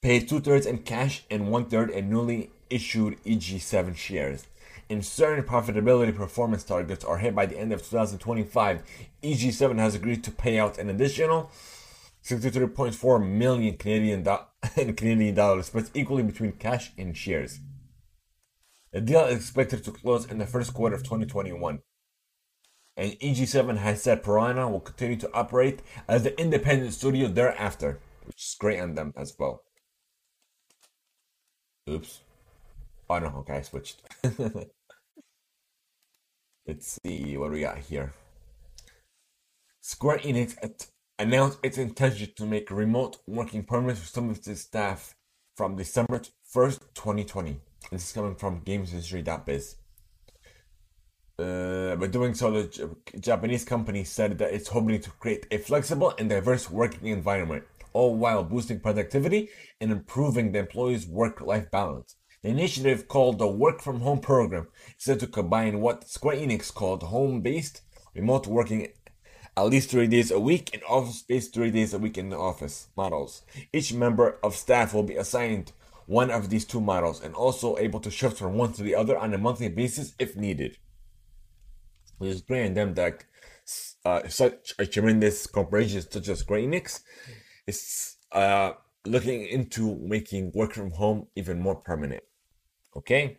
Paid 0.03 0.29
two 0.29 0.41
thirds 0.41 0.67
in 0.67 0.79
cash 0.79 1.25
and 1.31 1.51
one 1.51 1.67
third 1.67 1.91
in 1.91 2.11
newly 2.11 2.51
issued 2.71 3.23
EG7 3.25 3.97
shares. 3.97 4.47
In 4.89 5.03
certain 5.03 5.45
profitability 5.45 6.15
performance 6.15 6.63
targets 6.63 7.05
are 7.05 7.19
hit 7.19 7.35
by 7.35 7.47
the 7.47 7.59
end 7.59 7.73
of 7.73 7.81
2025, 7.81 8.83
EG7 9.23 9.79
has 9.79 9.95
agreed 9.97 10.23
to 10.23 10.31
pay 10.31 10.59
out 10.59 10.79
an 10.79 10.89
additional 10.89 11.51
63.4 12.23 13.29
million 13.29 13.77
Canadian 13.77 14.23
do- 14.23 14.39
Canadian 14.95 15.35
dollars, 15.35 15.67
split 15.67 15.91
equally 15.95 16.23
between 16.23 16.53
cash 16.53 16.93
and 16.99 17.17
shares. 17.17 17.61
The 18.93 19.01
deal 19.01 19.27
is 19.27 19.37
expected 19.37 19.85
to 19.85 19.93
close 19.93 20.25
in 20.25 20.39
the 20.39 20.47
first 20.47 20.73
quarter 20.73 20.97
of 20.97 21.03
2021. 21.03 21.81
And 22.97 23.13
EG7 23.13 23.77
has 23.77 24.03
said 24.03 24.23
Piranha 24.23 24.69
will 24.69 24.81
continue 24.81 25.17
to 25.17 25.33
operate 25.35 25.83
as 26.09 26.23
the 26.23 26.39
independent 26.41 26.95
studio 26.95 27.29
thereafter, 27.29 28.01
which 28.25 28.43
is 28.43 28.57
great 28.59 28.81
on 28.81 28.95
them 28.95 29.13
as 29.17 29.35
well. 29.39 29.66
Oops. 31.89 32.21
Oh 33.09 33.19
no, 33.19 33.29
okay, 33.39 33.55
I 33.55 33.63
switched. 33.63 34.03
Let's 36.67 36.99
see 37.05 37.37
what 37.37 37.53
we 37.53 37.61
got 37.61 37.79
here. 37.79 38.13
Square 39.81 40.19
Enix 40.19 40.57
at, 40.63 40.87
announced 41.19 41.61
its 41.63 41.79
intention 41.79 42.31
to 42.37 42.45
make 42.45 42.71
remote 42.71 43.19
working 43.27 43.63
permanent 43.63 43.99
for 43.99 44.07
some 44.07 44.29
of 44.31 44.37
its 44.37 44.61
staff 44.61 45.15
from 45.57 45.77
December 45.77 46.23
1st, 46.53 46.81
2020. 46.95 47.61
This 47.91 48.09
is 48.09 48.13
coming 48.13 48.35
from 48.35 48.63
GamesIndustry.biz. 48.63 49.77
Uh, 51.39 51.95
by 51.97 52.07
doing 52.07 52.35
so, 52.35 52.51
the 52.51 52.97
Japanese 53.21 53.65
company 53.65 54.03
said 54.05 54.39
that 54.39 54.53
it's 54.53 54.69
hoping 54.69 55.01
to 55.01 55.11
create 55.11 55.47
a 55.51 55.59
flexible 55.59 56.13
and 56.19 56.29
diverse 56.31 56.71
working 56.71 57.09
environment, 57.09 57.63
all 57.97 58.15
while 58.15 58.45
boosting 58.45 58.79
productivity 58.79 59.49
and 59.81 59.91
improving 59.91 60.53
the 60.53 60.59
employees' 60.59 61.07
work-life 61.07 61.71
balance. 61.71 62.17
The 62.43 62.51
initiative, 62.51 63.09
called 63.09 63.39
the 63.39 63.49
Work 63.49 63.81
from 63.81 64.01
Home 64.01 64.21
Program, 64.21 64.69
is 64.99 65.05
set 65.05 65.21
to 65.21 65.27
combine 65.27 65.81
what 65.81 66.09
Square 66.09 66.37
Enix 66.37 66.73
called 66.73 67.03
home-based 67.03 67.81
remote 68.15 68.47
working 68.47 68.89
at 69.57 69.67
least 69.67 69.91
three 69.91 70.07
days 70.07 70.31
a 70.31 70.39
week 70.39 70.71
and 70.75 70.83
office 70.85 71.21
space 71.21 71.49
three 71.49 71.71
days 71.71 71.95
a 71.95 71.99
week 71.99 72.19
in 72.19 72.29
the 72.29 72.37
office 72.37 72.89
models. 72.97 73.43
Each 73.73 73.93
member 73.95 74.39
of 74.43 74.55
staff 74.55 74.93
will 74.93 75.03
be 75.03 75.17
assigned 75.17 75.73
one 76.05 76.31
of 76.31 76.51
these 76.51 76.67
two 76.67 76.81
models 76.81 77.23
and 77.23 77.35
also 77.35 77.79
able 77.79 78.01
to 78.01 78.11
shift 78.11 78.37
from 78.37 78.55
one 78.55 78.73
to 78.75 78.83
the 78.83 78.95
other 78.95 79.17
on 79.17 79.33
a 79.33 79.39
monthly 79.39 79.71
basis 79.71 80.15
if 80.19 80.37
needed. 80.37 80.77
Which 82.19 82.31
is 82.31 82.43
great 82.43 82.67
and 82.67 82.77
them 82.77 82.95
that 82.95 83.25
uh, 84.05 84.29
such 84.29 84.75
a 84.79 84.87
tremendous 84.87 85.47
corporation 85.47 86.03
such 86.03 86.29
as 86.29 86.41
Square 86.41 86.61
Enix 86.61 87.01
is 87.67 88.17
uh, 88.33 88.73
looking 89.05 89.47
into 89.47 89.97
making 89.97 90.53
work 90.55 90.73
from 90.73 90.93
home 90.93 91.29
even 91.37 91.61
more 91.61 91.77
permanent. 91.77 92.23
Okay? 92.97 93.39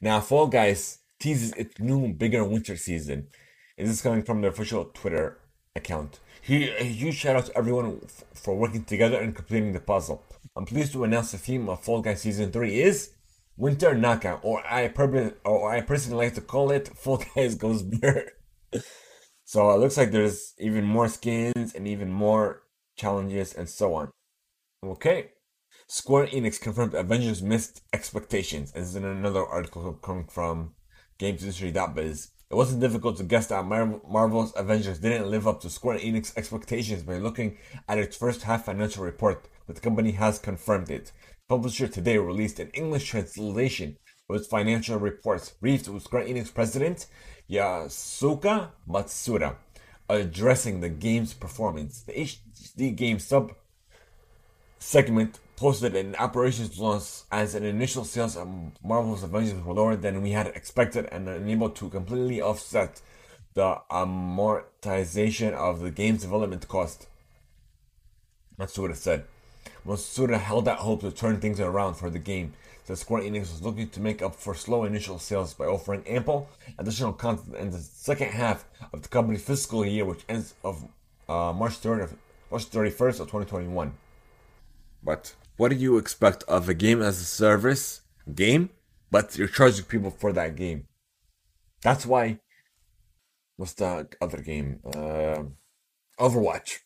Now, 0.00 0.20
Fall 0.20 0.46
Guys 0.46 0.98
teases 1.18 1.52
its 1.52 1.78
new, 1.78 2.12
bigger 2.12 2.44
winter 2.44 2.76
season. 2.76 3.28
And 3.76 3.86
this 3.86 3.96
is 3.96 4.02
coming 4.02 4.22
from 4.22 4.40
their 4.40 4.50
official 4.50 4.86
Twitter 4.86 5.38
account. 5.76 6.20
He, 6.42 6.70
a 6.70 6.84
huge 6.84 7.16
shout 7.16 7.36
out 7.36 7.46
to 7.46 7.56
everyone 7.56 8.00
f- 8.04 8.24
for 8.34 8.56
working 8.56 8.84
together 8.84 9.20
and 9.20 9.34
completing 9.34 9.72
the 9.72 9.80
puzzle. 9.80 10.24
I'm 10.56 10.64
pleased 10.64 10.92
to 10.92 11.04
announce 11.04 11.32
the 11.32 11.38
theme 11.38 11.68
of 11.68 11.84
Fall 11.84 12.00
Guys 12.00 12.22
Season 12.22 12.50
3 12.50 12.80
is 12.80 13.10
Winter 13.56 13.94
Knockout, 13.94 14.40
or 14.42 14.62
I, 14.66 14.88
per- 14.88 15.34
or 15.44 15.70
I 15.70 15.82
personally 15.82 16.26
like 16.26 16.34
to 16.34 16.40
call 16.40 16.70
it 16.70 16.88
Fall 16.88 17.22
Guys 17.34 17.54
Goes 17.54 17.82
Blur. 17.82 18.26
so 19.44 19.70
it 19.70 19.78
looks 19.78 19.96
like 19.96 20.10
there's 20.10 20.54
even 20.58 20.84
more 20.84 21.08
skins 21.08 21.74
and 21.74 21.86
even 21.86 22.10
more 22.10 22.62
challenges 23.00 23.54
and 23.54 23.68
so 23.68 23.94
on. 23.94 24.10
Okay. 24.84 25.30
Square 25.88 26.28
Enix 26.28 26.60
confirmed 26.60 26.94
Avengers 26.94 27.42
missed 27.42 27.82
expectations. 27.92 28.72
This 28.72 28.88
is 28.88 28.96
in 28.96 29.04
another 29.04 29.44
article 29.44 29.92
coming 29.94 30.26
from 30.26 30.74
GamesIndustry.biz. 31.18 32.30
It 32.50 32.54
wasn't 32.54 32.80
difficult 32.80 33.16
to 33.18 33.24
guess 33.24 33.46
that 33.48 33.64
Mar- 33.64 34.00
Marvel's 34.08 34.52
Avengers 34.56 34.98
didn't 34.98 35.30
live 35.30 35.46
up 35.46 35.60
to 35.60 35.70
Square 35.70 35.98
Enix 35.98 36.36
expectations 36.36 37.02
by 37.02 37.18
looking 37.18 37.58
at 37.88 37.98
its 37.98 38.16
first 38.16 38.42
half 38.42 38.64
financial 38.64 39.04
report, 39.04 39.48
but 39.66 39.76
the 39.76 39.82
company 39.82 40.12
has 40.12 40.38
confirmed 40.38 40.90
it. 40.90 41.06
The 41.48 41.56
publisher 41.56 41.88
today 41.88 42.18
released 42.18 42.58
an 42.58 42.70
English 42.70 43.08
translation 43.08 43.96
of 44.28 44.36
its 44.36 44.48
financial 44.48 44.98
reports, 44.98 45.50
briefed 45.60 45.88
with 45.88 46.02
Square 46.02 46.26
Enix 46.26 46.52
president 46.52 47.06
Yosuke 47.48 48.70
Matsuda, 48.88 49.56
addressing 50.10 50.80
the 50.80 50.88
game's 50.88 51.34
performance. 51.34 52.02
The 52.02 52.12
HD 52.12 52.94
game 52.94 53.18
sub 53.18 53.54
segment 54.78 55.38
posted 55.56 55.94
an 55.94 56.16
operations 56.16 56.78
loss 56.78 57.24
as 57.30 57.54
an 57.54 57.64
initial 57.64 58.04
sales 58.04 58.36
of 58.36 58.48
Marvel's 58.82 59.22
Avengers 59.22 59.62
were 59.62 59.74
lower 59.74 59.96
than 59.96 60.22
we 60.22 60.30
had 60.30 60.46
expected 60.48 61.06
and 61.12 61.28
unable 61.28 61.70
to 61.70 61.90
completely 61.90 62.40
offset 62.40 63.02
the 63.54 63.76
amortization 63.90 65.52
of 65.52 65.80
the 65.80 65.90
game's 65.90 66.22
development 66.22 66.66
cost. 66.66 67.08
Matsuda 68.58 68.96
said. 68.96 69.24
Matsuda 69.86 70.38
held 70.38 70.68
out 70.68 70.78
hope 70.78 71.00
to 71.00 71.10
turn 71.10 71.40
things 71.40 71.60
around 71.60 71.94
for 71.94 72.10
the 72.10 72.18
game, 72.18 72.54
that 72.90 72.96
Square 72.96 73.22
Enix 73.22 73.52
was 73.52 73.62
looking 73.62 73.88
to 73.90 74.00
make 74.00 74.20
up 74.20 74.34
for 74.34 74.52
slow 74.52 74.82
initial 74.82 75.20
sales 75.20 75.54
by 75.54 75.64
offering 75.64 76.02
ample 76.08 76.48
additional 76.76 77.12
content 77.12 77.54
in 77.56 77.70
the 77.70 77.78
second 77.78 78.30
half 78.32 78.64
of 78.92 79.02
the 79.02 79.08
company's 79.08 79.44
fiscal 79.44 79.86
year, 79.86 80.04
which 80.04 80.24
ends 80.28 80.54
of 80.64 80.82
uh, 81.28 81.52
March 81.52 81.80
3rd, 81.80 82.16
March 82.50 82.68
31st 82.68 83.20
of 83.20 83.26
2021. 83.28 83.92
But 85.04 85.34
what 85.56 85.68
do 85.68 85.76
you 85.76 85.98
expect 85.98 86.42
of 86.44 86.68
a 86.68 86.74
game 86.74 87.00
as 87.00 87.20
a 87.20 87.24
service 87.24 88.00
game? 88.34 88.70
But 89.08 89.38
you're 89.38 89.46
charging 89.46 89.84
people 89.84 90.10
for 90.10 90.32
that 90.32 90.56
game. 90.56 90.88
That's 91.82 92.04
why. 92.04 92.40
What's 93.56 93.74
the 93.74 94.08
other 94.20 94.38
game? 94.38 94.80
Uh, 94.84 95.44
Overwatch. 96.18 96.78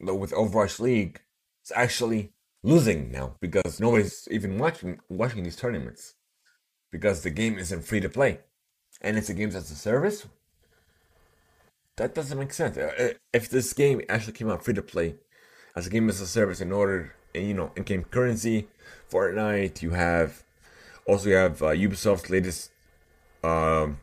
With 0.00 0.32
Overwatch 0.32 0.80
League, 0.80 1.20
it's 1.60 1.70
actually 1.76 2.32
losing 2.62 3.10
now 3.10 3.34
because 3.40 3.80
nobody's 3.80 4.28
even 4.30 4.58
watching 4.58 5.00
watching 5.08 5.42
these 5.42 5.56
tournaments 5.56 6.14
because 6.90 7.22
the 7.22 7.30
game 7.30 7.58
isn't 7.58 7.82
free 7.82 8.00
to 8.00 8.08
play. 8.08 8.40
And 9.00 9.16
it's 9.16 9.28
a 9.28 9.34
game 9.34 9.48
as 9.48 9.70
a 9.70 9.74
service? 9.74 10.26
That 11.96 12.14
doesn't 12.14 12.38
make 12.38 12.52
sense. 12.52 12.76
Uh, 12.76 13.14
if 13.32 13.48
this 13.48 13.72
game 13.72 14.02
actually 14.08 14.34
came 14.34 14.50
out 14.50 14.64
free 14.64 14.74
to 14.74 14.82
play 14.82 15.16
as 15.74 15.86
a 15.86 15.90
game 15.90 16.08
as 16.08 16.20
a 16.20 16.26
service 16.26 16.60
in 16.60 16.72
order 16.72 17.14
and 17.34 17.48
you 17.48 17.54
know 17.54 17.72
in-game 17.76 18.04
currency 18.04 18.68
fortnite 19.10 19.80
you 19.80 19.90
have 19.90 20.42
also 21.06 21.30
you 21.30 21.34
have 21.34 21.62
uh, 21.62 21.68
ubisoft's 21.68 22.28
latest 22.28 22.70
um, 23.42 23.98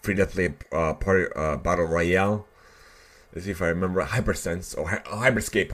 free 0.00 0.14
to 0.14 0.26
play 0.26 0.54
uh, 0.72 0.94
party 0.94 1.26
uh, 1.36 1.56
battle 1.56 1.84
royale. 1.84 2.46
Let's 3.34 3.44
see 3.44 3.52
if 3.52 3.62
i 3.62 3.68
remember 3.68 4.00
hypersense 4.00 4.74
or 4.74 4.88
Hy- 4.88 5.30
hyperscape 5.30 5.70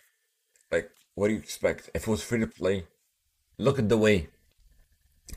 what 1.15 1.29
do 1.29 1.35
you 1.35 1.39
expect? 1.39 1.91
If 1.95 2.03
it 2.03 2.11
was 2.11 2.23
free 2.23 2.41
to 2.41 2.47
play, 2.47 2.87
look 3.59 3.79
at 3.79 3.89
the 3.89 3.97
way 3.97 4.29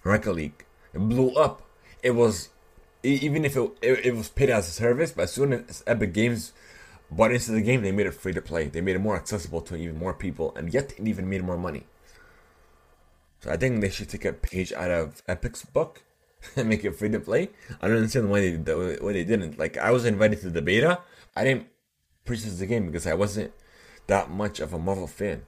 Rocket 0.04 0.34
League 0.34 0.66
it 0.94 1.00
blew 1.00 1.34
up. 1.36 1.62
It 2.04 2.12
was 2.12 2.50
even 3.04 3.46
if 3.46 3.56
it, 3.56 3.72
it, 3.82 4.06
it 4.08 4.16
was 4.16 4.30
paid 4.30 4.50
as 4.50 4.68
a 4.68 4.72
service, 4.72 5.12
but 5.12 5.24
as 5.24 5.34
soon 5.34 5.54
as 5.54 5.84
Epic 5.88 6.14
Games 6.14 6.52
bought 7.10 7.32
into 7.32 7.52
the 7.52 7.62
game, 7.62 7.82
they 7.82 7.92
made 7.92 8.08
it 8.08 8.14
free 8.14 8.34
to 8.34 8.42
play. 8.42 8.68
They 8.68 8.82
made 8.82 8.96
it 8.96 9.00
more 9.00 9.16
accessible 9.16 9.62
to 9.62 9.76
even 9.76 9.98
more 9.98 10.14
people, 10.14 10.54
and 10.56 10.74
yet 10.74 10.94
it 10.98 11.08
even 11.08 11.30
made 11.30 11.44
more 11.44 11.58
money. 11.58 11.84
So 13.40 13.52
I 13.52 13.58
think 13.58 13.82
they 13.82 13.90
should 13.90 14.10
take 14.10 14.26
a 14.26 14.34
page 14.34 14.74
out 14.74 14.92
of 14.92 15.22
Epic's 15.28 15.64
book 15.64 16.04
and 16.56 16.68
make 16.68 16.84
it 16.84 16.96
free 16.96 17.10
to 17.10 17.20
play. 17.20 17.50
I 17.82 17.88
don't 17.88 17.98
understand 17.98 18.30
why 18.30 18.42
they 18.42 18.56
why 18.56 19.14
they 19.14 19.24
didn't. 19.24 19.60
Like 19.60 19.78
I 19.78 19.92
was 19.92 20.06
invited 20.06 20.42
to 20.42 20.50
the 20.50 20.62
beta, 20.62 21.00
I 21.36 21.44
didn't 21.44 21.68
purchase 22.26 22.58
the 22.58 22.66
game 22.66 22.88
because 22.88 23.06
I 23.06 23.14
wasn't 23.14 23.54
that 24.08 24.30
much 24.30 24.60
of 24.60 24.74
a 24.74 24.80
Marvel 24.80 25.08
fan. 25.08 25.44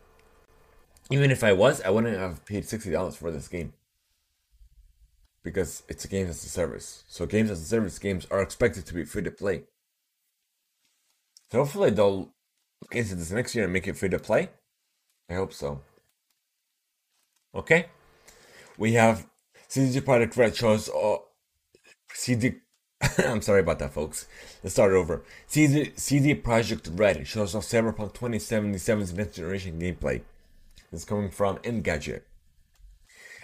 Even 1.10 1.32
if 1.32 1.44
I 1.44 1.54
was, 1.54 1.82
I 1.82 1.90
wouldn't 1.90 2.18
have 2.18 2.46
paid 2.46 2.66
sixty 2.66 2.92
dollars 2.92 3.16
for 3.16 3.32
this 3.32 3.48
game 3.48 3.74
because 5.44 5.84
it's 5.88 6.06
a 6.06 6.08
game 6.08 6.28
as 6.28 6.44
a 6.44 6.50
service. 6.50 7.04
So 7.08 7.26
games 7.26 7.50
as 7.50 7.62
a 7.62 7.66
service 7.66 7.98
games 7.98 8.28
are 8.30 8.42
expected 8.42 8.86
to 8.86 8.94
be 8.94 9.06
free 9.06 9.24
to 9.24 9.32
play. 9.32 9.64
So 11.52 11.60
hopefully 11.60 11.90
they'll 11.90 12.32
look 12.82 12.96
into 12.96 13.16
this 13.16 13.32
next 13.32 13.56
year 13.56 13.64
and 13.64 13.74
make 13.74 13.88
it 13.88 13.98
free 13.98 14.10
to 14.10 14.20
play. 14.20 14.50
I 15.30 15.36
hope 15.36 15.54
so. 15.54 15.82
Okay, 17.56 17.88
we 18.78 18.94
have 18.94 19.26
CD 19.68 20.02
Projekt 20.02 20.38
Red 20.38 20.56
shows. 20.56 20.90
Uh, 20.90 21.18
CD. 22.14 22.56
I'm 23.18 23.42
sorry 23.42 23.62
about 23.62 23.80
that, 23.80 23.94
folks. 23.94 24.28
Let's 24.64 24.76
start 24.76 24.92
over. 24.92 25.24
CD, 25.48 25.92
CD 25.96 26.36
Projekt 26.36 27.00
Red 27.00 27.26
shows 27.26 27.56
off 27.56 27.64
Cyberpunk 27.64 28.14
2077's 28.14 29.14
next 29.14 29.36
generation 29.36 29.80
gameplay 29.80 30.22
is 30.92 31.06
coming 31.06 31.30
from 31.30 31.58
Engadget. 31.60 32.22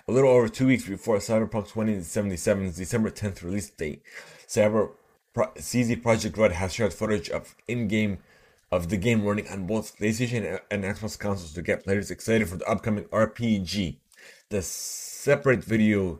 A 0.07 0.11
little 0.11 0.29
over 0.29 0.47
two 0.47 0.67
weeks 0.67 0.87
before 0.87 1.17
Cyberpunk 1.17 1.69
2077's 1.69 2.77
December 2.77 3.09
10th 3.09 3.43
release 3.43 3.69
date, 3.69 4.03
Cyber 4.47 4.91
Pro- 5.33 5.51
CD 5.57 5.95
Projekt 5.95 6.37
Red 6.37 6.53
has 6.53 6.73
shared 6.73 6.93
footage 6.93 7.29
of 7.29 7.55
in-game 7.67 8.19
of 8.71 8.89
the 8.89 8.97
game 8.97 9.23
running 9.25 9.47
on 9.47 9.65
both 9.67 9.97
PlayStation 9.97 10.59
and 10.69 10.83
Xbox 10.83 11.17
consoles 11.17 11.53
to 11.53 11.61
get 11.61 11.83
players 11.83 12.11
excited 12.11 12.47
for 12.49 12.57
the 12.57 12.69
upcoming 12.69 13.05
RPG. 13.05 13.97
The 14.49 14.61
separate 14.61 15.63
video 15.63 16.19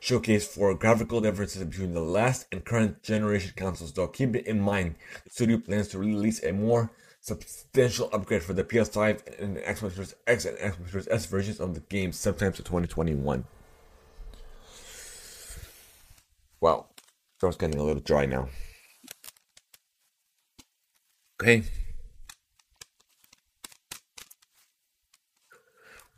showcase 0.00 0.46
for 0.46 0.74
graphical 0.74 1.20
differences 1.20 1.64
between 1.64 1.94
the 1.94 2.00
last 2.00 2.46
and 2.52 2.64
current 2.64 3.02
generation 3.02 3.52
consoles, 3.56 3.92
though 3.92 4.08
keep 4.08 4.34
it 4.36 4.46
in 4.46 4.60
mind 4.60 4.96
the 5.24 5.30
studio 5.30 5.58
plans 5.58 5.88
to 5.88 5.98
release 5.98 6.42
a 6.42 6.52
more 6.52 6.90
substantial 7.24 8.10
upgrade 8.12 8.42
for 8.42 8.52
the 8.52 8.62
PS5 8.62 9.40
and 9.40 9.56
Xbox 9.56 9.92
Series 9.92 10.14
X 10.26 10.44
and 10.44 10.58
Xbox 10.58 10.90
Series 10.90 11.08
S 11.08 11.24
versions 11.24 11.58
of 11.58 11.72
the 11.72 11.80
game 11.80 12.12
sometime 12.12 12.52
to 12.52 12.62
2021. 12.62 13.44
Well, 16.60 16.90
throat's 17.40 17.56
getting 17.56 17.80
a 17.80 17.82
little 17.82 18.02
dry 18.02 18.26
now. 18.26 18.48
Okay. 21.40 21.64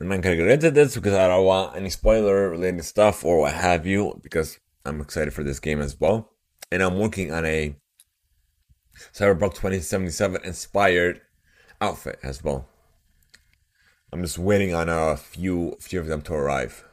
We're 0.00 0.08
not 0.08 0.22
gonna 0.22 0.36
get 0.36 0.48
into 0.48 0.72
this 0.72 0.96
because 0.96 1.14
I 1.14 1.28
don't 1.28 1.44
want 1.44 1.76
any 1.76 1.88
spoiler 1.90 2.50
related 2.50 2.84
stuff 2.84 3.24
or 3.24 3.38
what 3.40 3.54
have 3.54 3.86
you, 3.86 4.18
because 4.24 4.58
I'm 4.84 5.00
excited 5.00 5.32
for 5.32 5.44
this 5.44 5.60
game 5.60 5.80
as 5.80 6.00
well. 6.00 6.32
And 6.72 6.82
I'm 6.82 6.98
working 6.98 7.32
on 7.32 7.44
a 7.46 7.76
Cyberpunk 9.12 9.54
2077 9.54 10.42
inspired 10.44 11.20
outfit 11.80 12.18
as 12.22 12.42
well. 12.42 12.68
I'm 14.12 14.22
just 14.22 14.38
waiting 14.38 14.74
on 14.74 14.88
a 14.88 15.16
few 15.16 15.76
few 15.80 16.00
of 16.00 16.06
them 16.06 16.22
to 16.22 16.34
arrive. 16.34 16.84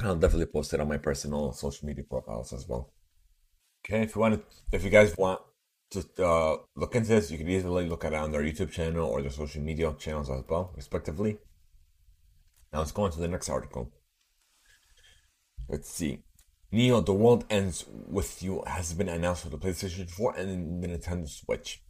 I'll 0.00 0.16
definitely 0.16 0.46
post 0.46 0.72
it 0.72 0.80
on 0.80 0.88
my 0.88 0.98
personal 0.98 1.52
social 1.52 1.86
media 1.86 2.04
profiles 2.04 2.52
as 2.52 2.68
well. 2.68 2.92
Okay, 3.84 4.02
if 4.02 4.14
you 4.14 4.20
want 4.20 4.34
to, 4.34 4.56
if 4.72 4.84
you 4.84 4.90
guys 4.90 5.16
want 5.16 5.40
to 5.90 6.04
uh, 6.24 6.56
look 6.76 6.94
into 6.94 7.08
this, 7.08 7.30
you 7.30 7.38
can 7.38 7.48
easily 7.48 7.88
look 7.88 8.04
at 8.04 8.12
it 8.12 8.16
on 8.16 8.30
their 8.30 8.42
YouTube 8.42 8.70
channel 8.70 9.08
or 9.08 9.22
their 9.22 9.30
social 9.30 9.62
media 9.62 9.92
channels 9.98 10.30
as 10.30 10.44
well, 10.48 10.72
respectively. 10.76 11.38
Now 12.72 12.80
let's 12.80 12.92
go 12.92 13.02
on 13.02 13.10
to 13.12 13.18
the 13.18 13.28
next 13.28 13.48
article. 13.48 13.92
Let's 15.68 15.90
see. 15.90 16.22
Neo, 16.70 17.00
The 17.00 17.14
World 17.14 17.44
Ends 17.48 17.86
With 17.88 18.42
You 18.42 18.62
has 18.66 18.92
been 18.92 19.08
announced 19.08 19.42
for 19.42 19.48
the 19.48 19.58
PlayStation 19.58 20.10
4 20.10 20.36
and 20.36 20.82
the 20.82 20.88
Nintendo 20.88 21.28
Switch. 21.28 21.82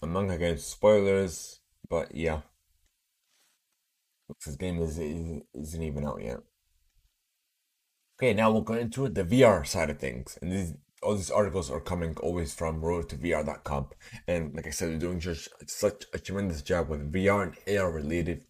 Among 0.00 0.30
again 0.30 0.58
spoilers, 0.58 1.60
but 1.88 2.14
yeah. 2.14 2.40
This 4.44 4.56
game 4.56 4.80
is, 4.80 4.98
isn't 4.98 5.82
even 5.82 6.06
out 6.06 6.22
yet. 6.22 6.38
Okay, 8.18 8.32
now 8.32 8.50
we'll 8.50 8.62
go 8.62 8.74
into 8.74 9.08
the 9.08 9.24
VR 9.24 9.66
side 9.66 9.90
of 9.90 9.98
things. 9.98 10.38
And 10.40 10.50
these 10.50 10.74
all 11.02 11.14
these 11.14 11.30
articles 11.30 11.70
are 11.70 11.80
coming 11.80 12.16
always 12.22 12.54
from 12.54 12.80
road2vr.com. 12.80 13.88
And 14.26 14.54
like 14.54 14.66
I 14.66 14.70
said, 14.70 14.90
they're 14.90 14.98
doing 14.98 15.20
just 15.20 15.48
such 15.66 16.04
a 16.14 16.18
tremendous 16.18 16.62
job 16.62 16.88
with 16.88 17.12
VR 17.12 17.42
and 17.66 17.78
AR 17.78 17.92
related 17.92 18.44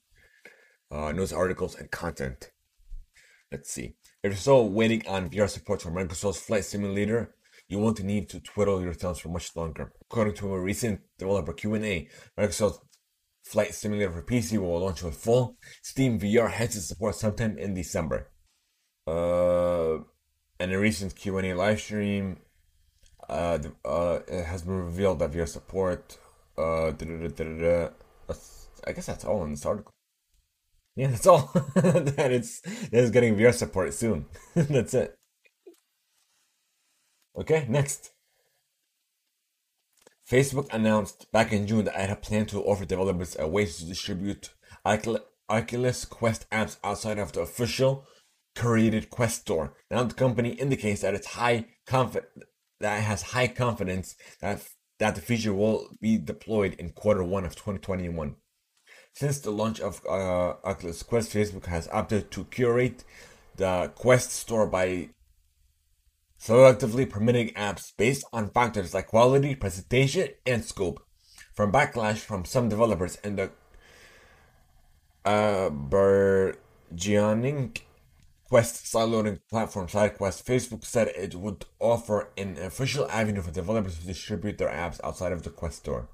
uh, 0.91 1.13
news 1.13 1.33
articles 1.33 1.75
and 1.75 1.91
content. 1.91 2.53
Let's 3.51 3.71
see. 3.71 3.97
If 4.27 4.41
still 4.41 4.69
waiting 4.69 5.07
on 5.07 5.31
VR 5.31 5.49
support 5.49 5.83
for 5.83 5.93
Microsoft's 5.93 6.41
Flight 6.41 6.65
Simulator, 6.65 7.33
you 7.69 7.79
won't 7.79 8.03
need 8.03 8.29
to 8.31 8.41
twiddle 8.41 8.83
your 8.83 8.93
thumbs 8.93 9.21
for 9.21 9.29
much 9.29 9.55
longer. 9.55 9.93
According 10.03 10.35
to 10.35 10.53
a 10.53 10.61
recent 10.61 11.01
developer 11.17 11.53
Q&A, 11.53 12.09
Microsoft's 12.37 12.81
Flight 13.45 13.73
Simulator 13.73 14.11
for 14.11 14.23
PC 14.23 14.59
will 14.59 14.81
launch 14.81 15.05
with 15.05 15.15
full 15.17 15.57
Steam 15.81 16.19
VR 16.19 16.51
headset 16.51 16.83
support 16.83 17.15
sometime 17.15 17.57
in 17.57 17.75
December. 17.75 18.33
Uh, 19.07 19.99
in 20.59 20.73
a 20.73 20.79
recent 20.79 21.15
Q&A 21.15 21.55
live 21.55 21.81
stream, 21.81 22.39
uh, 23.29 23.59
uh, 23.85 24.19
it 24.27 24.45
has 24.45 24.63
been 24.63 24.75
revealed 24.87 25.21
that 25.21 25.31
VR 25.31 25.47
support. 25.47 26.19
Uh, 26.59 26.89
I 28.89 28.93
guess 28.93 29.07
that's 29.07 29.25
all 29.25 29.45
in 29.45 29.53
this 29.53 29.65
article. 29.65 29.96
Yeah, 30.97 31.09
that's 31.09 31.27
all. 31.27 31.51
that 31.75 32.33
it's 32.33 32.61
that 32.61 32.95
is 33.05 33.11
getting 33.11 33.37
VR 33.37 33.53
support 33.53 33.93
soon. 33.93 34.27
that's 34.55 34.95
it. 34.95 35.15
Okay, 37.39 37.67
next. 37.69 38.13
Facebook 40.29 40.73
announced 40.73 41.31
back 41.31 41.53
in 41.53 41.67
June 41.67 41.85
that 41.85 41.95
it 41.95 42.09
had 42.09 42.23
planned 42.23 42.49
to 42.49 42.65
offer 42.65 42.85
developers 42.85 43.37
a 43.39 43.47
way 43.47 43.67
to 43.67 43.85
distribute 43.85 44.51
Oculus 45.49 46.05
Quest 46.05 46.51
apps 46.51 46.79
outside 46.83 47.19
of 47.19 47.33
the 47.33 47.43
official 47.43 48.07
created 48.57 49.11
Quest 49.11 49.43
store. 49.43 49.75
Now 49.91 50.03
the 50.03 50.15
company 50.15 50.51
indicates 50.51 51.03
that 51.03 51.15
it's 51.15 51.27
high 51.27 51.67
confident 51.87 52.33
that 52.81 52.99
it 52.99 53.03
has 53.03 53.23
high 53.23 53.49
confidence 53.49 54.17
that 54.41 54.67
that 54.99 55.15
the 55.15 55.21
feature 55.21 55.53
will 55.53 55.91
be 56.01 56.17
deployed 56.17 56.75
in 56.79 56.91
quarter 56.91 57.23
one 57.23 57.45
of 57.45 57.55
2021. 57.55 58.35
Since 59.17 59.39
the 59.39 59.51
launch 59.51 59.81
of 59.81 60.05
uh, 60.07 60.57
Oculus 60.63 61.03
Quest, 61.03 61.33
Facebook 61.33 61.65
has 61.65 61.89
opted 61.91 62.31
to 62.33 62.45
curate 62.45 63.03
the 63.57 63.91
Quest 63.95 64.31
store 64.31 64.67
by 64.67 65.09
selectively 66.39 67.09
permitting 67.09 67.49
apps 67.55 67.97
based 67.97 68.27
on 68.31 68.51
factors 68.51 68.93
like 68.93 69.07
quality, 69.07 69.55
presentation, 69.55 70.29
and 70.45 70.63
scope. 70.63 71.03
From 71.55 71.73
backlash 71.73 72.19
from 72.19 72.45
some 72.45 72.69
developers 72.69 73.17
and 73.25 73.39
the 73.39 73.51
uh, 75.25 75.71
burgeoning 75.71 76.59
Quest 78.51 78.87
side 78.87 79.09
loading 79.09 79.41
platform 79.49 79.87
SideQuest, 79.87 80.45
Facebook 80.45 80.85
said 80.85 81.09
it 81.17 81.35
would 81.35 81.65
offer 81.81 82.29
an 82.37 82.59
official 82.59 83.11
avenue 83.11 83.41
for 83.41 83.51
developers 83.51 83.99
to 83.99 84.07
distribute 84.07 84.59
their 84.59 84.69
apps 84.69 85.01
outside 85.03 85.33
of 85.33 85.43
the 85.43 85.49
Quest 85.49 85.79
store. 85.79 86.11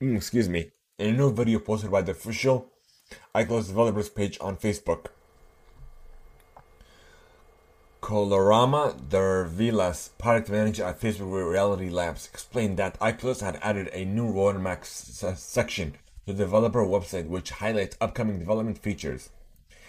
Mm, 0.00 0.14
excuse 0.14 0.48
me. 0.48 0.70
In 0.98 1.14
a 1.14 1.18
new 1.18 1.30
video 1.30 1.58
posted 1.58 1.90
by 1.90 2.00
the 2.00 2.12
official 2.12 2.70
Oculus 3.34 3.66
developers 3.66 4.08
page 4.08 4.38
on 4.40 4.56
Facebook, 4.56 5.08
Colorama 8.00 8.98
Dervilas, 9.10 10.08
product 10.16 10.48
manager 10.48 10.84
at 10.84 10.98
Facebook 10.98 11.50
Reality 11.50 11.90
Labs, 11.90 12.30
explained 12.32 12.78
that 12.78 12.96
Oculus 13.02 13.42
had 13.42 13.58
added 13.60 13.90
a 13.92 14.06
new 14.06 14.32
roadmap 14.32 14.86
section 14.86 15.96
to 16.26 16.32
the 16.32 16.44
developer 16.44 16.82
website 16.82 17.26
which 17.26 17.50
highlights 17.50 17.98
upcoming 18.00 18.38
development 18.38 18.78
features. 18.78 19.28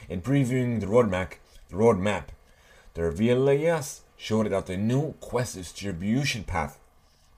In 0.09 0.21
previewing 0.21 0.81
the 0.81 0.87
roadmap, 0.87 1.35
the 1.69 1.77
roadmap, 1.77 2.25
Dervilas 2.95 4.01
showed 4.17 4.51
that 4.51 4.65
the 4.65 4.75
new 4.75 5.13
Quest 5.21 5.55
distribution 5.55 6.43
path 6.43 6.77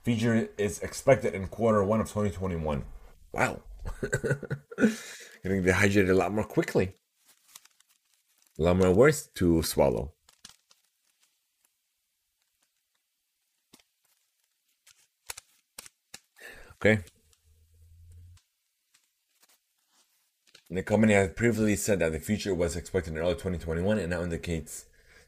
feature 0.02 0.48
is 0.58 0.80
expected 0.80 1.34
in 1.34 1.46
quarter 1.46 1.84
one 1.84 2.00
of 2.00 2.08
2021. 2.08 2.84
Wow. 3.32 3.62
Getting 5.42 5.62
dehydrated 5.62 6.10
a 6.10 6.14
lot 6.14 6.32
more 6.32 6.44
quickly. 6.44 6.94
A 8.58 8.62
lot 8.62 8.76
more 8.76 8.92
words 8.92 9.28
to 9.36 9.62
swallow. 9.62 10.12
Okay. 16.76 17.04
The 20.70 20.82
company 20.82 21.14
had 21.14 21.36
previously 21.36 21.76
said 21.76 21.98
that 21.98 22.12
the 22.12 22.20
feature 22.20 22.54
was 22.54 22.76
expected 22.76 23.12
in 23.14 23.18
early 23.18 23.34
2021 23.34 23.98
and 23.98 24.10
now 24.10 24.22
indicates 24.22 24.86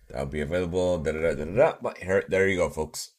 that 0.08 0.18
will 0.18 0.26
be 0.26 0.40
available. 0.40 0.98
Da, 0.98 1.12
da, 1.12 1.34
da, 1.34 1.44
da, 1.44 1.74
But 1.82 1.98
here, 1.98 2.24
there 2.28 2.48
you 2.48 2.56
go, 2.58 2.70
folks. 2.70 3.10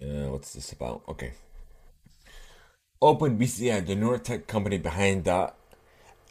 Uh, 0.00 0.30
what's 0.30 0.52
this 0.52 0.72
about? 0.72 1.02
Okay. 1.08 1.32
OpenBCI, 3.04 3.86
the 3.86 3.96
neurotech 3.96 4.46
company 4.46 4.78
behind 4.78 5.24
the 5.24 5.52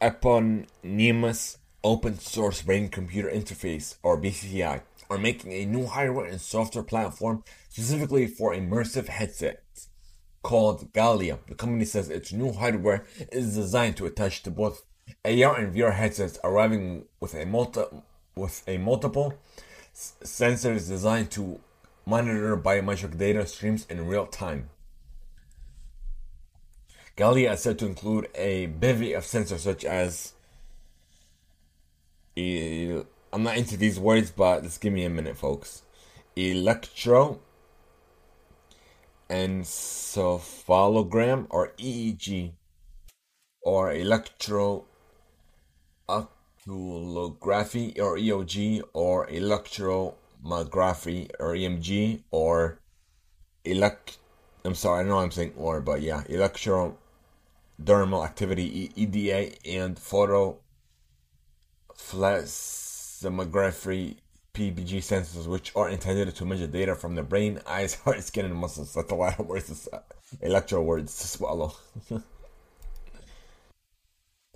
eponymous 0.01 1.59
open 1.83 2.17
source 2.17 2.63
brain 2.63 2.89
computer 2.89 3.29
interface, 3.29 3.97
or 4.01 4.19
BCI, 4.19 4.81
are 5.07 5.19
making 5.19 5.51
a 5.51 5.67
new 5.67 5.85
hardware 5.85 6.25
and 6.25 6.41
software 6.41 6.83
platform 6.83 7.43
specifically 7.69 8.25
for 8.25 8.55
immersive 8.55 9.05
headsets 9.05 9.89
called 10.41 10.91
Galea. 10.93 11.37
The 11.47 11.53
company 11.53 11.85
says 11.85 12.09
its 12.09 12.33
new 12.33 12.51
hardware 12.51 13.05
is 13.31 13.53
designed 13.53 13.95
to 13.97 14.07
attach 14.07 14.41
to 14.41 14.49
both 14.49 14.83
AR 15.23 15.55
and 15.55 15.75
VR 15.75 15.93
headsets, 15.93 16.39
arriving 16.43 17.05
with 17.19 17.35
a 17.35 17.45
multi 17.45 17.83
with 18.35 18.63
a 18.67 18.79
multiple 18.79 19.35
s- 19.93 20.15
sensors 20.23 20.87
designed 20.87 21.29
to 21.29 21.59
monitor 22.07 22.57
biometric 22.57 23.15
data 23.19 23.45
streams 23.45 23.85
in 23.91 24.07
real 24.07 24.25
time. 24.25 24.71
Galea 27.15 27.53
is 27.53 27.61
said 27.61 27.79
to 27.79 27.85
include 27.85 28.27
a 28.33 28.65
bevy 28.65 29.13
of 29.13 29.23
sensors 29.23 29.59
such 29.59 29.85
as 29.85 30.33
I'm 32.35 33.43
not 33.43 33.57
into 33.57 33.77
these 33.77 33.99
words, 33.99 34.31
but 34.31 34.63
just 34.63 34.81
give 34.81 34.93
me 34.93 35.05
a 35.05 35.11
minute, 35.11 35.37
folks. 35.37 35.83
Electro 36.35 37.39
encephalogram 39.29 41.45
or 41.49 41.71
EEG 41.77 42.53
or 43.61 43.93
electro 43.93 44.85
oculography 46.09 47.99
or 47.99 48.17
EOG 48.17 48.81
or 48.93 49.27
electromyography 49.27 51.29
or 51.39 51.53
EMG 51.53 52.23
or 52.31 52.79
elect 53.63 54.17
I'm 54.65 54.75
sorry, 54.75 55.01
I 55.01 55.03
know 55.07 55.19
I'm 55.19 55.31
saying 55.31 55.53
or, 55.57 55.81
but 55.81 56.01
yeah, 56.01 56.23
electrodermal 57.81 58.25
activity 58.25 58.91
EDA 58.95 59.51
and 59.67 59.99
photo 59.99 60.57
plasmography 61.97 64.17
PPG 64.53 64.99
sensors, 64.99 65.47
which 65.47 65.75
are 65.75 65.89
intended 65.89 66.35
to 66.35 66.45
measure 66.45 66.67
data 66.67 66.93
from 66.95 67.15
the 67.15 67.23
brain, 67.23 67.59
eyes, 67.65 67.95
heart, 68.03 68.23
skin, 68.23 68.45
and 68.45 68.55
muscles. 68.55 68.93
That's 68.93 69.11
a 69.11 69.15
lot 69.15 69.39
of 69.39 69.47
words, 69.47 69.87
to, 69.87 70.03
electro 70.41 70.83
words 70.83 71.17
to 71.19 71.27
swallow. 71.27 71.73
the 72.09 72.21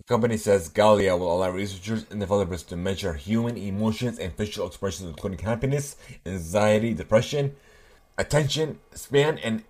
company 0.07 0.38
says 0.38 0.70
Galea 0.70 1.18
will 1.18 1.36
allow 1.36 1.49
researchers 1.49 2.05
and 2.11 2.20
developers 2.20 2.61
to 2.63 2.76
measure 2.76 3.13
human 3.13 3.57
emotions 3.57 4.20
and 4.20 4.34
facial 4.34 4.68
expressions, 4.68 5.09
including 5.09 5.39
happiness, 5.39 5.95
anxiety, 6.28 6.93
depression, 6.93 7.55
attention 8.20 8.78
span, 8.93 9.39
and 9.39 9.63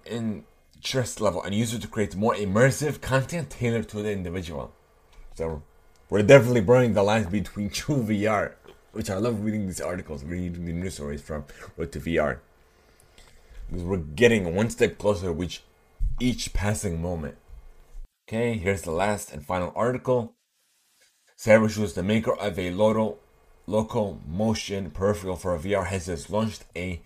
interest 0.77 1.19
level, 1.19 1.43
and 1.43 1.53
use 1.53 1.73
it 1.73 1.81
to 1.81 1.87
create 1.87 2.15
more 2.15 2.35
immersive 2.35 3.01
content 3.01 3.49
tailored 3.49 3.89
to 3.89 4.01
the 4.01 4.11
individual. 4.11 4.73
So, 5.35 5.63
we're 6.09 6.23
definitely 6.23 6.61
blurring 6.61 6.93
the 6.93 7.03
lines 7.03 7.27
between 7.27 7.69
true 7.81 8.03
VR 8.03 8.53
which 8.97 9.11
I 9.11 9.17
love 9.17 9.45
reading 9.45 9.67
these 9.67 9.79
articles, 9.79 10.23
reading 10.23 10.65
the 10.65 10.73
news 10.73 10.95
stories 10.95 11.21
from 11.21 11.45
Road 11.77 11.91
to 11.91 11.99
VR. 11.99 12.39
Because 13.69 13.83
we're 13.83 13.97
getting 13.97 14.55
one 14.55 14.71
step 14.71 14.97
closer 14.97 15.31
with 15.31 15.59
each 16.19 16.51
passing 16.51 16.99
moment. 16.99 17.37
Okay, 18.27 18.57
here's 18.57 18.81
the 18.81 18.91
last 18.91 19.31
and 19.31 19.45
final 19.45 19.71
article. 19.75 20.33
Cybershoes, 21.37 21.93
the 21.93 22.01
maker 22.01 22.35
of 22.35 22.57
a 22.57 22.71
Loto 22.71 23.19
local 23.67 24.19
motion 24.25 24.89
peripheral 24.89 25.35
for 25.35 25.55
VR 25.59 25.85
headsets, 25.85 26.31
launched 26.31 26.65
a 26.75 26.99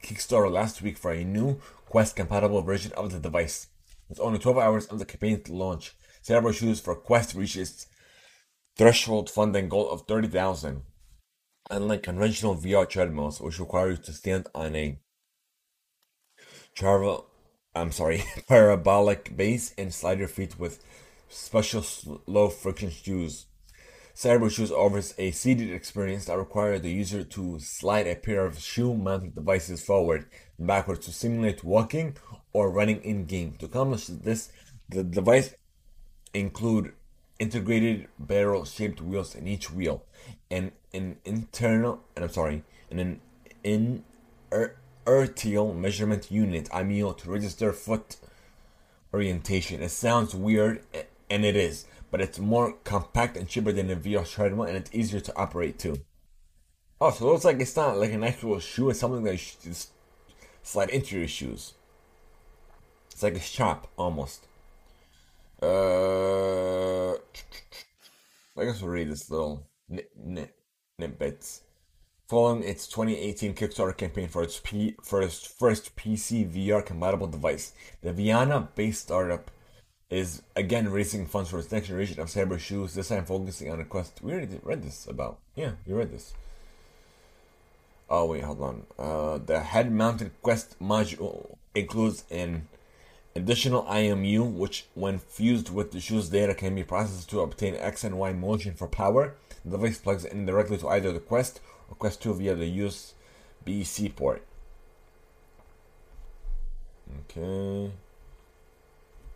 Kickstarter 0.00 0.48
last 0.48 0.80
week 0.80 0.96
for 0.96 1.10
a 1.10 1.24
new 1.24 1.60
Quest 1.92 2.16
compatible 2.16 2.62
version 2.62 2.90
of 2.92 3.12
the 3.12 3.18
device. 3.18 3.66
With 4.08 4.18
only 4.18 4.38
12 4.38 4.56
hours 4.56 4.86
of 4.86 4.98
the 4.98 5.04
campaign 5.04 5.42
launch, 5.50 5.92
Shoes 6.26 6.80
for 6.80 6.94
Quest 6.94 7.34
reaches 7.34 7.86
threshold 8.78 9.28
funding 9.28 9.68
goal 9.68 9.90
of 9.90 10.06
30,000. 10.08 10.84
Unlike 11.70 12.02
conventional 12.02 12.56
VR 12.56 12.88
treadmills, 12.88 13.42
which 13.42 13.58
require 13.58 13.90
you 13.90 13.96
to 13.98 14.12
stand 14.14 14.46
on 14.54 14.74
a 14.74 15.00
travel, 16.74 17.26
I'm 17.74 17.92
sorry, 17.92 18.24
parabolic 18.48 19.36
base 19.36 19.74
and 19.76 19.92
slide 19.92 20.18
your 20.18 20.28
feet 20.28 20.58
with 20.58 20.82
special 21.28 21.84
low 22.26 22.48
friction 22.48 22.88
shoes. 22.88 23.44
Cybershoes 24.22 24.70
offers 24.70 25.14
a 25.18 25.32
seated 25.32 25.72
experience 25.72 26.26
that 26.26 26.38
requires 26.38 26.80
the 26.80 26.92
user 26.92 27.24
to 27.24 27.58
slide 27.58 28.06
a 28.06 28.14
pair 28.14 28.46
of 28.46 28.56
shoe-mounted 28.56 29.34
devices 29.34 29.84
forward 29.84 30.26
and 30.58 30.68
backwards 30.68 31.06
to 31.06 31.12
simulate 31.12 31.64
walking 31.64 32.16
or 32.52 32.70
running 32.70 33.02
in 33.02 33.24
game. 33.24 33.56
To 33.58 33.66
accomplish 33.66 34.06
this, 34.06 34.52
the 34.88 35.02
device 35.02 35.56
include 36.32 36.92
integrated 37.40 38.06
barrel-shaped 38.16 39.00
wheels 39.00 39.34
in 39.34 39.48
each 39.48 39.72
wheel, 39.72 40.04
and 40.48 40.70
an 40.94 41.16
internal, 41.24 42.04
and 42.14 42.24
I'm 42.24 42.30
sorry, 42.30 42.62
and 42.92 43.00
an 43.00 43.20
in 43.64 44.04
inertial 44.52 45.74
measurement 45.74 46.30
unit 46.30 46.68
IMEO 46.68 47.18
to 47.18 47.28
register 47.28 47.72
foot 47.72 48.18
orientation. 49.12 49.82
It 49.82 49.88
sounds 49.88 50.32
weird, 50.32 50.84
and 51.28 51.44
it 51.44 51.56
is, 51.56 51.86
but 52.12 52.20
it's 52.20 52.38
more 52.38 52.74
compact 52.84 53.38
and 53.38 53.48
cheaper 53.48 53.72
than 53.72 53.90
a 53.90 53.96
VR 53.96 54.30
treadmill, 54.30 54.66
and 54.66 54.76
it's 54.76 54.94
easier 54.94 55.18
to 55.18 55.34
operate 55.34 55.78
too. 55.78 55.96
Oh, 57.00 57.10
so 57.10 57.26
it 57.26 57.32
looks 57.32 57.44
like 57.44 57.58
it's 57.58 57.74
not 57.74 57.96
like 57.96 58.12
an 58.12 58.22
actual 58.22 58.60
shoe; 58.60 58.90
it's 58.90 59.00
something 59.00 59.24
that 59.24 59.32
you 59.32 59.70
just 59.70 59.90
slide 60.62 60.90
into 60.90 61.18
your 61.18 61.26
shoes. 61.26 61.72
It's 63.10 63.22
like 63.22 63.34
a 63.34 63.40
strap 63.40 63.86
almost. 63.96 64.46
Uh, 65.62 67.12
I 67.14 68.64
guess 68.64 68.82
we'll 68.82 68.90
read 68.90 69.10
this 69.10 69.30
little 69.30 69.66
nit, 69.88 70.10
nit, 70.14 70.54
nitbits. 71.00 71.60
Following 72.28 72.62
its 72.62 72.86
2018 72.88 73.54
Kickstarter 73.54 73.96
campaign 73.96 74.28
for 74.28 74.42
its, 74.42 74.60
P, 74.62 74.96
first 75.02 75.58
PC 75.58 76.50
VR 76.50 76.84
compatible 76.84 77.26
device, 77.26 77.72
the 78.02 78.12
Vienna 78.12 78.68
based 78.74 79.02
startup 79.02 79.50
is 80.12 80.42
again 80.54 80.90
raising 80.90 81.26
funds 81.26 81.48
for 81.48 81.58
its 81.58 81.72
next 81.72 81.86
generation 81.86 82.20
of 82.20 82.28
cyber 82.28 82.58
shoes, 82.58 82.94
this 82.94 83.08
time 83.08 83.24
focusing 83.24 83.70
on 83.70 83.80
a 83.80 83.84
quest. 83.84 84.20
We 84.22 84.32
already 84.32 84.60
read 84.62 84.82
this 84.82 85.06
about. 85.06 85.38
Yeah, 85.56 85.72
you 85.86 85.96
read 85.96 86.12
this. 86.12 86.34
Oh, 88.10 88.26
wait, 88.26 88.44
hold 88.44 88.60
on. 88.60 88.82
Uh, 88.98 89.38
the 89.38 89.60
head 89.60 89.90
mounted 89.90 90.32
Quest 90.42 90.78
module 90.78 91.56
includes 91.74 92.24
an 92.30 92.68
Additional 93.34 93.84
IMU, 93.84 94.52
which 94.52 94.84
when 94.94 95.18
fused 95.18 95.70
with 95.70 95.92
the 95.92 96.00
shoe's 96.00 96.28
data 96.28 96.54
can 96.54 96.74
be 96.74 96.84
processed 96.84 97.30
to 97.30 97.40
obtain 97.40 97.74
X 97.76 98.04
and 98.04 98.18
Y 98.18 98.34
motion 98.34 98.74
for 98.74 98.86
power. 98.86 99.34
The 99.64 99.70
device 99.70 99.96
plugs 99.96 100.26
in 100.26 100.44
directly 100.44 100.76
to 100.78 100.88
either 100.88 101.12
the 101.12 101.20
Quest 101.20 101.60
or 101.88 101.94
Quest 101.94 102.22
2 102.22 102.34
via 102.34 102.54
the 102.54 102.78
USB-C 102.78 104.10
port. 104.10 104.44
Okay. 107.20 107.92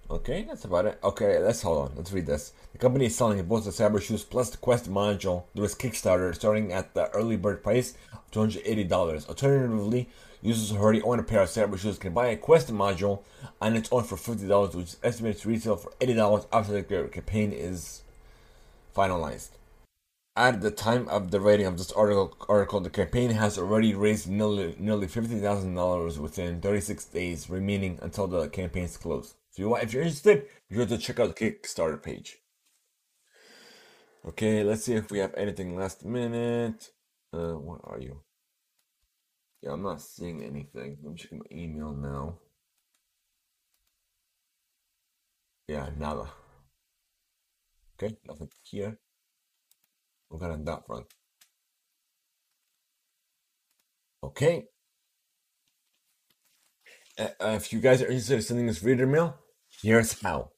Okay, 0.08 0.44
that's 0.48 0.64
about 0.64 0.86
it. 0.86 1.00
Okay, 1.02 1.38
let's 1.40 1.62
hold 1.62 1.88
on. 1.88 1.96
Let's 1.96 2.12
read 2.12 2.26
this. 2.26 2.52
The 2.72 2.78
company 2.78 3.06
is 3.06 3.16
selling 3.16 3.42
both 3.42 3.64
the 3.64 3.70
Cyber 3.70 4.00
Shoes 4.00 4.22
plus 4.22 4.50
the 4.50 4.56
Quest 4.56 4.88
module 4.88 5.44
through 5.54 5.64
its 5.64 5.74
Kickstarter, 5.74 6.32
starting 6.32 6.72
at 6.72 6.94
the 6.94 7.08
early 7.10 7.36
bird 7.36 7.64
price 7.64 7.94
of 8.12 8.30
$280. 8.30 9.28
Alternatively, 9.28 10.08
users 10.42 10.70
who 10.70 10.76
already 10.76 11.02
own 11.02 11.18
a 11.18 11.24
pair 11.24 11.40
of 11.40 11.48
Cyber 11.48 11.76
Shoes 11.76 11.98
can 11.98 12.14
buy 12.14 12.28
a 12.28 12.36
Quest 12.36 12.72
module 12.72 13.24
on 13.60 13.74
its 13.74 13.88
own 13.90 14.04
for 14.04 14.14
$50, 14.14 14.76
which 14.76 14.86
is 14.86 14.96
estimated 15.02 15.42
to 15.42 15.48
retail 15.48 15.76
for 15.76 15.90
$80 15.98 16.46
after 16.52 16.72
the 16.72 17.08
campaign 17.08 17.52
is 17.52 18.02
finalized. 18.94 19.48
At 20.36 20.60
the 20.60 20.70
time 20.70 21.08
of 21.08 21.32
the 21.32 21.40
writing 21.40 21.66
of 21.66 21.78
this 21.78 21.90
article, 21.90 22.36
article 22.48 22.78
the 22.78 22.90
campaign 22.90 23.30
has 23.30 23.58
already 23.58 23.92
raised 23.92 24.28
nearly, 24.28 24.76
nearly 24.78 25.08
$50,000 25.08 26.18
within 26.18 26.60
36 26.60 27.06
days 27.06 27.50
remaining 27.50 27.98
until 28.02 28.28
the 28.28 28.46
campaign's 28.48 28.96
close. 28.96 29.34
If 29.56 29.60
you 29.60 29.70
want, 29.70 29.84
if 29.84 29.94
you're 29.94 30.02
interested, 30.02 30.48
you 30.68 30.80
have 30.80 30.90
to 30.90 30.98
check 30.98 31.18
out 31.18 31.34
the 31.34 31.50
Kickstarter 31.50 32.02
page. 32.02 32.36
Okay, 34.28 34.62
let's 34.62 34.84
see 34.84 34.92
if 34.92 35.10
we 35.10 35.18
have 35.20 35.32
anything 35.34 35.74
last 35.74 36.04
minute. 36.04 36.90
Uh, 37.32 37.54
where 37.54 37.78
are 37.84 37.98
you? 37.98 38.20
Yeah, 39.62 39.70
I'm 39.70 39.82
not 39.82 40.02
seeing 40.02 40.42
anything. 40.42 40.98
I'm 41.06 41.16
checking 41.16 41.38
my 41.38 41.46
email 41.50 41.94
now. 41.94 42.36
Yeah, 45.68 45.88
nada. 45.98 46.28
Okay, 47.94 48.14
nothing 48.28 48.50
here. 48.62 48.98
We're 50.28 50.38
gonna 50.38 50.62
that 50.64 50.86
front. 50.86 51.06
Okay. 54.22 54.66
Uh, 57.18 57.28
if 57.40 57.72
you 57.72 57.80
guys 57.80 58.02
are 58.02 58.08
interested 58.08 58.34
in 58.34 58.42
sending 58.42 58.68
us 58.68 58.82
reader 58.82 59.06
mail, 59.06 59.38
Here's 59.82 60.20
how. 60.20 60.50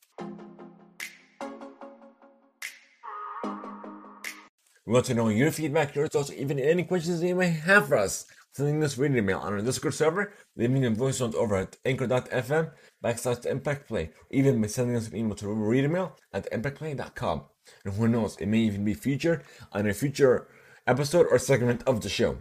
We 4.87 4.95
want 4.95 5.07
to 5.07 5.15
know 5.15 5.29
your 5.29 5.51
feedback, 5.51 5.95
your 5.95 6.09
thoughts, 6.09 6.33
even 6.33 6.59
any 6.59 6.85
questions 6.85 7.23
you 7.23 7.35
may 7.35 7.49
have 7.49 7.89
for 7.89 7.97
us. 7.97 8.27
Sending 8.53 8.83
us 8.83 8.97
reading 8.97 9.19
email 9.19 9.39
on 9.39 9.53
our 9.53 9.61
Discord 9.61 9.95
server, 9.95 10.33
leaving 10.57 10.85
a 10.85 10.91
voice 10.91 11.21
note 11.21 11.35
over 11.35 11.57
at 11.57 11.77
anchor.fm 11.85 12.71
backslash 13.05 13.45
impact 13.45 13.87
play, 13.87 14.11
even 14.31 14.61
by 14.61 14.67
sending 14.67 14.97
us 14.97 15.09
an 15.09 15.17
email 15.17 15.35
to 15.35 15.47
reademail 15.47 16.17
at 16.33 16.51
impactplay.com. 16.51 17.43
And 17.85 17.95
who 17.95 18.09
knows, 18.09 18.37
it 18.39 18.47
may 18.47 18.61
even 18.61 18.85
be 18.85 18.95
featured 18.95 19.45
on 19.73 19.87
a 19.87 19.95
future 19.95 20.49
episode 20.87 21.27
or 21.31 21.39
segment 21.39 21.83
of 21.87 22.01
the 22.01 22.09
show. 22.09 22.39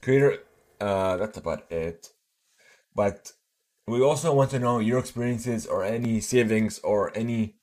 Creator, 0.00 0.38
uh, 0.80 1.18
that's 1.18 1.38
about 1.38 1.70
it. 1.70 2.08
But 2.94 3.32
we 3.90 4.02
also 4.02 4.32
want 4.32 4.50
to 4.50 4.58
know 4.58 4.78
your 4.78 4.98
experiences 4.98 5.66
or 5.66 5.84
any 5.84 6.20
savings 6.20 6.78
or 6.80 7.16
any 7.16 7.56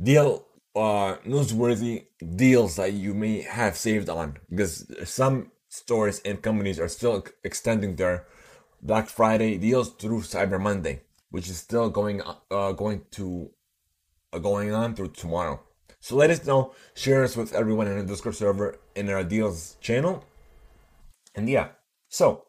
deal 0.00 0.46
uh 0.76 1.16
newsworthy 1.26 2.06
deals 2.36 2.76
that 2.76 2.92
you 2.92 3.12
may 3.12 3.42
have 3.42 3.76
saved 3.76 4.08
on 4.08 4.38
because 4.48 4.86
some 5.04 5.50
stores 5.68 6.20
and 6.24 6.42
companies 6.42 6.78
are 6.78 6.88
still 6.88 7.24
extending 7.44 7.96
their 7.96 8.26
Black 8.82 9.08
Friday 9.08 9.58
deals 9.58 9.90
through 9.90 10.20
Cyber 10.22 10.60
Monday, 10.60 11.02
which 11.30 11.48
is 11.48 11.58
still 11.58 11.90
going 11.90 12.22
uh, 12.50 12.72
going 12.72 13.02
to 13.12 13.50
uh, 14.32 14.38
going 14.38 14.72
on 14.72 14.94
through 14.94 15.08
tomorrow. 15.08 15.60
So 16.00 16.16
let 16.16 16.30
us 16.30 16.44
know, 16.46 16.74
share 16.94 17.22
us 17.24 17.36
with 17.36 17.52
everyone 17.52 17.86
in 17.86 17.98
the 17.98 18.04
Discord 18.04 18.34
server 18.34 18.78
in 18.96 19.10
our 19.10 19.22
deals 19.22 19.76
channel. 19.80 20.24
And 21.34 21.48
yeah, 21.48 21.68
so 22.08 22.46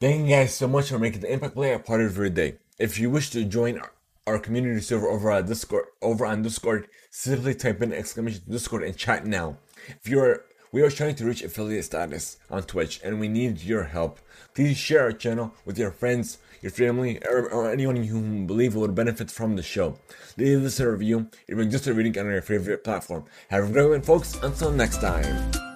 Thank 0.00 0.28
you 0.28 0.36
guys 0.36 0.54
so 0.54 0.68
much 0.68 0.90
for 0.90 0.98
making 1.00 1.22
the 1.22 1.32
Impact 1.32 1.54
Play 1.54 1.72
a 1.72 1.78
part 1.80 2.00
of 2.00 2.16
your 2.16 2.30
day. 2.30 2.58
If 2.78 3.00
you 3.00 3.10
wish 3.10 3.30
to 3.30 3.44
join 3.44 3.80
our, 4.28 4.38
community 4.38 4.80
server 4.80 5.08
over 5.08 5.32
at 5.32 5.46
Discord, 5.46 5.86
over 6.00 6.24
on 6.24 6.42
Discord, 6.42 6.86
simply 7.10 7.52
type 7.56 7.82
in 7.82 7.92
exclamation 7.92 8.42
Discord 8.48 8.84
and 8.84 8.96
chat 8.96 9.26
now. 9.26 9.56
If 9.88 10.08
you're 10.08 10.44
we 10.70 10.82
are 10.82 10.90
trying 10.90 11.16
to 11.16 11.24
reach 11.24 11.42
affiliate 11.42 11.84
status 11.84 12.36
on 12.48 12.62
Twitch 12.62 13.00
and 13.02 13.18
we 13.18 13.26
need 13.26 13.62
your 13.62 13.84
help. 13.84 14.20
Please 14.54 14.76
share 14.76 15.02
our 15.02 15.12
channel 15.12 15.54
with 15.64 15.78
your 15.78 15.90
friends, 15.90 16.38
your 16.60 16.70
family, 16.70 17.18
or, 17.26 17.50
or 17.50 17.72
anyone 17.72 18.04
you 18.04 18.46
believe 18.46 18.76
would 18.76 18.94
benefit 18.94 19.30
from 19.32 19.56
the 19.56 19.62
show. 19.62 19.98
Leave 20.36 20.62
us 20.64 20.78
a 20.78 20.88
review, 20.88 21.28
even 21.48 21.70
just 21.70 21.86
a 21.88 21.94
reading 21.94 22.16
on 22.18 22.26
your 22.26 22.42
favorite 22.42 22.84
platform. 22.84 23.24
Have 23.48 23.70
a 23.70 23.72
great 23.72 23.88
one, 23.88 24.02
folks. 24.02 24.38
Until 24.42 24.70
next 24.70 25.00
time. 25.00 25.67